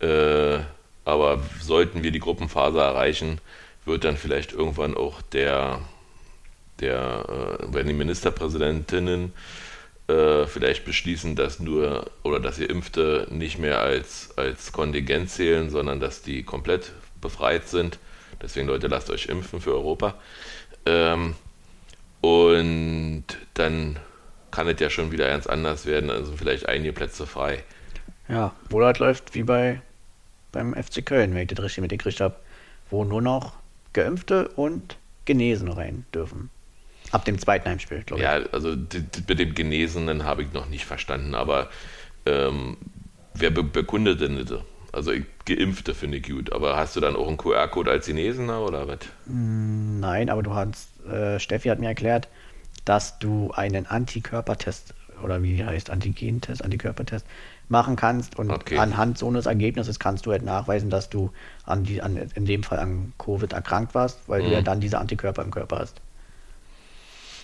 Äh, 0.00 0.60
aber 1.08 1.42
sollten 1.60 2.02
wir 2.02 2.10
die 2.10 2.20
Gruppenphase 2.20 2.78
erreichen, 2.78 3.40
wird 3.86 4.04
dann 4.04 4.16
vielleicht 4.16 4.52
irgendwann 4.52 4.94
auch 4.94 5.22
der, 5.22 5.80
der 6.80 7.58
äh, 7.60 7.64
wenn 7.72 7.86
die 7.86 7.94
Ministerpräsidentinnen 7.94 9.32
äh, 10.08 10.46
vielleicht 10.46 10.84
beschließen, 10.84 11.34
dass 11.34 11.60
nur 11.60 12.10
oder 12.22 12.40
dass 12.40 12.58
Impfte 12.58 13.26
nicht 13.30 13.58
mehr 13.58 13.80
als, 13.80 14.36
als 14.36 14.72
Kontingent 14.72 15.30
zählen, 15.30 15.70
sondern 15.70 15.98
dass 15.98 16.22
die 16.22 16.42
komplett 16.42 16.92
befreit 17.20 17.68
sind. 17.68 17.98
Deswegen, 18.42 18.68
Leute, 18.68 18.88
lasst 18.88 19.10
euch 19.10 19.26
impfen 19.26 19.60
für 19.60 19.72
Europa. 19.72 20.14
Ähm, 20.86 21.34
und 22.20 23.24
dann 23.54 23.98
kann 24.50 24.68
es 24.68 24.80
ja 24.80 24.90
schon 24.90 25.10
wieder 25.10 25.28
ganz 25.28 25.46
anders 25.46 25.86
werden, 25.86 26.10
also 26.10 26.32
vielleicht 26.36 26.68
einige 26.68 26.92
Plätze 26.92 27.26
frei. 27.26 27.64
Ja, 28.28 28.54
wo 28.68 28.80
das 28.80 28.98
läuft 28.98 29.34
wie 29.34 29.42
bei 29.42 29.80
beim 30.52 30.74
FC 30.74 31.04
Köln, 31.04 31.34
wenn 31.34 31.42
ich 31.42 31.48
das 31.48 31.64
richtig 31.64 31.82
mitgekriegt 31.82 32.20
habe, 32.20 32.36
wo 32.90 33.04
nur 33.04 33.22
noch 33.22 33.54
Geimpfte 33.92 34.48
und 34.48 34.96
Genesen 35.24 35.68
rein 35.68 36.06
dürfen. 36.14 36.50
Ab 37.10 37.24
dem 37.24 37.38
zweiten 37.38 37.68
Heimspiel, 37.68 38.02
glaube 38.02 38.22
ich. 38.22 38.28
Ja, 38.28 38.40
also 38.52 38.70
mit 38.70 39.38
dem 39.38 39.54
Genesenen 39.54 40.24
habe 40.24 40.42
ich 40.42 40.52
noch 40.52 40.68
nicht 40.68 40.84
verstanden, 40.84 41.34
aber 41.34 41.68
ähm, 42.26 42.76
wer 43.34 43.50
be 43.50 43.62
bekundet 43.62 44.20
denn 44.20 44.36
das? 44.44 44.60
Also 44.92 45.12
Geimpfte 45.44 45.94
finde 45.94 46.18
ich 46.18 46.28
gut, 46.28 46.52
aber 46.52 46.76
hast 46.76 46.96
du 46.96 47.00
dann 47.00 47.14
auch 47.14 47.28
einen 47.28 47.36
QR-Code 47.36 47.90
als 47.90 48.06
Chinesener 48.06 48.62
oder 48.62 48.88
was? 48.88 48.98
Mm, 49.26 50.00
nein, 50.00 50.30
aber 50.30 50.42
du 50.42 50.54
hast, 50.54 50.88
äh, 51.06 51.38
Steffi 51.38 51.68
hat 51.68 51.78
mir 51.78 51.88
erklärt, 51.88 52.28
dass 52.84 53.18
du 53.18 53.50
einen 53.52 53.86
Antikörpertest 53.86 54.94
oder 55.22 55.42
wie 55.42 55.62
heißt 55.62 55.90
Antigentest, 55.90 56.64
Antikörpertest 56.64 57.26
machen 57.68 57.96
kannst 57.96 58.38
und 58.38 58.50
okay. 58.50 58.78
anhand 58.78 59.18
so 59.18 59.28
eines 59.28 59.46
Ergebnisses 59.46 59.98
kannst 59.98 60.26
du 60.26 60.32
halt 60.32 60.42
nachweisen, 60.42 60.90
dass 60.90 61.10
du 61.10 61.30
an 61.64 61.84
die, 61.84 62.00
an, 62.00 62.16
in 62.34 62.46
dem 62.46 62.62
Fall 62.62 62.78
an 62.78 63.12
Covid 63.18 63.52
erkrankt 63.52 63.94
warst, 63.94 64.20
weil 64.26 64.42
mhm. 64.42 64.46
du 64.46 64.52
ja 64.52 64.62
dann 64.62 64.80
diese 64.80 64.98
Antikörper 64.98 65.42
im 65.42 65.50
Körper 65.50 65.78
hast. 65.78 66.00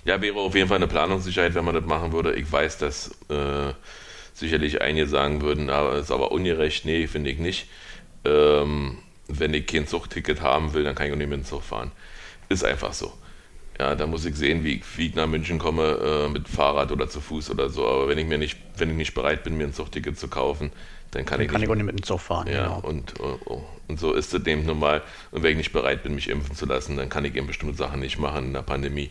Ja, 0.04 0.20
wäre 0.20 0.36
auf 0.36 0.54
jeden 0.54 0.68
Fall 0.68 0.76
eine 0.76 0.86
Planungssicherheit, 0.86 1.54
wenn 1.54 1.64
man 1.64 1.74
das 1.74 1.84
machen 1.84 2.12
würde. 2.12 2.34
Ich 2.34 2.50
weiß, 2.50 2.78
dass 2.78 3.10
äh, 3.30 3.72
sicherlich 4.34 4.82
einige 4.82 5.06
sagen 5.06 5.40
würden, 5.40 5.70
aber 5.70 5.96
ist 5.96 6.10
aber 6.10 6.32
ungerecht. 6.32 6.84
Nee, 6.84 7.06
finde 7.06 7.30
ich 7.30 7.38
nicht. 7.38 7.68
Ähm, 8.24 8.98
wenn 9.28 9.54
ich 9.54 9.66
kein 9.66 9.86
Zugticket 9.86 10.42
haben 10.42 10.74
will, 10.74 10.84
dann 10.84 10.94
kann 10.94 11.06
ich 11.06 11.12
auch 11.12 11.16
nicht 11.16 11.30
mit 11.30 11.40
dem 11.40 11.44
Zug 11.44 11.62
fahren. 11.62 11.90
Ist 12.48 12.64
einfach 12.64 12.92
so. 12.92 13.12
Ja, 13.78 13.94
da 13.94 14.06
muss 14.06 14.24
ich 14.24 14.36
sehen, 14.36 14.62
wie 14.62 14.74
ich, 14.74 14.82
wie 14.96 15.08
ich 15.08 15.14
nach 15.14 15.26
München 15.26 15.58
komme, 15.58 16.26
äh, 16.26 16.28
mit 16.28 16.48
Fahrrad 16.48 16.92
oder 16.92 17.08
zu 17.08 17.20
Fuß 17.20 17.50
oder 17.50 17.68
so. 17.70 17.86
Aber 17.86 18.08
wenn 18.08 18.18
ich 18.18 18.26
mir 18.26 18.38
nicht, 18.38 18.56
wenn 18.76 18.90
ich 18.90 18.96
nicht 18.96 19.14
bereit 19.14 19.42
bin, 19.42 19.56
mir 19.56 19.64
ein 19.64 19.72
Zugticket 19.72 20.18
zu 20.18 20.28
kaufen, 20.28 20.70
dann 21.10 21.24
kann 21.24 21.38
dann 21.38 21.46
ich 21.46 21.50
kann 21.50 21.60
nicht. 21.60 21.66
ich 21.66 21.70
auch 21.70 21.74
nicht 21.74 21.86
mit 21.86 21.98
dem 21.98 22.02
Zug 22.02 22.20
fahren. 22.20 22.46
Ja, 22.46 22.66
genau. 22.66 22.80
und, 22.80 23.14
oh, 23.20 23.38
oh. 23.46 23.64
und 23.88 23.98
so 23.98 24.12
ist 24.12 24.32
es 24.32 24.46
eben 24.46 24.64
normal. 24.64 25.02
Und 25.32 25.42
wenn 25.42 25.52
ich 25.52 25.56
nicht 25.58 25.72
bereit 25.72 26.02
bin, 26.02 26.14
mich 26.14 26.28
impfen 26.28 26.54
zu 26.54 26.66
lassen, 26.66 26.96
dann 26.96 27.08
kann 27.08 27.24
ich 27.24 27.34
eben 27.34 27.46
bestimmte 27.46 27.76
Sachen 27.76 28.00
nicht 28.00 28.18
machen 28.18 28.46
in 28.46 28.52
der 28.52 28.62
Pandemie. 28.62 29.10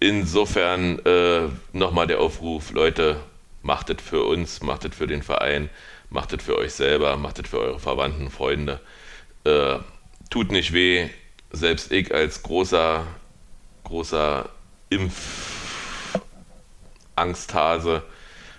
Insofern 0.00 0.98
äh, 1.00 1.48
nochmal 1.72 2.06
der 2.06 2.20
Aufruf, 2.20 2.72
Leute, 2.72 3.16
macht 3.62 3.90
es 3.90 4.02
für 4.02 4.24
uns, 4.24 4.62
macht 4.62 4.84
es 4.86 4.94
für 4.94 5.06
den 5.06 5.22
Verein, 5.22 5.68
macht 6.08 6.32
es 6.32 6.42
für 6.42 6.56
euch 6.56 6.72
selber, 6.72 7.16
macht 7.16 7.38
es 7.38 7.48
für 7.48 7.58
eure 7.58 7.78
Verwandten, 7.78 8.30
Freunde. 8.30 8.80
Äh, 9.44 9.76
tut 10.30 10.52
nicht 10.52 10.72
weh. 10.72 11.08
Selbst 11.52 11.92
ich 11.92 12.14
als 12.14 12.42
großer, 12.42 13.06
großer 13.90 14.48
Impfangsthase 17.16 18.02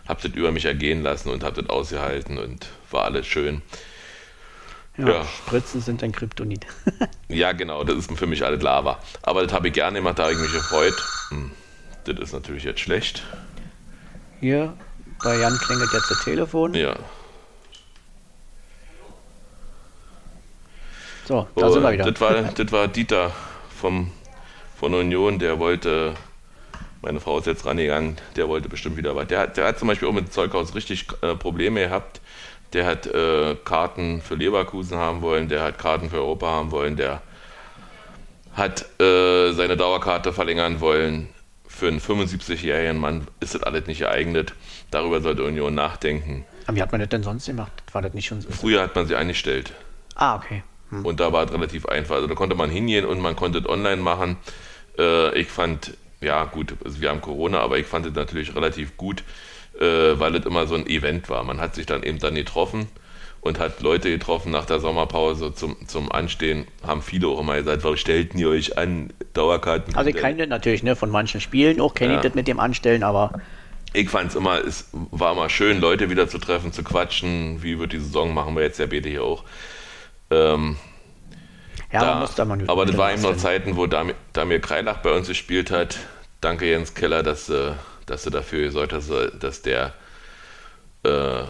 habe 0.07 0.21
das 0.21 0.31
über 0.35 0.51
mich 0.51 0.65
ergehen 0.65 1.01
lassen 1.03 1.29
und 1.29 1.43
habe 1.43 1.61
das 1.61 1.69
ausgehalten 1.69 2.37
und 2.37 2.67
war 2.91 3.05
alles 3.05 3.25
schön. 3.25 3.61
Ja, 4.97 5.07
ja. 5.07 5.25
Spritzen 5.25 5.79
sind 5.81 6.03
ein 6.03 6.11
Kryptonit. 6.11 6.65
ja, 7.29 7.53
genau, 7.53 7.83
das 7.83 7.95
ist 7.95 8.11
für 8.17 8.27
mich 8.27 8.45
alles 8.45 8.61
Lava. 8.61 8.99
Aber 9.21 9.43
das 9.43 9.53
habe 9.53 9.69
ich 9.69 9.73
gerne 9.73 9.99
gemacht, 9.99 10.19
da 10.19 10.23
habe 10.23 10.33
ich 10.33 10.39
mich 10.39 10.51
gefreut. 10.51 11.01
Hm, 11.29 11.51
das 12.03 12.19
ist 12.19 12.33
natürlich 12.33 12.65
jetzt 12.65 12.81
schlecht. 12.81 13.23
Hier, 14.41 14.73
bei 15.23 15.37
Jan 15.37 15.57
klingelt 15.57 15.93
jetzt 15.93 16.11
das 16.11 16.23
Telefon. 16.23 16.73
Ja. 16.73 16.97
So, 21.25 21.47
da 21.55 21.67
oh, 21.67 21.71
sind 21.71 21.83
wir 21.83 21.91
wieder. 21.93 22.11
Das 22.11 22.19
war, 22.19 22.33
das 22.41 22.71
war 22.71 22.87
Dieter 22.89 23.31
vom, 23.79 24.11
von 24.81 24.93
Union, 24.93 25.39
der 25.39 25.59
wollte, 25.59 26.15
meine 27.01 27.21
Frau 27.21 27.39
ist 27.39 27.47
jetzt 27.47 27.65
rangegangen, 27.65 28.17
der 28.35 28.49
wollte 28.49 28.67
bestimmt 28.67 28.97
wieder 28.97 29.15
was. 29.15 29.27
Der 29.27 29.39
hat, 29.39 29.55
der 29.55 29.67
hat 29.67 29.79
zum 29.79 29.87
Beispiel 29.87 30.09
auch 30.09 30.13
mit 30.13 30.33
Zeughaus 30.33 30.75
richtig 30.75 31.05
äh, 31.21 31.35
Probleme 31.35 31.79
gehabt 31.79 32.19
der 32.73 32.85
hat 32.85 33.07
äh, 33.07 33.55
Karten 33.65 34.21
für 34.21 34.35
Leverkusen 34.35 34.97
haben 34.97 35.21
wollen, 35.21 35.49
der 35.49 35.63
hat 35.63 35.77
Karten 35.77 36.09
für 36.09 36.17
Europa 36.17 36.47
haben 36.47 36.71
wollen, 36.71 36.95
der 36.95 37.21
hat 38.53 38.85
äh, 38.99 39.51
seine 39.53 39.77
Dauerkarte 39.77 40.33
verlängern 40.33 40.81
wollen. 40.81 41.29
Für 41.67 41.87
einen 41.87 41.99
75-jährigen 41.99 42.97
Mann 42.97 43.27
ist 43.39 43.55
das 43.55 43.63
alles 43.63 43.87
nicht 43.87 43.99
geeignet. 43.99 44.53
Darüber 44.91 45.21
sollte 45.21 45.43
Union 45.43 45.73
nachdenken. 45.73 46.45
Aber 46.67 46.75
wie 46.75 46.81
hat 46.81 46.91
man 46.91 46.99
das 46.99 47.09
denn 47.09 47.23
sonst 47.23 47.45
gemacht? 47.45 47.71
War 47.93 48.01
das 48.01 48.13
nicht 48.13 48.27
schon 48.27 48.41
so? 48.41 48.49
Früher 48.51 48.83
hat 48.83 48.93
man 48.93 49.07
sie 49.07 49.15
eingestellt. 49.15 49.71
Ah, 50.15 50.35
okay. 50.35 50.63
Hm. 50.89 51.05
Und 51.05 51.21
da 51.21 51.31
war 51.31 51.45
es 51.45 51.53
relativ 51.53 51.85
einfach. 51.85 52.15
Also 52.15 52.27
da 52.27 52.35
konnte 52.35 52.55
man 52.55 52.69
hingehen 52.69 53.05
und 53.05 53.19
man 53.19 53.37
konnte 53.37 53.59
es 53.59 53.69
online 53.69 54.01
machen. 54.01 54.37
Äh, 55.01 55.39
ich 55.39 55.47
fand, 55.47 55.97
ja 56.21 56.45
gut, 56.45 56.75
also 56.85 57.01
wir 57.01 57.09
haben 57.09 57.21
Corona, 57.21 57.59
aber 57.59 57.77
ich 57.79 57.87
fand 57.87 58.05
es 58.05 58.13
natürlich 58.13 58.55
relativ 58.55 58.95
gut, 58.97 59.23
äh, 59.79 59.83
weil 60.19 60.35
es 60.35 60.45
immer 60.45 60.67
so 60.67 60.75
ein 60.75 60.85
Event 60.87 61.29
war. 61.29 61.43
Man 61.43 61.59
hat 61.59 61.75
sich 61.75 61.85
dann 61.85 62.03
eben 62.03 62.19
dann 62.19 62.35
getroffen 62.35 62.87
und 63.41 63.57
hat 63.57 63.81
Leute 63.81 64.11
getroffen 64.11 64.51
nach 64.51 64.65
der 64.65 64.79
Sommerpause 64.79 65.53
zum, 65.55 65.75
zum 65.87 66.11
Anstehen. 66.11 66.67
Haben 66.85 67.01
viele 67.01 67.27
auch 67.27 67.39
immer 67.39 67.55
gesagt, 67.55 67.83
warum 67.83 67.97
stellten 67.97 68.37
ihr 68.37 68.49
euch 68.49 68.77
an, 68.77 69.11
Dauerkarten? 69.33 69.95
Also 69.95 70.09
ich 70.11 70.15
kenne 70.15 70.37
das 70.37 70.49
natürlich 70.49 70.83
ne, 70.83 70.95
von 70.95 71.09
manchen 71.09 71.41
Spielen, 71.41 71.81
auch 71.81 71.95
kenne 71.95 72.13
Ja. 72.13 72.19
ich 72.19 72.25
das 72.25 72.35
mit 72.35 72.47
dem 72.47 72.59
Anstellen, 72.59 73.01
aber 73.03 73.41
Ich 73.93 74.09
fand 74.09 74.29
es 74.29 74.35
immer, 74.35 74.59
es 74.63 74.89
war 74.91 75.33
mal 75.35 75.49
schön, 75.49 75.81
Leute 75.81 76.09
wieder 76.09 76.27
zu 76.29 76.37
treffen, 76.37 76.71
zu 76.71 76.83
quatschen. 76.83 77.63
Wie 77.63 77.79
wird 77.79 77.93
die 77.93 77.99
Saison, 77.99 78.33
machen 78.33 78.55
wir 78.55 78.61
jetzt 78.63 78.77
ja 78.79 78.85
beide 78.85 79.09
hier 79.09 79.23
auch. 79.23 79.43
Ähm, 80.29 80.77
ja, 81.91 81.99
da, 81.99 82.11
man 82.11 82.19
muss 82.21 82.35
da 82.35 82.45
mal 82.45 82.59
aber 82.67 82.85
das 82.85 82.97
war 82.97 83.11
eben 83.11 83.21
noch 83.21 83.37
Zeiten, 83.37 83.75
wo 83.75 83.87
Damir, 83.87 84.15
Damir 84.33 84.59
Kreilach 84.59 84.97
bei 84.97 85.11
uns 85.11 85.27
gespielt 85.27 85.71
hat. 85.71 85.97
Danke 86.39 86.69
Jens 86.69 86.93
Keller, 86.93 87.23
dass, 87.23 87.49
äh, 87.49 87.73
dass 88.05 88.23
du 88.23 88.29
dafür 88.29 88.63
gesorgt 88.63 88.93
hast, 88.93 89.09
äh, 89.09 89.29
dass 89.37 89.61
der, 89.61 89.93
äh, 91.03 91.43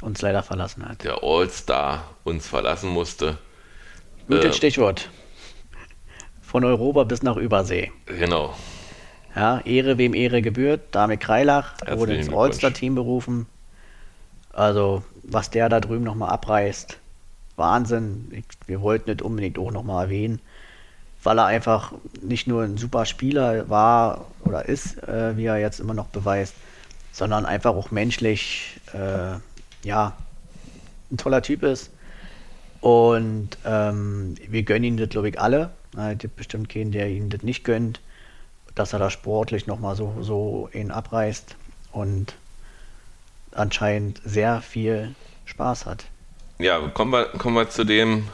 uns 0.00 0.22
leider 0.22 0.42
verlassen 0.42 0.88
hat. 0.88 1.04
der 1.04 1.22
All-Star 1.22 2.04
uns 2.24 2.46
verlassen 2.46 2.90
musste. 2.90 3.38
Gutes 4.28 4.46
Äh, 4.46 4.52
Stichwort. 4.52 5.08
Von 6.42 6.64
Europa 6.64 7.04
bis 7.04 7.22
nach 7.22 7.36
Übersee. 7.36 7.92
Genau. 8.06 8.54
Ja, 9.34 9.60
Ehre 9.60 9.98
wem 9.98 10.14
Ehre 10.14 10.40
gebührt. 10.40 10.80
Damit 10.92 11.20
Kreilach 11.20 11.72
Herzlichen 11.80 11.98
wurde 11.98 12.14
ins. 12.14 12.32
All-Star-Team 12.32 12.94
berufen. 12.94 13.46
Also, 14.52 15.04
was 15.22 15.50
der 15.50 15.68
da 15.68 15.78
drüben 15.80 16.04
nochmal 16.04 16.30
abreißt, 16.30 16.98
Wahnsinn. 17.58 18.28
Ich, 18.32 18.44
wir 18.66 18.80
wollten 18.80 19.10
nicht 19.10 19.22
unbedingt 19.22 19.58
auch 19.58 19.70
nochmal 19.70 20.06
erwähnen, 20.06 20.40
weil 21.22 21.38
er 21.38 21.46
einfach 21.46 21.92
nicht 22.22 22.46
nur 22.46 22.62
ein 22.62 22.78
super 22.78 23.04
Spieler 23.04 23.68
war 23.68 24.26
oder 24.44 24.66
ist, 24.66 25.02
äh, 25.02 25.36
wie 25.36 25.46
er 25.46 25.58
jetzt 25.58 25.80
immer 25.80 25.94
noch 25.94 26.06
beweist, 26.06 26.54
sondern 27.12 27.44
einfach 27.44 27.74
auch 27.74 27.90
menschlich, 27.90 28.80
äh, 28.94 29.38
ja, 29.86 30.16
ein 31.10 31.16
toller 31.16 31.42
Typ 31.42 31.62
ist. 31.62 31.90
Und 32.80 33.58
ähm, 33.64 34.36
wir 34.46 34.62
gönnen 34.62 34.84
ihm 34.84 34.96
das, 34.96 35.08
glaube 35.08 35.30
ich, 35.30 35.40
alle. 35.40 35.70
Es 35.96 36.18
gibt 36.18 36.36
bestimmt 36.36 36.68
keinen, 36.68 36.92
der 36.92 37.08
ihm 37.08 37.28
das 37.28 37.42
nicht 37.42 37.64
gönnt, 37.64 38.00
dass 38.74 38.92
er 38.92 39.00
da 39.00 39.10
sportlich 39.10 39.66
nochmal 39.66 39.96
so, 39.96 40.14
so 40.20 40.68
ihn 40.72 40.92
abreißt 40.92 41.56
und 41.90 42.34
anscheinend 43.52 44.20
sehr 44.24 44.60
viel 44.60 45.14
Spaß 45.46 45.86
hat. 45.86 46.04
Ja, 46.60 46.80
kommen 46.88 47.12
wir, 47.12 47.26
kommen 47.26 47.54
wir 47.54 47.70
zu 47.70 47.84
dem 47.84 48.26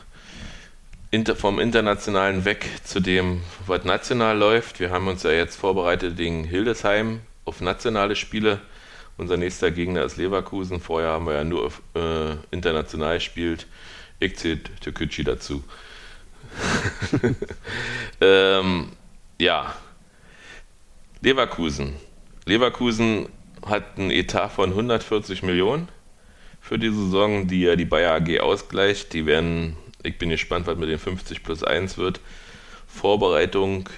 inter, 1.11 1.37
vom 1.37 1.61
Internationalen 1.61 2.47
weg 2.47 2.67
zu 2.83 3.01
dem, 3.01 3.43
was 3.67 3.85
national 3.85 4.39
läuft. 4.39 4.81
Wir 4.81 4.91
haben 4.91 5.09
uns 5.09 5.25
ja 5.25 5.31
jetzt 5.31 5.57
vorbereitet 5.57 6.17
gegen 6.17 6.43
Hildesheim 6.45 7.21
auf 7.45 7.61
nationale 7.61 8.17
Spiele. 8.17 8.63
Unser 9.19 9.37
nächster 9.37 9.71
Gegner 9.71 10.05
ist 10.05 10.17
Leverkusen. 10.17 10.81
Vorher 10.81 11.11
haben 11.11 11.27
wir 11.27 11.35
ja 11.35 11.45
nur 11.45 11.67
auf, 11.67 11.83
äh, 11.95 12.37
international 12.51 13.17
gespielt. 13.17 13.67
Ich 14.21 14.39
zähle 14.39 14.63
Türkgücü 14.81 15.23
dazu. 15.23 15.63
ähm, 18.23 18.93
ja, 19.39 19.75
Leverkusen. 21.21 21.93
Leverkusen 22.47 23.29
hat 23.67 23.99
einen 23.99 24.11
Etat 24.11 24.49
von 24.49 24.71
140 24.71 25.43
Millionen 25.43 25.89
für 26.65 26.79
die 26.79 26.89
Saison, 26.89 27.47
die 27.47 27.61
ja 27.61 27.77
die 27.77 27.85
Bayer 27.85 28.15
AG 28.15 28.41
ausgleicht. 28.41 29.13
Die 29.13 29.27
werden, 29.27 29.77
ich 30.03 30.17
bin 30.17 30.31
gespannt, 30.31 30.67
was 30.67 30.79
mit 30.79 30.89
den 30.89 30.99
50 30.99 31.43
plus 31.43 31.63
1 31.63 31.99
wird. 31.99 32.21
Vorbereitung 32.89 33.91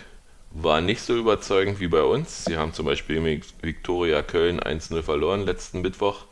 war 0.50 0.80
nicht 0.80 1.00
so 1.00 1.14
überzeugend 1.16 1.78
wie 1.78 1.86
bei 1.86 2.02
uns. 2.02 2.44
Sie 2.44 2.56
haben 2.56 2.72
zum 2.72 2.86
Beispiel 2.86 3.22
gegen 3.22 3.42
Viktoria 3.62 4.22
Köln 4.22 4.58
1-0 4.58 5.00
verloren 5.02 5.44
letzten 5.46 5.80
Mittwoch. 5.80 6.24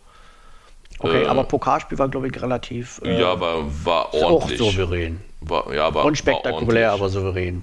Okay, 0.99 1.23
Äh, 1.23 1.27
aber 1.27 1.45
Pokalspiel 1.45 1.99
war, 1.99 2.09
glaube 2.09 2.27
ich, 2.29 2.43
relativ 2.43 3.01
äh, 3.05 3.21
ja, 3.21 3.31
aber 3.33 3.65
war 3.85 4.07
auch 4.15 4.23
ordentlich. 4.23 4.59
souverän. 4.59 5.21
War, 5.41 5.73
ja, 5.73 5.95
war, 5.95 6.05
Unspektakulär, 6.05 6.89
war 6.89 6.95
aber 6.95 7.09
souverän. 7.11 7.63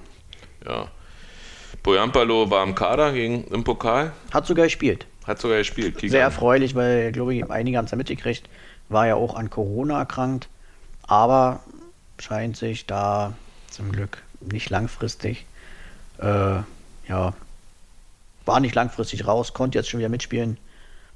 Ja. 0.65 0.88
Bojampalo 1.84 2.49
war 2.49 2.63
im 2.63 2.76
Kader 2.76 3.11
gegen, 3.11 3.43
im 3.45 3.63
Pokal, 3.63 4.13
Hat 4.32 4.45
sogar 4.45 4.65
gespielt. 4.65 5.07
Hat 5.26 5.39
sogar 5.39 5.57
gespielt. 5.57 5.97
Kick 5.97 6.09
Sehr 6.09 6.22
erfreulich, 6.22 6.76
weil, 6.76 7.11
glaube 7.11 7.34
ich, 7.36 7.49
einige 7.49 7.78
haben 7.78 7.86
es 7.86 7.91
ja 7.91 7.97
mitgekriegt, 7.97 8.49
war 8.89 9.07
ja 9.07 9.15
auch 9.15 9.36
an 9.36 9.49
Corona 9.49 9.99
erkrankt, 9.99 10.49
aber 11.03 11.61
scheint 12.19 12.57
sich 12.57 12.86
da 12.86 13.34
zum 13.69 13.91
Glück 13.91 14.24
nicht 14.41 14.69
langfristig, 14.69 15.45
äh, 16.19 16.59
ja, 17.07 17.34
war 18.45 18.59
nicht 18.59 18.76
langfristig 18.76 19.28
raus, 19.28 19.53
konnte 19.53 19.78
jetzt 19.78 19.89
schon 19.89 19.99
wieder 19.99 20.09
mitspielen. 20.09 20.57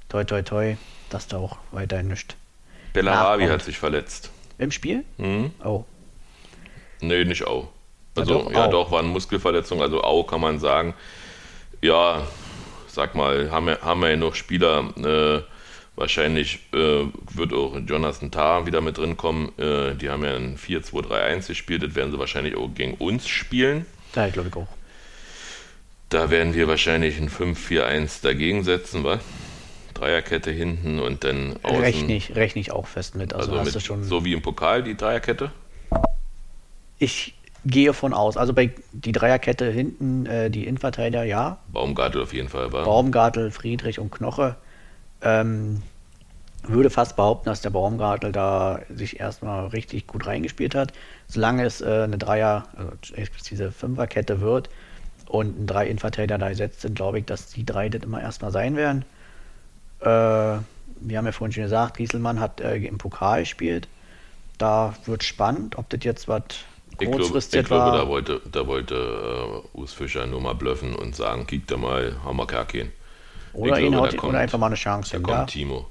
Toi, 0.08 0.24
toi, 0.24 0.42
toi, 0.42 0.76
dass 1.10 1.26
da 1.26 1.38
auch 1.38 1.58
weiterhin 1.72 2.08
nichts. 2.08 2.36
Bellarabi 2.92 3.42
nachkommt. 3.42 3.60
hat 3.60 3.66
sich 3.66 3.78
verletzt. 3.78 4.30
Im 4.58 4.70
Spiel? 4.70 5.04
Mhm. 5.18 5.50
Oh, 5.64 5.84
Nee, 7.00 7.24
nicht 7.24 7.46
Au. 7.46 7.68
Ja, 8.16 8.22
Also, 8.22 8.42
doch, 8.44 8.52
ja, 8.52 8.68
doch, 8.68 8.90
war 8.90 9.00
eine 9.00 9.08
Muskelverletzung. 9.08 9.82
Also, 9.82 10.02
Au 10.02 10.22
kann 10.24 10.40
man 10.40 10.58
sagen. 10.58 10.94
Ja, 11.82 12.22
sag 12.96 13.14
mal, 13.14 13.50
haben 13.50 13.66
wir, 13.66 13.80
haben 13.82 14.00
wir 14.00 14.10
ja 14.10 14.16
noch 14.16 14.34
Spieler. 14.34 14.90
Äh, 14.96 15.42
wahrscheinlich 15.96 16.60
äh, 16.72 17.04
wird 17.34 17.52
auch 17.52 17.78
Jonathan 17.86 18.30
Tah 18.32 18.66
wieder 18.66 18.80
mit 18.80 18.98
drin 18.98 19.16
kommen. 19.16 19.52
Äh, 19.58 19.94
die 19.94 20.08
haben 20.10 20.24
ja 20.24 20.34
ein 20.34 20.56
4-2-3-1 20.58 21.46
gespielt. 21.46 21.82
Das 21.84 21.94
werden 21.94 22.10
sie 22.10 22.18
wahrscheinlich 22.18 22.56
auch 22.56 22.68
gegen 22.74 22.94
uns 22.94 23.28
spielen. 23.28 23.86
da 24.12 24.28
glaube 24.28 24.48
ich 24.48 24.56
auch. 24.56 24.66
Da 26.08 26.30
werden 26.30 26.54
wir 26.54 26.68
wahrscheinlich 26.68 27.18
ein 27.18 27.28
5-4-1 27.28 28.22
dagegen 28.22 28.64
setzen, 28.64 29.04
was? 29.04 29.20
Dreierkette 29.92 30.50
hinten 30.50 30.98
und 30.98 31.24
dann 31.24 31.56
außen. 31.62 31.80
Rechne 31.80 32.16
ich, 32.16 32.34
rechne 32.34 32.60
ich 32.60 32.70
auch 32.70 32.86
fest 32.86 33.14
mit. 33.14 33.32
Also, 33.34 33.50
Also 33.52 33.60
hast 33.60 33.66
mit, 33.66 33.74
du 33.74 33.80
schon. 33.80 34.04
so 34.04 34.24
wie 34.24 34.32
im 34.32 34.42
Pokal 34.42 34.82
die 34.82 34.96
Dreierkette. 34.96 35.50
Ich 36.98 37.34
gehe 37.66 37.92
von 37.92 38.14
aus. 38.14 38.36
Also 38.36 38.52
bei 38.52 38.70
die 38.92 39.12
Dreierkette 39.12 39.70
hinten, 39.70 40.26
äh, 40.26 40.50
die 40.50 40.66
Innenverteidiger, 40.66 41.24
ja. 41.24 41.58
Baumgartel 41.72 42.22
auf 42.22 42.32
jeden 42.32 42.48
Fall 42.48 42.72
war. 42.72 42.84
Baumgartel, 42.84 43.50
Friedrich 43.50 43.98
und 43.98 44.10
Knoche. 44.10 44.56
Ähm, 45.22 45.82
würde 46.62 46.90
fast 46.90 47.16
behaupten, 47.16 47.48
dass 47.48 47.60
der 47.60 47.70
Baumgartel 47.70 48.32
da 48.32 48.80
sich 48.88 49.20
erstmal 49.20 49.68
richtig 49.68 50.06
gut 50.06 50.26
reingespielt 50.26 50.74
hat. 50.74 50.92
Solange 51.28 51.64
es 51.64 51.80
äh, 51.80 52.02
eine 52.04 52.18
Dreier, 52.18 52.64
also 52.76 52.92
diese 53.50 53.72
Fünferkette 53.72 54.40
wird 54.40 54.68
und 55.28 55.60
ein 55.60 55.66
drei 55.66 55.86
Innenverteidiger 55.86 56.38
da 56.38 56.48
gesetzt 56.48 56.80
sind, 56.80 56.94
glaube 56.94 57.18
ich, 57.18 57.24
dass 57.24 57.48
die 57.48 57.64
drei 57.64 57.88
das 57.88 58.02
immer 58.02 58.20
erstmal 58.20 58.50
sein 58.50 58.76
werden. 58.76 59.04
Äh, 60.00 60.04
wir 60.04 61.18
haben 61.18 61.26
ja 61.26 61.32
vorhin 61.32 61.52
schon 61.52 61.64
gesagt, 61.64 61.98
Gieselmann 61.98 62.40
hat 62.40 62.60
äh, 62.60 62.76
im 62.76 62.98
Pokal 62.98 63.40
gespielt. 63.40 63.88
Da 64.58 64.94
wird 65.04 65.22
spannend, 65.22 65.76
ob 65.78 65.88
das 65.90 66.00
jetzt 66.02 66.28
was 66.28 66.42
Ich 66.98 67.10
glaube, 67.10 67.38
ich 67.38 67.50
glaube 67.50 67.70
war. 67.70 67.92
da 67.98 68.08
wollte, 68.08 68.40
da 68.50 68.66
wollte 68.66 68.94
äh, 69.74 69.78
Urs 69.78 69.92
Fischer 69.92 70.26
nur 70.26 70.40
mal 70.40 70.54
bluffen 70.54 70.94
und 70.94 71.14
sagen, 71.14 71.46
kick 71.46 71.66
da 71.66 71.76
mal, 71.76 72.16
haben 72.24 72.36
wir 72.38 72.46
gar 72.46 72.64
keinen. 72.64 72.92
oder, 73.52 73.78
ihn 73.78 73.90
glaube, 73.90 74.06
haut, 74.06 74.12
da 74.12 74.16
kommt- 74.16 74.30
oder 74.30 74.38
einfach 74.38 74.58
mal 74.58 74.66
eine 74.66 74.76
Chance. 74.76 75.10
Da 75.12 75.18
geben. 75.18 75.26
kommt 75.26 75.38
Ja, 75.38 75.44
Timo. 75.46 75.86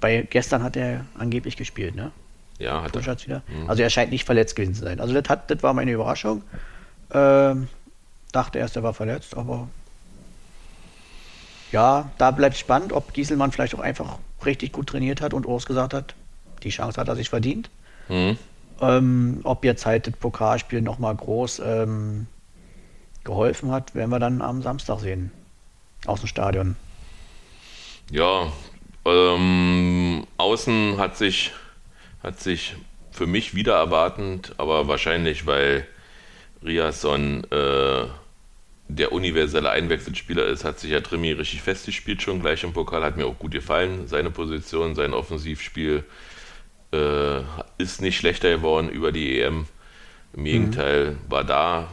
bei 0.00 0.22
gestern 0.22 0.62
hat 0.62 0.76
er 0.76 1.06
angeblich 1.16 1.56
gespielt, 1.56 1.94
ne? 1.94 2.10
Ja, 2.58 2.82
hat 2.82 2.94
er. 2.96 3.02
Schatz 3.02 3.24
wieder. 3.26 3.42
Mhm. 3.46 3.68
Also 3.70 3.82
er 3.82 3.90
scheint 3.90 4.10
nicht 4.10 4.24
verletzt 4.24 4.56
gewesen 4.56 4.74
zu 4.74 4.82
sein. 4.82 5.00
Also 5.00 5.14
das, 5.14 5.28
hat, 5.28 5.50
das 5.50 5.62
war 5.62 5.74
meine 5.74 5.92
Überraschung. 5.92 6.42
Ähm, 7.12 7.68
dachte 8.32 8.58
erst, 8.58 8.76
er 8.76 8.82
war 8.82 8.94
verletzt, 8.94 9.36
aber 9.36 9.68
ja, 11.70 12.10
da 12.18 12.30
bleibt 12.30 12.56
spannend, 12.56 12.92
ob 12.92 13.12
Gieselmann 13.12 13.52
vielleicht 13.52 13.74
auch 13.74 13.80
einfach 13.80 14.18
richtig 14.44 14.72
gut 14.72 14.88
trainiert 14.88 15.20
hat 15.20 15.34
und 15.34 15.46
Urs 15.46 15.66
gesagt 15.66 15.94
hat, 15.94 16.14
die 16.62 16.70
Chance 16.70 17.00
hat 17.00 17.08
er 17.08 17.16
sich 17.16 17.30
verdient. 17.30 17.70
Hm? 18.08 18.36
Ähm, 18.82 19.40
ob 19.44 19.64
jetzt 19.64 19.86
halt 19.86 20.08
das 20.08 20.14
Pokalspiel 20.14 20.82
nochmal 20.82 21.14
groß 21.14 21.62
ähm, 21.64 22.26
geholfen 23.22 23.70
hat, 23.70 23.94
werden 23.94 24.10
wir 24.10 24.18
dann 24.18 24.42
am 24.42 24.60
Samstag 24.60 24.98
sehen. 24.98 25.30
Aus 26.04 26.20
dem 26.20 26.26
Stadion. 26.26 26.74
Ja, 28.10 28.52
ähm, 29.04 30.26
außen 30.36 30.98
hat 30.98 31.16
sich, 31.16 31.52
hat 32.24 32.40
sich 32.40 32.74
für 33.12 33.28
mich 33.28 33.54
wieder 33.54 33.76
erwartend, 33.76 34.54
aber 34.58 34.88
wahrscheinlich, 34.88 35.46
weil 35.46 35.86
Riasson 36.64 37.44
äh, 37.52 38.04
der 38.88 39.12
universelle 39.12 39.70
Einwechselspieler 39.70 40.46
ist, 40.46 40.64
hat 40.64 40.80
sich 40.80 40.90
ja 40.90 41.00
Trimi 41.00 41.32
richtig 41.32 41.62
festgespielt 41.62 42.20
schon 42.20 42.40
gleich 42.40 42.64
im 42.64 42.72
Pokal, 42.72 43.04
hat 43.04 43.16
mir 43.16 43.26
auch 43.26 43.38
gut 43.38 43.52
gefallen. 43.52 44.08
Seine 44.08 44.30
Position, 44.30 44.94
sein 44.96 45.14
Offensivspiel 45.14 46.04
äh, 46.92 47.40
ist 47.78 48.00
nicht 48.00 48.18
schlechter 48.18 48.50
geworden 48.50 48.88
über 48.88 49.12
die 49.12 49.40
EM. 49.40 49.66
Im 50.34 50.44
Gegenteil, 50.44 51.16
war 51.28 51.44
da, 51.44 51.88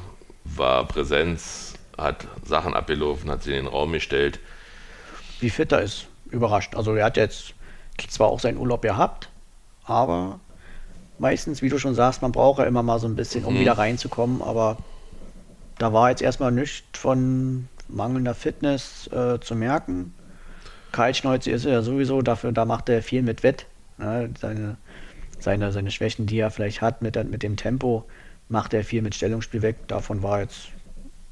war 0.46 0.88
Präsenz, 0.88 1.74
hat 1.98 2.28
Sachen 2.46 2.74
abgelaufen, 2.74 3.30
hat 3.30 3.44
sie 3.44 3.52
in 3.52 3.66
den 3.66 3.68
Raum 3.68 3.92
gestellt. 3.92 4.40
Wie 5.40 5.50
fit 5.50 5.72
er 5.72 5.82
ist, 5.82 6.08
überrascht. 6.32 6.76
Also 6.76 6.96
er 6.96 7.06
hat 7.06 7.18
jetzt 7.18 7.54
zwar 8.10 8.28
auch 8.30 8.40
seinen 8.40 8.58
Urlaub 8.58 8.82
gehabt, 8.82 9.30
aber 9.84 10.40
meistens, 11.18 11.62
wie 11.62 11.70
du 11.70 11.78
schon 11.80 11.96
sagst, 11.96 12.22
man 12.22 12.32
braucht 12.32 12.60
ja 12.60 12.66
immer 12.66 12.84
mal 12.84 13.00
so 13.00 13.08
ein 13.08 13.16
bisschen, 13.16 13.44
um 13.44 13.56
Mhm. 13.56 13.60
wieder 13.60 13.78
reinzukommen, 13.78 14.42
aber 14.42 14.78
da 15.78 15.92
war 15.94 16.10
jetzt 16.10 16.22
erstmal 16.22 16.52
nichts 16.52 16.98
von 16.98 17.68
mangelnder 17.90 18.36
Fitness 18.36 19.08
äh, 19.08 19.40
zu 19.40 19.56
merken. 19.56 20.14
Kaltschneuze 20.92 21.52
ist 21.52 21.66
er 21.66 21.74
ja 21.74 21.82
sowieso, 21.82 22.22
dafür, 22.22 22.52
da 22.52 22.66
macht 22.66 22.90
er 22.90 23.02
viel 23.04 23.22
mit 23.22 23.44
Wett. 23.44 23.66
Ne? 24.00 24.30
Seine, 24.40 24.78
seine, 25.40 25.72
seine 25.72 25.92
Schwächen, 25.92 26.26
die 26.26 26.40
er 26.40 26.52
vielleicht 26.52 26.82
hat 26.82 27.02
mit, 27.02 27.16
mit 27.30 27.44
dem 27.44 27.58
Tempo, 27.58 28.06
macht 28.48 28.74
er 28.74 28.84
viel 28.84 29.02
mit 29.02 29.16
Stellungsspiel 29.16 29.62
weg. 29.62 29.88
Davon 29.88 30.24
war 30.24 30.42
jetzt 30.42 30.70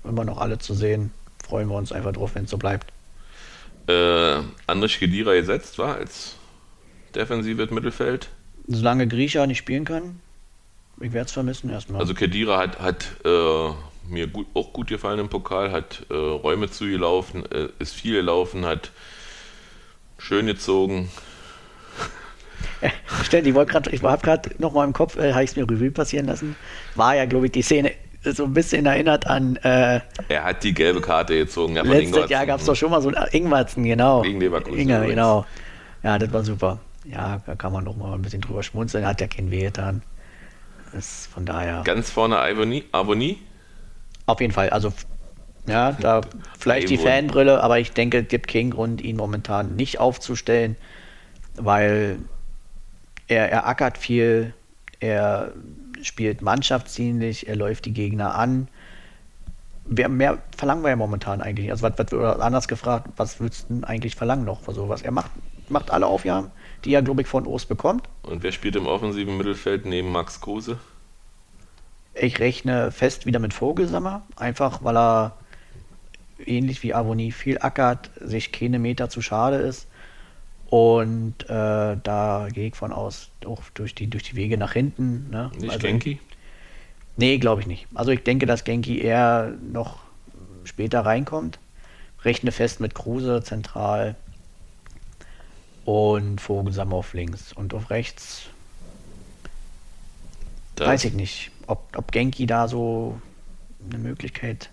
immer 0.04 0.26
noch 0.26 0.38
alle 0.38 0.60
zu 0.60 0.74
sehen. 0.74 1.12
Freuen 1.44 1.70
wir 1.70 1.76
uns 1.76 1.92
einfach 1.92 2.14
drauf, 2.14 2.36
wenn 2.36 2.46
es 2.46 2.52
so 2.52 2.58
bleibt. 2.58 2.92
Äh, 3.88 4.42
Andrich 4.68 5.00
Gedira 5.00 5.34
gesetzt 5.34 5.80
war 5.80 5.96
als 5.96 6.36
defensives 7.16 7.72
Mittelfeld. 7.72 8.30
Solange 8.68 9.08
Grisha 9.08 9.48
nicht 9.48 9.60
spielen 9.60 9.86
kann, 9.86 10.20
ich 11.00 11.14
werde 11.14 11.28
es 11.28 11.32
vermissen 11.32 11.70
erstmal. 11.70 12.02
Also 12.02 12.14
Kedira 12.14 12.58
hat, 12.58 12.80
hat 12.80 13.08
äh, 13.24 13.70
mir 14.10 14.28
gut, 14.28 14.48
auch 14.54 14.74
gut 14.74 14.88
gefallen 14.88 15.20
im 15.20 15.30
Pokal, 15.30 15.72
hat 15.72 16.06
äh, 16.10 16.14
Räume 16.14 16.70
zugelaufen, 16.70 17.50
äh, 17.52 17.70
ist 17.80 17.94
viel 17.94 18.16
gelaufen, 18.16 18.66
hat 18.66 18.92
schön 20.18 20.48
gezogen. 20.48 21.10
Stimmt, 23.24 23.48
ich 23.48 23.54
wollte 23.54 23.72
gerade, 23.72 23.90
ich 23.92 24.04
habe 24.04 24.22
gerade 24.22 24.50
noch 24.60 24.74
mal 24.74 24.86
im 24.86 24.94
Kopf, 24.94 25.18
äh, 25.18 25.34
habe 25.34 25.44
ich 25.44 25.52
es 25.52 25.56
mir 25.56 25.64
Revue 25.64 25.92
passieren 25.92 26.28
lassen. 26.28 26.56
War 26.96 27.16
ja, 27.16 27.26
glaube 27.26 27.48
ich, 27.48 27.52
die 27.52 27.62
Szene 27.62 27.92
so 28.24 28.46
ein 28.46 28.54
bisschen 28.54 28.86
erinnert 28.86 29.28
an. 29.28 29.56
Äh, 29.58 30.02
er 30.28 30.44
hat 30.44 30.64
die 30.64 30.74
gelbe 30.74 31.02
Karte 31.02 31.38
gezogen. 31.38 31.76
Ja, 31.76 31.84
letztes 31.84 32.30
Jahr 32.30 32.46
gab 32.46 32.60
es 32.60 32.66
doch 32.66 32.76
schon 32.76 32.92
mal 32.92 33.02
so 33.02 33.10
ein 33.10 33.16
Ingwarzen, 33.32 33.84
genau. 33.84 34.22
Gegen 34.22 34.40
Leverkusen. 34.40 34.80
Inge, 34.80 35.08
genau. 35.08 35.46
Ja, 36.04 36.18
das 36.18 36.32
war 36.32 36.44
super. 36.44 36.80
Ja, 37.06 37.42
da 37.46 37.56
kann 37.56 37.72
man 37.72 37.84
noch 37.84 37.96
mal 37.96 38.14
ein 38.14 38.22
bisschen 38.22 38.42
drüber 38.42 38.64
schmunzeln. 38.64 39.06
Hat 39.06 39.22
ja 39.22 39.28
kein 39.28 39.50
Weh 39.50 39.64
getan. 39.64 40.02
Ist 40.94 41.28
von 41.28 41.46
daher. 41.46 41.84
Ganz 41.84 42.10
vorne 42.10 42.40
Avonie? 42.40 43.38
Auf 44.26 44.42
jeden 44.42 44.54
Fall. 44.54 44.70
Also, 44.70 44.92
ja, 45.68 45.94
da 45.94 46.22
vielleicht 46.60 46.90
die 46.90 46.98
Fanbrille, 46.98 47.62
aber 47.64 47.80
ich 47.80 47.92
denke, 47.92 48.20
es 48.20 48.28
gibt 48.28 48.48
keinen 48.48 48.72
Grund, 48.72 49.02
ihn 49.02 49.16
momentan 49.16 49.76
nicht 49.76 50.00
aufzustellen, 50.00 50.76
weil 51.56 52.20
er, 53.28 53.52
er 53.52 53.68
ackert 53.68 53.98
viel, 53.98 54.54
er 55.00 55.54
spielt 56.02 56.42
mannschaftsdienlich, 56.42 57.48
er 57.48 57.56
läuft 57.56 57.86
die 57.86 57.94
Gegner 57.94 58.36
an. 58.36 58.68
Mehr, 59.86 60.10
mehr 60.10 60.38
verlangen 60.56 60.84
wir 60.84 60.90
ja 60.90 60.96
momentan 60.96 61.42
eigentlich. 61.42 61.72
Also, 61.72 61.84
was, 61.84 61.94
was, 61.98 62.14
oder 62.14 62.42
anders 62.42 62.68
gefragt, 62.68 63.10
was 63.16 63.40
würdest 63.40 63.68
du 63.70 63.84
eigentlich 63.84 64.16
verlangen 64.16 64.46
noch 64.46 64.62
für 64.62 64.74
sowas? 64.74 65.02
Er 65.02 65.12
macht, 65.12 65.32
macht 65.70 65.92
alle 65.92 66.08
Aufgaben, 66.08 66.52
die 66.84 66.94
er, 66.94 67.02
glaube 67.02 67.22
ich, 67.22 67.28
von 67.28 67.48
Ost 67.48 67.70
bekommt. 67.70 68.08
Und 68.24 68.44
wer 68.44 68.52
spielt 68.52 68.76
im 68.76 68.88
offensiven 68.88 69.38
Mittelfeld 69.38 69.86
neben 69.86 70.12
Max 70.12 70.42
Kruse? 70.42 70.78
Ich 72.14 72.40
rechne 72.40 72.92
fest 72.92 73.26
wieder 73.26 73.40
mit 73.40 73.54
Vogelsammer, 73.54 74.24
einfach 74.36 74.84
weil 74.84 74.98
er 74.98 75.38
ähnlich 76.46 76.84
wie 76.84 76.94
Avonie 76.94 77.32
viel 77.32 77.60
ackert, 77.60 78.10
sich 78.20 78.52
keine 78.52 78.80
Meter 78.80 79.10
zu 79.10 79.22
schade 79.22 79.58
ist. 79.58 79.88
Und 80.70 81.44
äh, 81.50 81.98
da 82.04 82.48
gehe 82.52 82.68
ich 82.68 82.76
von 82.76 82.92
aus, 82.92 83.30
auch 83.46 83.62
durch 83.74 83.96
die, 83.96 84.08
durch 84.10 84.24
die 84.24 84.36
Wege 84.36 84.58
nach 84.58 84.74
hinten. 84.74 85.30
Ne? 85.30 85.52
Nicht 85.60 85.72
also, 85.72 85.88
Genki? 85.88 86.20
Nee, 87.16 87.38
glaube 87.38 87.62
ich 87.62 87.68
nicht. 87.68 87.88
Also 87.96 88.12
ich 88.12 88.24
denke, 88.24 88.46
dass 88.46 88.64
Genki 88.64 89.00
eher 89.00 89.54
noch 89.72 90.00
später 90.66 91.02
reinkommt. 91.02 91.60
Rechne 92.24 92.52
fest 92.52 92.80
mit 92.80 92.94
Kruse 92.96 93.42
zentral 93.44 94.16
und 95.86 96.42
Vogelsam 96.42 96.94
auf 96.94 97.14
links. 97.14 97.54
Und 97.54 97.74
auf 97.74 97.90
rechts 97.90 98.48
das 100.76 100.88
weiß 100.88 101.06
ich 101.06 101.14
nicht, 101.14 101.52
ob, 101.66 101.98
ob 101.98 102.12
Genki 102.12 102.46
da 102.46 102.68
so 102.68 103.20
eine 103.90 103.98
Möglichkeit 103.98 104.70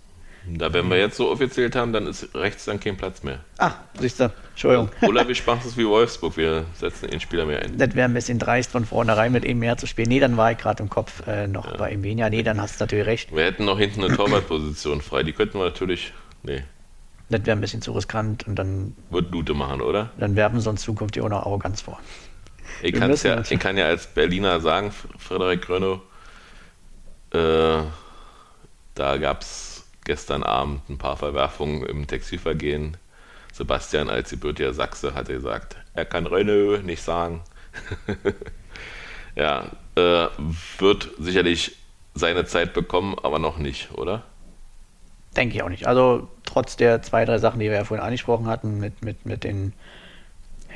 da, 0.47 0.73
wenn 0.73 0.89
wir 0.89 0.97
jetzt 0.97 1.17
so 1.17 1.29
offiziell 1.31 1.71
haben, 1.71 1.93
dann 1.93 2.07
ist 2.07 2.35
rechts 2.35 2.65
dann 2.65 2.79
kein 2.79 2.97
Platz 2.97 3.23
mehr. 3.23 3.39
Ah, 3.57 3.71
siehst 3.99 4.19
du, 4.19 4.31
Entschuldigung. 4.51 4.89
Oder 5.01 5.27
wir 5.27 5.35
machen 5.45 5.61
es 5.65 5.77
wie 5.77 5.87
Wolfsburg, 5.87 6.37
wir 6.37 6.65
setzen 6.73 7.09
den 7.09 7.19
Spieler 7.19 7.45
mehr 7.45 7.61
ein. 7.61 7.77
Das 7.77 7.95
wäre 7.95 8.07
ein 8.07 8.13
bisschen 8.13 8.37
dreist 8.37 8.71
von 8.71 8.85
vornherein 8.85 9.31
mit 9.31 9.45
ihm 9.45 9.59
mehr 9.59 9.77
zu 9.77 9.87
spielen. 9.87 10.09
Nee, 10.09 10.19
dann 10.19 10.37
war 10.37 10.51
ich 10.51 10.57
gerade 10.57 10.83
im 10.83 10.89
Kopf 10.89 11.25
äh, 11.27 11.47
noch 11.47 11.71
ja. 11.71 11.77
bei 11.77 11.91
ihm 11.91 12.03
weniger. 12.03 12.29
Nee, 12.29 12.43
dann 12.43 12.61
hast 12.61 12.79
du 12.79 12.83
natürlich 12.83 13.05
recht. 13.05 13.35
Wir 13.35 13.43
hätten 13.45 13.65
noch 13.65 13.79
hinten 13.79 14.03
eine 14.03 14.15
Torwartposition 14.15 15.01
frei, 15.01 15.23
die 15.23 15.33
könnten 15.33 15.57
wir 15.57 15.65
natürlich, 15.65 16.13
nee. 16.43 16.63
Das 17.29 17.43
wäre 17.45 17.57
ein 17.57 17.61
bisschen 17.61 17.81
zu 17.81 17.91
riskant 17.93 18.47
und 18.47 18.55
dann... 18.55 18.95
Wird 19.09 19.31
Lute 19.31 19.55
machen, 19.55 19.81
oder? 19.81 20.11
Dann 20.19 20.35
werfen 20.35 20.59
sie 20.59 20.69
uns 20.69 20.81
zukünftig 20.81 21.23
auch 21.23 21.29
noch 21.29 21.39
Arroganz 21.39 21.81
vor. 21.81 21.99
Ich, 22.83 22.95
ja, 22.95 23.41
ich 23.41 23.59
kann 23.59 23.77
ja 23.77 23.85
als 23.85 24.05
Berliner 24.07 24.59
sagen, 24.59 24.91
Frederik 25.17 25.63
Grönow, 25.63 26.01
äh, 27.31 27.83
da 28.95 29.17
gab 29.17 29.41
es 29.41 29.64
gestern 30.05 30.43
Abend 30.43 30.89
ein 30.89 30.97
paar 30.97 31.17
Verwerfungen 31.17 31.85
im 31.85 32.07
Textilvergehen. 32.07 32.97
Sebastian 33.51 34.09
als 34.09 34.31
gebürtiger 34.31 34.73
Sachse 34.73 35.13
hatte 35.13 35.33
gesagt, 35.33 35.77
er 35.93 36.05
kann 36.05 36.27
Renault 36.27 36.85
nicht 36.85 37.01
sagen. 37.01 37.41
ja, 39.35 39.71
äh, 39.95 40.27
wird 40.77 41.09
sicherlich 41.19 41.75
seine 42.13 42.45
Zeit 42.45 42.73
bekommen, 42.73 43.15
aber 43.21 43.39
noch 43.39 43.57
nicht, 43.57 43.91
oder? 43.93 44.23
Denke 45.35 45.55
ich 45.55 45.63
auch 45.63 45.69
nicht. 45.69 45.87
Also 45.87 46.29
trotz 46.45 46.77
der 46.77 47.01
zwei, 47.01 47.25
drei 47.25 47.37
Sachen, 47.37 47.59
die 47.59 47.67
wir 47.69 47.75
ja 47.75 47.83
vorhin 47.83 48.05
angesprochen 48.05 48.47
hatten, 48.47 48.79
mit, 48.79 49.03
mit, 49.03 49.25
mit 49.25 49.43
den 49.43 49.73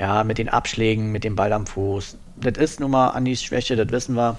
ja, 0.00 0.24
mit 0.24 0.38
den 0.38 0.48
Abschlägen, 0.48 1.12
mit 1.12 1.24
dem 1.24 1.36
Ball 1.36 1.52
am 1.52 1.66
Fuß. 1.66 2.16
Das 2.36 2.56
ist 2.56 2.80
nun 2.80 2.90
mal 2.90 3.10
Andis 3.10 3.42
Schwäche, 3.42 3.76
das 3.76 3.90
wissen 3.90 4.16
wir. 4.16 4.38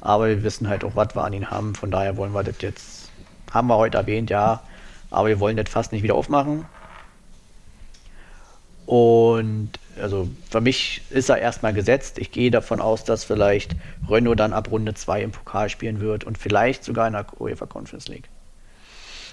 Aber 0.00 0.28
wir 0.28 0.42
wissen 0.44 0.68
halt 0.68 0.84
auch, 0.84 0.94
was 0.94 1.14
wir 1.14 1.24
an 1.24 1.32
ihn 1.32 1.50
haben. 1.50 1.74
Von 1.74 1.90
daher 1.90 2.16
wollen 2.16 2.32
wir 2.32 2.44
das 2.44 2.54
jetzt 2.60 2.99
haben 3.50 3.68
wir 3.68 3.76
heute 3.76 3.98
erwähnt, 3.98 4.30
ja. 4.30 4.62
Aber 5.10 5.28
wir 5.28 5.40
wollen 5.40 5.56
das 5.56 5.68
fast 5.68 5.92
nicht 5.92 6.02
wieder 6.02 6.14
aufmachen. 6.14 6.66
Und 8.86 9.70
also 10.00 10.28
für 10.50 10.60
mich 10.60 11.02
ist 11.10 11.28
er 11.28 11.38
erstmal 11.38 11.72
gesetzt. 11.72 12.18
Ich 12.18 12.32
gehe 12.32 12.50
davon 12.50 12.80
aus, 12.80 13.04
dass 13.04 13.22
vielleicht 13.24 13.76
Renault 14.08 14.40
dann 14.40 14.52
ab 14.52 14.70
Runde 14.70 14.94
2 14.94 15.22
im 15.22 15.30
Pokal 15.30 15.68
spielen 15.68 16.00
wird 16.00 16.24
und 16.24 16.38
vielleicht 16.38 16.84
sogar 16.84 17.06
in 17.06 17.12
der 17.12 17.26
UEFA 17.40 17.66
Conference 17.66 18.08
League. 18.08 18.28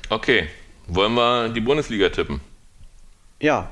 Okay, 0.09 0.47
wollen 0.88 1.13
wir 1.15 1.49
die 1.49 1.61
Bundesliga 1.61 2.09
tippen? 2.09 2.39
Ja, 3.39 3.70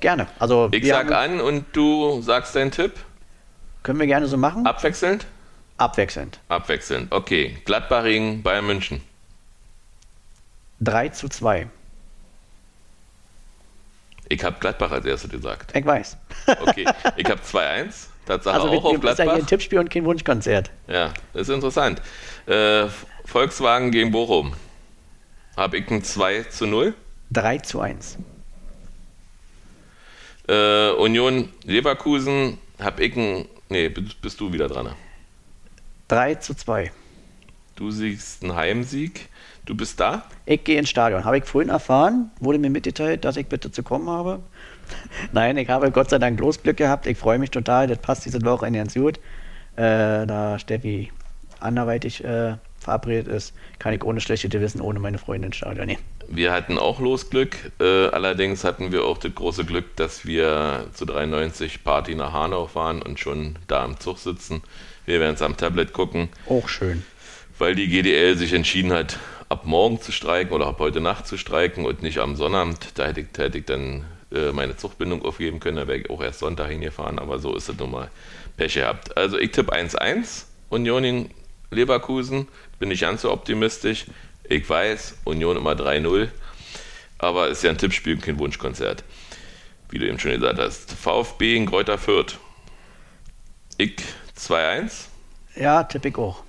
gerne. 0.00 0.26
Also 0.38 0.68
ich 0.72 0.86
sag 0.86 1.12
an 1.12 1.40
und 1.40 1.64
du 1.72 2.20
sagst 2.22 2.56
deinen 2.56 2.70
Tipp. 2.70 2.94
Können 3.82 3.98
wir 3.98 4.06
gerne 4.06 4.26
so 4.26 4.36
machen. 4.36 4.66
Abwechselnd? 4.66 5.26
Abwechselnd. 5.78 6.40
Abwechselnd. 6.48 7.10
Okay, 7.12 7.56
Gladbach 7.64 8.04
gegen 8.04 8.42
Bayern 8.42 8.66
München. 8.66 9.00
3 10.80 11.08
zu 11.10 11.28
2. 11.28 11.68
Ich 14.28 14.44
habe 14.44 14.56
Gladbach 14.60 14.90
als 14.92 15.04
erstes 15.04 15.30
gesagt. 15.30 15.76
Ich 15.76 15.84
weiß. 15.84 16.16
Okay, 16.62 16.84
ich 17.16 17.26
habe 17.26 17.40
2-1. 17.40 18.06
Tatsache 18.26 18.54
also 18.54 18.68
auch 18.68 18.84
auf 18.84 19.00
Gladbach. 19.00 19.12
ist 19.12 19.18
ja 19.18 19.24
hier 19.24 19.34
ein 19.34 19.46
Tippspiel 19.46 19.78
und 19.78 19.90
kein 19.90 20.04
Wunschkonzert. 20.04 20.70
Ja, 20.86 21.12
das 21.32 21.48
ist 21.48 21.54
interessant. 21.54 22.00
Äh, 22.46 22.86
Volkswagen 23.24 23.90
gegen 23.90 24.10
Bochum. 24.10 24.54
Habe 25.56 25.78
ich 25.78 25.90
ein 25.90 26.02
2 26.02 26.44
zu 26.44 26.66
0? 26.66 26.94
3 27.30 27.58
zu 27.58 27.80
1. 27.80 28.18
Äh, 30.48 30.90
Union 30.92 31.52
Leverkusen 31.64 32.58
habe 32.80 33.04
ich 33.04 33.16
ein. 33.16 33.48
Nee, 33.68 33.88
bist 33.88 34.40
du 34.40 34.52
wieder 34.52 34.68
dran. 34.68 34.94
3 36.08 36.36
zu 36.36 36.54
2. 36.54 36.90
Du 37.76 37.90
siehst 37.90 38.42
einen 38.42 38.54
Heimsieg. 38.54 39.28
Du 39.70 39.76
bist 39.76 40.00
da? 40.00 40.24
Ich 40.46 40.64
gehe 40.64 40.80
ins 40.80 40.90
Stadion. 40.90 41.24
Habe 41.24 41.38
ich 41.38 41.44
vorhin 41.44 41.70
erfahren, 41.70 42.32
wurde 42.40 42.58
mir 42.58 42.70
mitgeteilt, 42.70 43.24
dass 43.24 43.36
ich 43.36 43.46
bitte 43.46 43.70
zu 43.70 43.84
kommen 43.84 44.10
habe. 44.10 44.40
Nein, 45.32 45.56
ich 45.58 45.68
habe 45.68 45.92
Gott 45.92 46.10
sei 46.10 46.18
Dank 46.18 46.40
Losglück 46.40 46.76
gehabt. 46.76 47.06
Ich 47.06 47.16
freue 47.16 47.38
mich 47.38 47.52
total. 47.52 47.86
Das 47.86 47.98
passt 47.98 48.24
diese 48.24 48.42
Woche 48.42 48.66
in 48.66 48.72
ganz 48.72 48.94
gut. 48.94 49.18
Äh, 49.76 50.26
da 50.26 50.58
Steffi 50.58 51.12
anderweitig 51.60 52.24
äh, 52.24 52.56
verabredet 52.80 53.28
ist, 53.28 53.54
kann 53.78 53.94
ich 53.94 54.02
ohne 54.02 54.20
schlechte 54.20 54.60
Wissen, 54.60 54.80
ohne 54.80 54.98
meine 54.98 55.18
Freundin 55.18 55.50
ins 55.50 55.58
Stadion 55.58 55.86
nehmen. 55.86 56.02
Wir 56.26 56.50
hatten 56.50 56.76
auch 56.76 56.98
Losglück. 56.98 57.56
Äh, 57.78 58.08
allerdings 58.08 58.64
hatten 58.64 58.90
wir 58.90 59.04
auch 59.04 59.18
das 59.18 59.36
große 59.36 59.64
Glück, 59.64 59.94
dass 59.94 60.26
wir 60.26 60.88
zu 60.94 61.04
93 61.04 61.84
Party 61.84 62.16
nach 62.16 62.32
Hanau 62.32 62.66
fahren 62.66 63.02
und 63.02 63.20
schon 63.20 63.56
da 63.68 63.84
im 63.84 64.00
Zug 64.00 64.18
sitzen. 64.18 64.62
Wir 65.06 65.20
werden 65.20 65.36
es 65.36 65.42
am 65.42 65.56
Tablet 65.56 65.92
gucken. 65.92 66.28
Auch 66.48 66.68
schön. 66.68 67.04
Weil 67.56 67.76
die 67.76 67.86
GDL 67.86 68.36
sich 68.36 68.52
entschieden 68.52 68.92
hat, 68.92 69.18
ab 69.50 69.66
morgen 69.66 70.00
zu 70.00 70.12
streiken 70.12 70.54
oder 70.54 70.68
ab 70.68 70.78
heute 70.78 71.00
Nacht 71.00 71.26
zu 71.26 71.36
streiken 71.36 71.84
und 71.84 72.02
nicht 72.02 72.18
am 72.18 72.36
Sonnabend. 72.36 72.78
Da 72.94 73.06
hätte 73.06 73.20
ich, 73.20 73.26
da 73.32 73.42
hätte 73.42 73.58
ich 73.58 73.64
dann 73.66 74.06
äh, 74.32 74.52
meine 74.52 74.76
Zuchtbindung 74.76 75.24
aufgeben 75.24 75.58
können, 75.58 75.76
da 75.76 75.88
wäre 75.88 75.98
ich 75.98 76.08
auch 76.08 76.22
erst 76.22 76.38
Sonntag 76.38 76.70
hingefahren, 76.70 77.18
aber 77.18 77.40
so 77.40 77.54
ist 77.56 77.68
es 77.68 77.76
nun 77.76 77.90
mal. 77.90 78.10
Pech 78.56 78.74
gehabt. 78.74 79.16
Also 79.16 79.38
ich 79.38 79.50
tippe 79.50 79.72
1-1, 79.72 80.44
Union 80.68 81.02
in 81.02 81.30
Leverkusen, 81.70 82.46
bin 82.78 82.90
nicht 82.90 83.00
ganz 83.00 83.22
so 83.22 83.32
optimistisch. 83.32 84.06
Ich 84.44 84.68
weiß, 84.68 85.18
Union 85.24 85.56
immer 85.56 85.72
3-0, 85.72 86.28
aber 87.18 87.48
ist 87.48 87.64
ja 87.64 87.70
ein 87.70 87.78
Tippspiel 87.78 88.14
und 88.14 88.22
kein 88.22 88.38
Wunschkonzert, 88.38 89.02
wie 89.88 89.98
du 89.98 90.06
eben 90.06 90.20
schon 90.20 90.32
gesagt 90.32 90.60
hast. 90.60 90.92
VfB 90.92 91.56
in 91.56 91.66
Kräuter 91.66 91.98
Fürth. 91.98 92.38
Ich 93.78 93.96
2-1. 94.38 95.06
Ja, 95.56 95.82
tippe 95.82 96.08
ich 96.08 96.16
auch. 96.16 96.44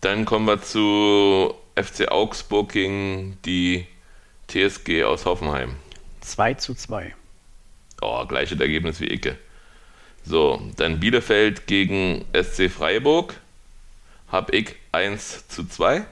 Dann 0.00 0.24
kommen 0.24 0.46
wir 0.46 0.62
zu 0.62 1.54
FC 1.74 2.08
Augsburg 2.10 2.72
gegen 2.72 3.38
die 3.44 3.86
TSG 4.48 5.04
aus 5.04 5.24
Hoffenheim. 5.24 5.76
2 6.20 6.54
zu 6.54 6.74
2. 6.74 7.14
Oh, 8.00 8.24
gleiches 8.26 8.60
Ergebnis 8.60 9.00
wie 9.00 9.12
Icke. 9.12 9.36
So, 10.24 10.60
dann 10.76 11.00
Bielefeld 11.00 11.66
gegen 11.66 12.24
SC 12.32 12.70
Freiburg. 12.70 13.40
Hab 14.30 14.52
ich 14.52 14.76
1 14.92 15.48
zu 15.48 15.66
2. 15.66 16.04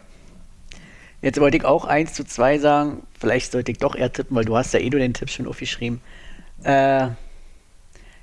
Jetzt 1.23 1.41
wollte 1.41 1.57
ich 1.57 1.65
auch 1.65 1.85
1 1.85 2.15
zu 2.15 2.25
2 2.25 2.59
sagen. 2.59 3.07
Vielleicht 3.19 3.53
sollte 3.53 3.73
ich 3.73 3.79
doch 3.79 3.95
eher 3.95 4.13
tippen, 4.13 4.37
weil 4.37 4.45
du 4.45 4.57
hast 4.57 4.73
ja 4.75 4.81
eh 4.81 4.91
nur 4.91 5.01
den 5.01 5.15
Tipp 5.15 5.31
schon 5.31 5.47
aufgeschrieben. 5.47 6.01
Äh, 6.63 7.09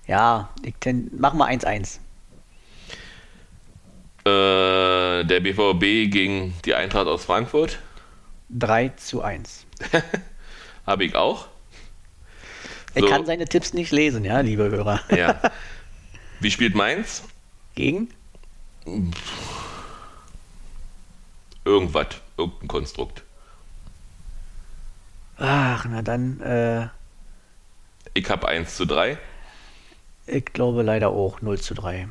ja, 0.07 0.49
ich 0.63 0.75
ten, 0.79 1.09
mach 1.17 1.33
mal 1.33 1.49
1-1. 1.49 1.99
Äh, 4.25 5.25
der 5.25 5.39
BVB 5.41 6.11
gegen 6.11 6.53
die 6.63 6.75
Eintracht 6.75 7.07
aus 7.07 7.25
Frankfurt. 7.25 7.79
3 8.49 8.89
zu 8.89 9.21
1. 9.21 9.65
Habe 10.85 11.05
ich 11.05 11.15
auch. 11.15 11.47
So. 12.95 13.05
Er 13.05 13.09
kann 13.09 13.25
seine 13.25 13.45
Tipps 13.45 13.73
nicht 13.73 13.91
lesen, 13.91 14.23
ja, 14.23 14.39
liebe 14.39 14.69
Hörer. 14.69 15.01
Ja. 15.15 15.39
Wie 16.39 16.51
spielt 16.51 16.75
Mainz? 16.75 17.23
Gegen? 17.75 18.09
Irgendwas, 21.65 22.07
irgendein 22.37 22.67
Konstrukt. 22.67 23.23
Ach, 25.37 25.85
na 25.89 26.01
dann. 26.01 26.39
Äh, 26.41 26.87
ich 28.13 28.29
habe 28.29 28.47
1 28.47 28.75
zu 28.75 28.85
3. 28.85 29.17
Ich 30.27 30.45
glaube 30.45 30.83
leider 30.83 31.09
auch 31.09 31.41
0 31.41 31.59
zu 31.59 31.73
3. 31.73 32.07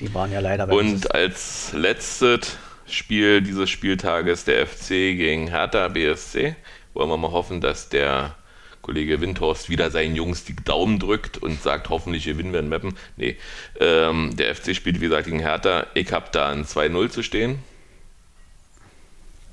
Die 0.00 0.12
waren 0.14 0.30
ja 0.30 0.40
leider 0.40 0.66
bei 0.66 0.74
Und 0.74 1.12
als 1.14 1.72
letztes 1.72 2.56
Spiel 2.86 3.42
dieses 3.42 3.68
Spieltages 3.68 4.44
der 4.44 4.66
FC 4.66 4.88
gegen 4.88 5.48
Hertha 5.48 5.88
BSC. 5.88 6.56
Wollen 6.94 7.10
wir 7.10 7.16
mal 7.16 7.32
hoffen, 7.32 7.60
dass 7.60 7.88
der 7.88 8.34
Kollege 8.80 9.20
Windhorst 9.20 9.68
wieder 9.68 9.90
seinen 9.90 10.16
Jungs 10.16 10.44
die 10.44 10.56
Daumen 10.56 10.98
drückt 10.98 11.36
und 11.36 11.62
sagt, 11.62 11.90
hoffentlich 11.90 12.24
gewinnen 12.24 12.52
wir 12.52 12.60
in 12.60 12.68
Mappen. 12.68 12.96
Nee, 13.16 13.36
ähm, 13.80 14.34
der 14.36 14.54
FC 14.54 14.74
spielt 14.74 14.96
wie 14.96 15.04
gesagt 15.04 15.26
gegen 15.26 15.40
Hertha. 15.40 15.86
Ich 15.94 16.12
habe 16.12 16.26
da 16.32 16.50
ein 16.50 16.64
2-0 16.64 17.10
zu 17.10 17.22
stehen. 17.22 17.58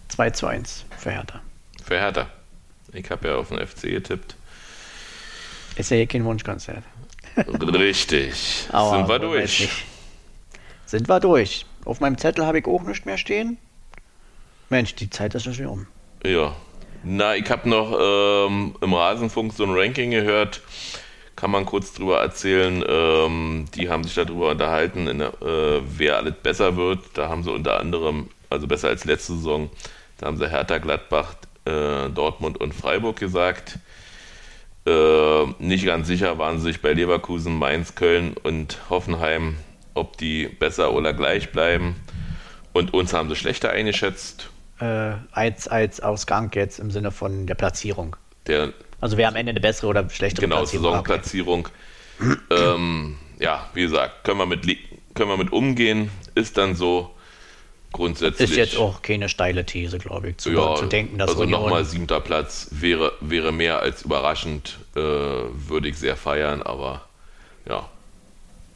2 0.10 0.30
zu 0.30 0.48
1 0.48 0.86
für 0.98 1.12
Hertha. 1.12 1.42
Für 1.84 2.00
Hertha. 2.00 2.30
Ich 2.94 3.10
habe 3.10 3.28
ja 3.28 3.36
auf 3.36 3.50
den 3.50 3.66
FC 3.66 3.82
getippt. 3.90 4.36
Ist 5.76 5.92
ja 5.92 5.98
hier 5.98 6.08
kein 6.08 6.24
Wunschkonzert. 6.24 6.84
Richtig. 7.36 8.68
Aber 8.72 8.98
Sind 8.98 9.10
wir 9.10 9.20
durch. 9.20 9.70
Sind 10.96 11.10
wir 11.10 11.20
durch. 11.20 11.66
Auf 11.84 12.00
meinem 12.00 12.18
Zettel 12.18 12.46
habe 12.46 12.60
ich 12.60 12.68
auch 12.68 12.82
nichts 12.84 13.04
mehr 13.04 13.18
stehen. 13.18 13.58
Mensch, 14.70 14.96
die 14.96 15.10
Zeit 15.10 15.36
ist 15.36 15.46
ja 15.46 15.52
schon 15.52 15.66
um. 15.66 15.88
Ja. 16.24 16.56
Na, 17.04 17.36
ich 17.36 17.50
habe 17.50 17.68
noch 17.68 17.92
ähm, 18.00 18.78
im 18.80 18.94
Rasenfunk 18.94 19.52
so 19.52 19.66
ein 19.66 19.74
Ranking 19.74 20.12
gehört. 20.12 20.62
Kann 21.36 21.52
man 21.52 21.66
kurz 21.66 21.94
drüber 21.94 22.22
erzählen. 22.22 22.82
Ähm, 22.88 23.66
die 23.76 23.90
haben 23.90 24.06
sich 24.06 24.16
darüber 24.16 24.52
unterhalten, 24.52 25.20
der, 25.20 25.34
äh, 25.42 25.82
wer 25.86 26.16
alles 26.16 26.36
besser 26.42 26.78
wird. 26.78 27.02
Da 27.16 27.28
haben 27.28 27.44
sie 27.44 27.52
unter 27.52 27.78
anderem, 27.78 28.30
also 28.50 28.66
besser 28.66 28.88
als 28.88 29.04
letzte 29.04 29.34
Saison, 29.34 29.70
da 30.18 30.28
haben 30.28 30.38
sie 30.38 30.50
Hertha, 30.50 30.78
Gladbach, 30.78 31.36
äh, 31.66 32.10
Dortmund 32.10 32.58
und 32.62 32.74
Freiburg 32.74 33.20
gesagt. 33.20 33.80
Äh, 34.88 35.46
nicht 35.60 35.86
ganz 35.86 36.08
sicher 36.08 36.38
waren 36.38 36.60
sie 36.60 36.68
sich 36.68 36.82
bei 36.82 36.94
Leverkusen, 36.94 37.60
Mainz, 37.60 37.96
Köln 37.96 38.34
und 38.44 38.80
Hoffenheim 38.90 39.58
ob 39.96 40.18
die 40.18 40.48
besser 40.48 40.94
oder 40.94 41.14
gleich 41.14 41.52
bleiben. 41.52 41.96
Und 42.74 42.94
uns 42.94 43.14
haben 43.14 43.30
sie 43.30 43.36
schlechter 43.36 43.72
eingeschätzt. 43.72 44.50
Äh, 44.80 45.14
als, 45.32 45.68
als 45.68 46.02
Ausgang 46.02 46.52
jetzt 46.54 46.80
im 46.80 46.92
Sinne 46.92 47.12
von 47.12 47.48
der 47.48 47.56
Platzierung. 47.56 48.18
Der, 48.48 48.74
also 49.02 49.18
wer 49.18 49.30
am 49.30 49.36
Ende 49.36 49.52
eine 49.52 49.62
bessere 49.62 49.88
oder 49.88 50.10
schlechtere 50.10 50.46
genau, 50.46 50.58
Platzierung 50.58 50.86
Saisonplatzierung. 50.92 51.70
ähm, 52.52 53.18
ja, 53.40 53.70
wie 53.74 53.84
gesagt, 53.84 54.26
können 54.26 54.40
wir, 54.40 54.46
mit, 54.46 54.66
können 55.14 55.30
wir 55.30 55.38
mit 55.38 55.52
umgehen. 55.52 56.12
Ist 56.36 56.58
dann 56.58 56.76
so 56.76 57.16
grundsätzlich. 57.94 58.52
Ist 58.52 58.58
jetzt 58.58 58.78
auch 58.78 59.02
keine 59.02 59.30
steile 59.30 59.66
These, 59.66 59.98
glaube 59.98 60.32
ich, 60.32 60.38
zu, 60.38 60.52
ja, 60.52 60.76
zu 60.76 60.88
denken, 60.88 61.18
dass 61.18 61.30
Also 61.30 61.46
nochmal 61.46 61.86
siebter 61.86 62.20
Platz 62.20 62.68
wäre, 62.72 63.14
wäre 63.22 63.54
mehr 63.54 63.80
als 63.80 64.04
überraschend. 64.04 64.80
Äh, 64.96 65.00
würde 65.00 65.88
ich 65.88 65.98
sehr 65.98 66.18
feiern, 66.18 66.62
aber 66.62 67.08
ja. 67.68 67.90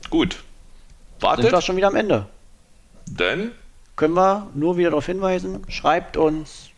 Gut, 0.09 0.37
Wartet. 1.19 1.45
Sind 1.45 1.53
wir 1.53 1.61
schon 1.61 1.75
wieder 1.75 1.87
am 1.87 1.95
Ende. 1.95 2.25
Denn? 3.07 3.51
Können 3.95 4.13
wir 4.13 4.49
nur 4.53 4.77
wieder 4.77 4.91
darauf 4.91 5.05
hinweisen, 5.05 5.63
schreibt 5.67 6.15
uns. 6.15 6.69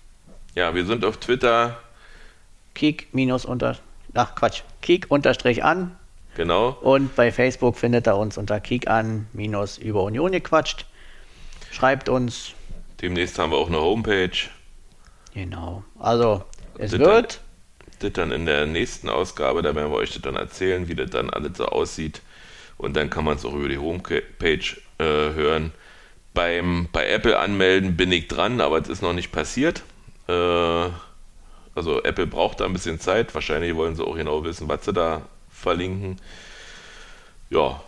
Ja, 0.56 0.74
wir 0.74 0.86
sind 0.86 1.06
auf 1.06 1.18
Twitter. 1.18 1.78
Kick 2.74 3.14
minus 3.14 3.46
unter. 3.46 3.78
Ach 4.14 4.34
Quatsch. 4.36 4.64
Kick 4.82 5.06
unterstrich 5.10 5.64
an. 5.64 5.96
Genau. 6.36 6.78
Und 6.82 7.16
bei 7.16 7.32
Facebook 7.32 7.78
findet 7.78 8.08
er 8.08 8.18
uns 8.18 8.38
unter 8.38 8.60
Kick 8.60 8.88
an 8.90 9.28
minus 9.34 9.78
über 9.78 10.04
Union 10.04 10.32
gequatscht. 10.32 10.86
Schreibt 11.72 12.10
uns. 12.10 12.54
Demnächst 13.02 13.38
haben 13.38 13.52
wir 13.52 13.58
auch 13.58 13.68
eine 13.68 13.80
Homepage. 13.80 14.32
Genau. 15.34 15.84
Also, 16.00 16.44
es 16.78 16.92
das 16.92 17.00
wird. 17.00 17.42
Dann, 18.00 18.00
das 18.00 18.14
dann 18.14 18.32
in 18.32 18.46
der 18.46 18.66
nächsten 18.66 19.10
Ausgabe, 19.10 19.62
da 19.62 19.76
werden 19.76 19.92
wir 19.92 19.98
euch 19.98 20.14
das 20.14 20.22
dann 20.22 20.36
erzählen, 20.36 20.88
wie 20.88 20.96
das 20.96 21.12
dann 21.12 21.30
alles 21.30 21.58
so 21.58 21.66
aussieht 21.68 22.22
und 22.82 22.96
dann 22.96 23.10
kann 23.10 23.24
man 23.24 23.38
es 23.38 23.46
auch 23.46 23.54
über 23.54 23.70
die 23.70 23.78
Homepage 23.78 24.76
äh, 24.98 25.04
hören. 25.04 25.72
Beim, 26.34 26.88
bei 26.92 27.08
Apple 27.08 27.38
anmelden 27.38 27.96
bin 27.96 28.12
ich 28.12 28.28
dran, 28.28 28.60
aber 28.60 28.80
es 28.80 28.90
ist 28.90 29.02
noch 29.02 29.14
nicht 29.14 29.32
passiert. 29.32 29.84
Äh, 30.28 30.90
also 31.76 32.04
Apple 32.04 32.26
braucht 32.28 32.60
da 32.60 32.66
ein 32.66 32.74
bisschen 32.74 33.00
Zeit. 33.00 33.34
Wahrscheinlich 33.36 33.76
wollen 33.76 33.96
sie 33.96 34.04
auch 34.04 34.16
genau 34.16 34.44
wissen, 34.44 34.68
was 34.68 34.84
sie 34.86 34.94
da 34.94 35.22
verlinken. 35.50 36.18
Ja, 37.50 37.82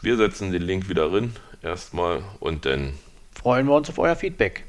wir 0.00 0.16
setzen 0.16 0.52
den 0.52 0.62
Link 0.62 0.88
wieder 0.88 1.12
rein 1.12 1.36
erstmal 1.62 2.22
und 2.40 2.64
dann 2.64 2.94
freuen 3.34 3.66
wir 3.66 3.74
uns 3.74 3.88
auf 3.90 3.98
euer 3.98 4.16
Feedback. 4.16 4.64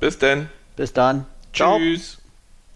Bis 0.00 0.18
dann. 0.18 0.48
Bis 0.76 0.92
dann. 0.92 1.24
Ciao. 1.52 1.78
Tschüss. 1.78 2.17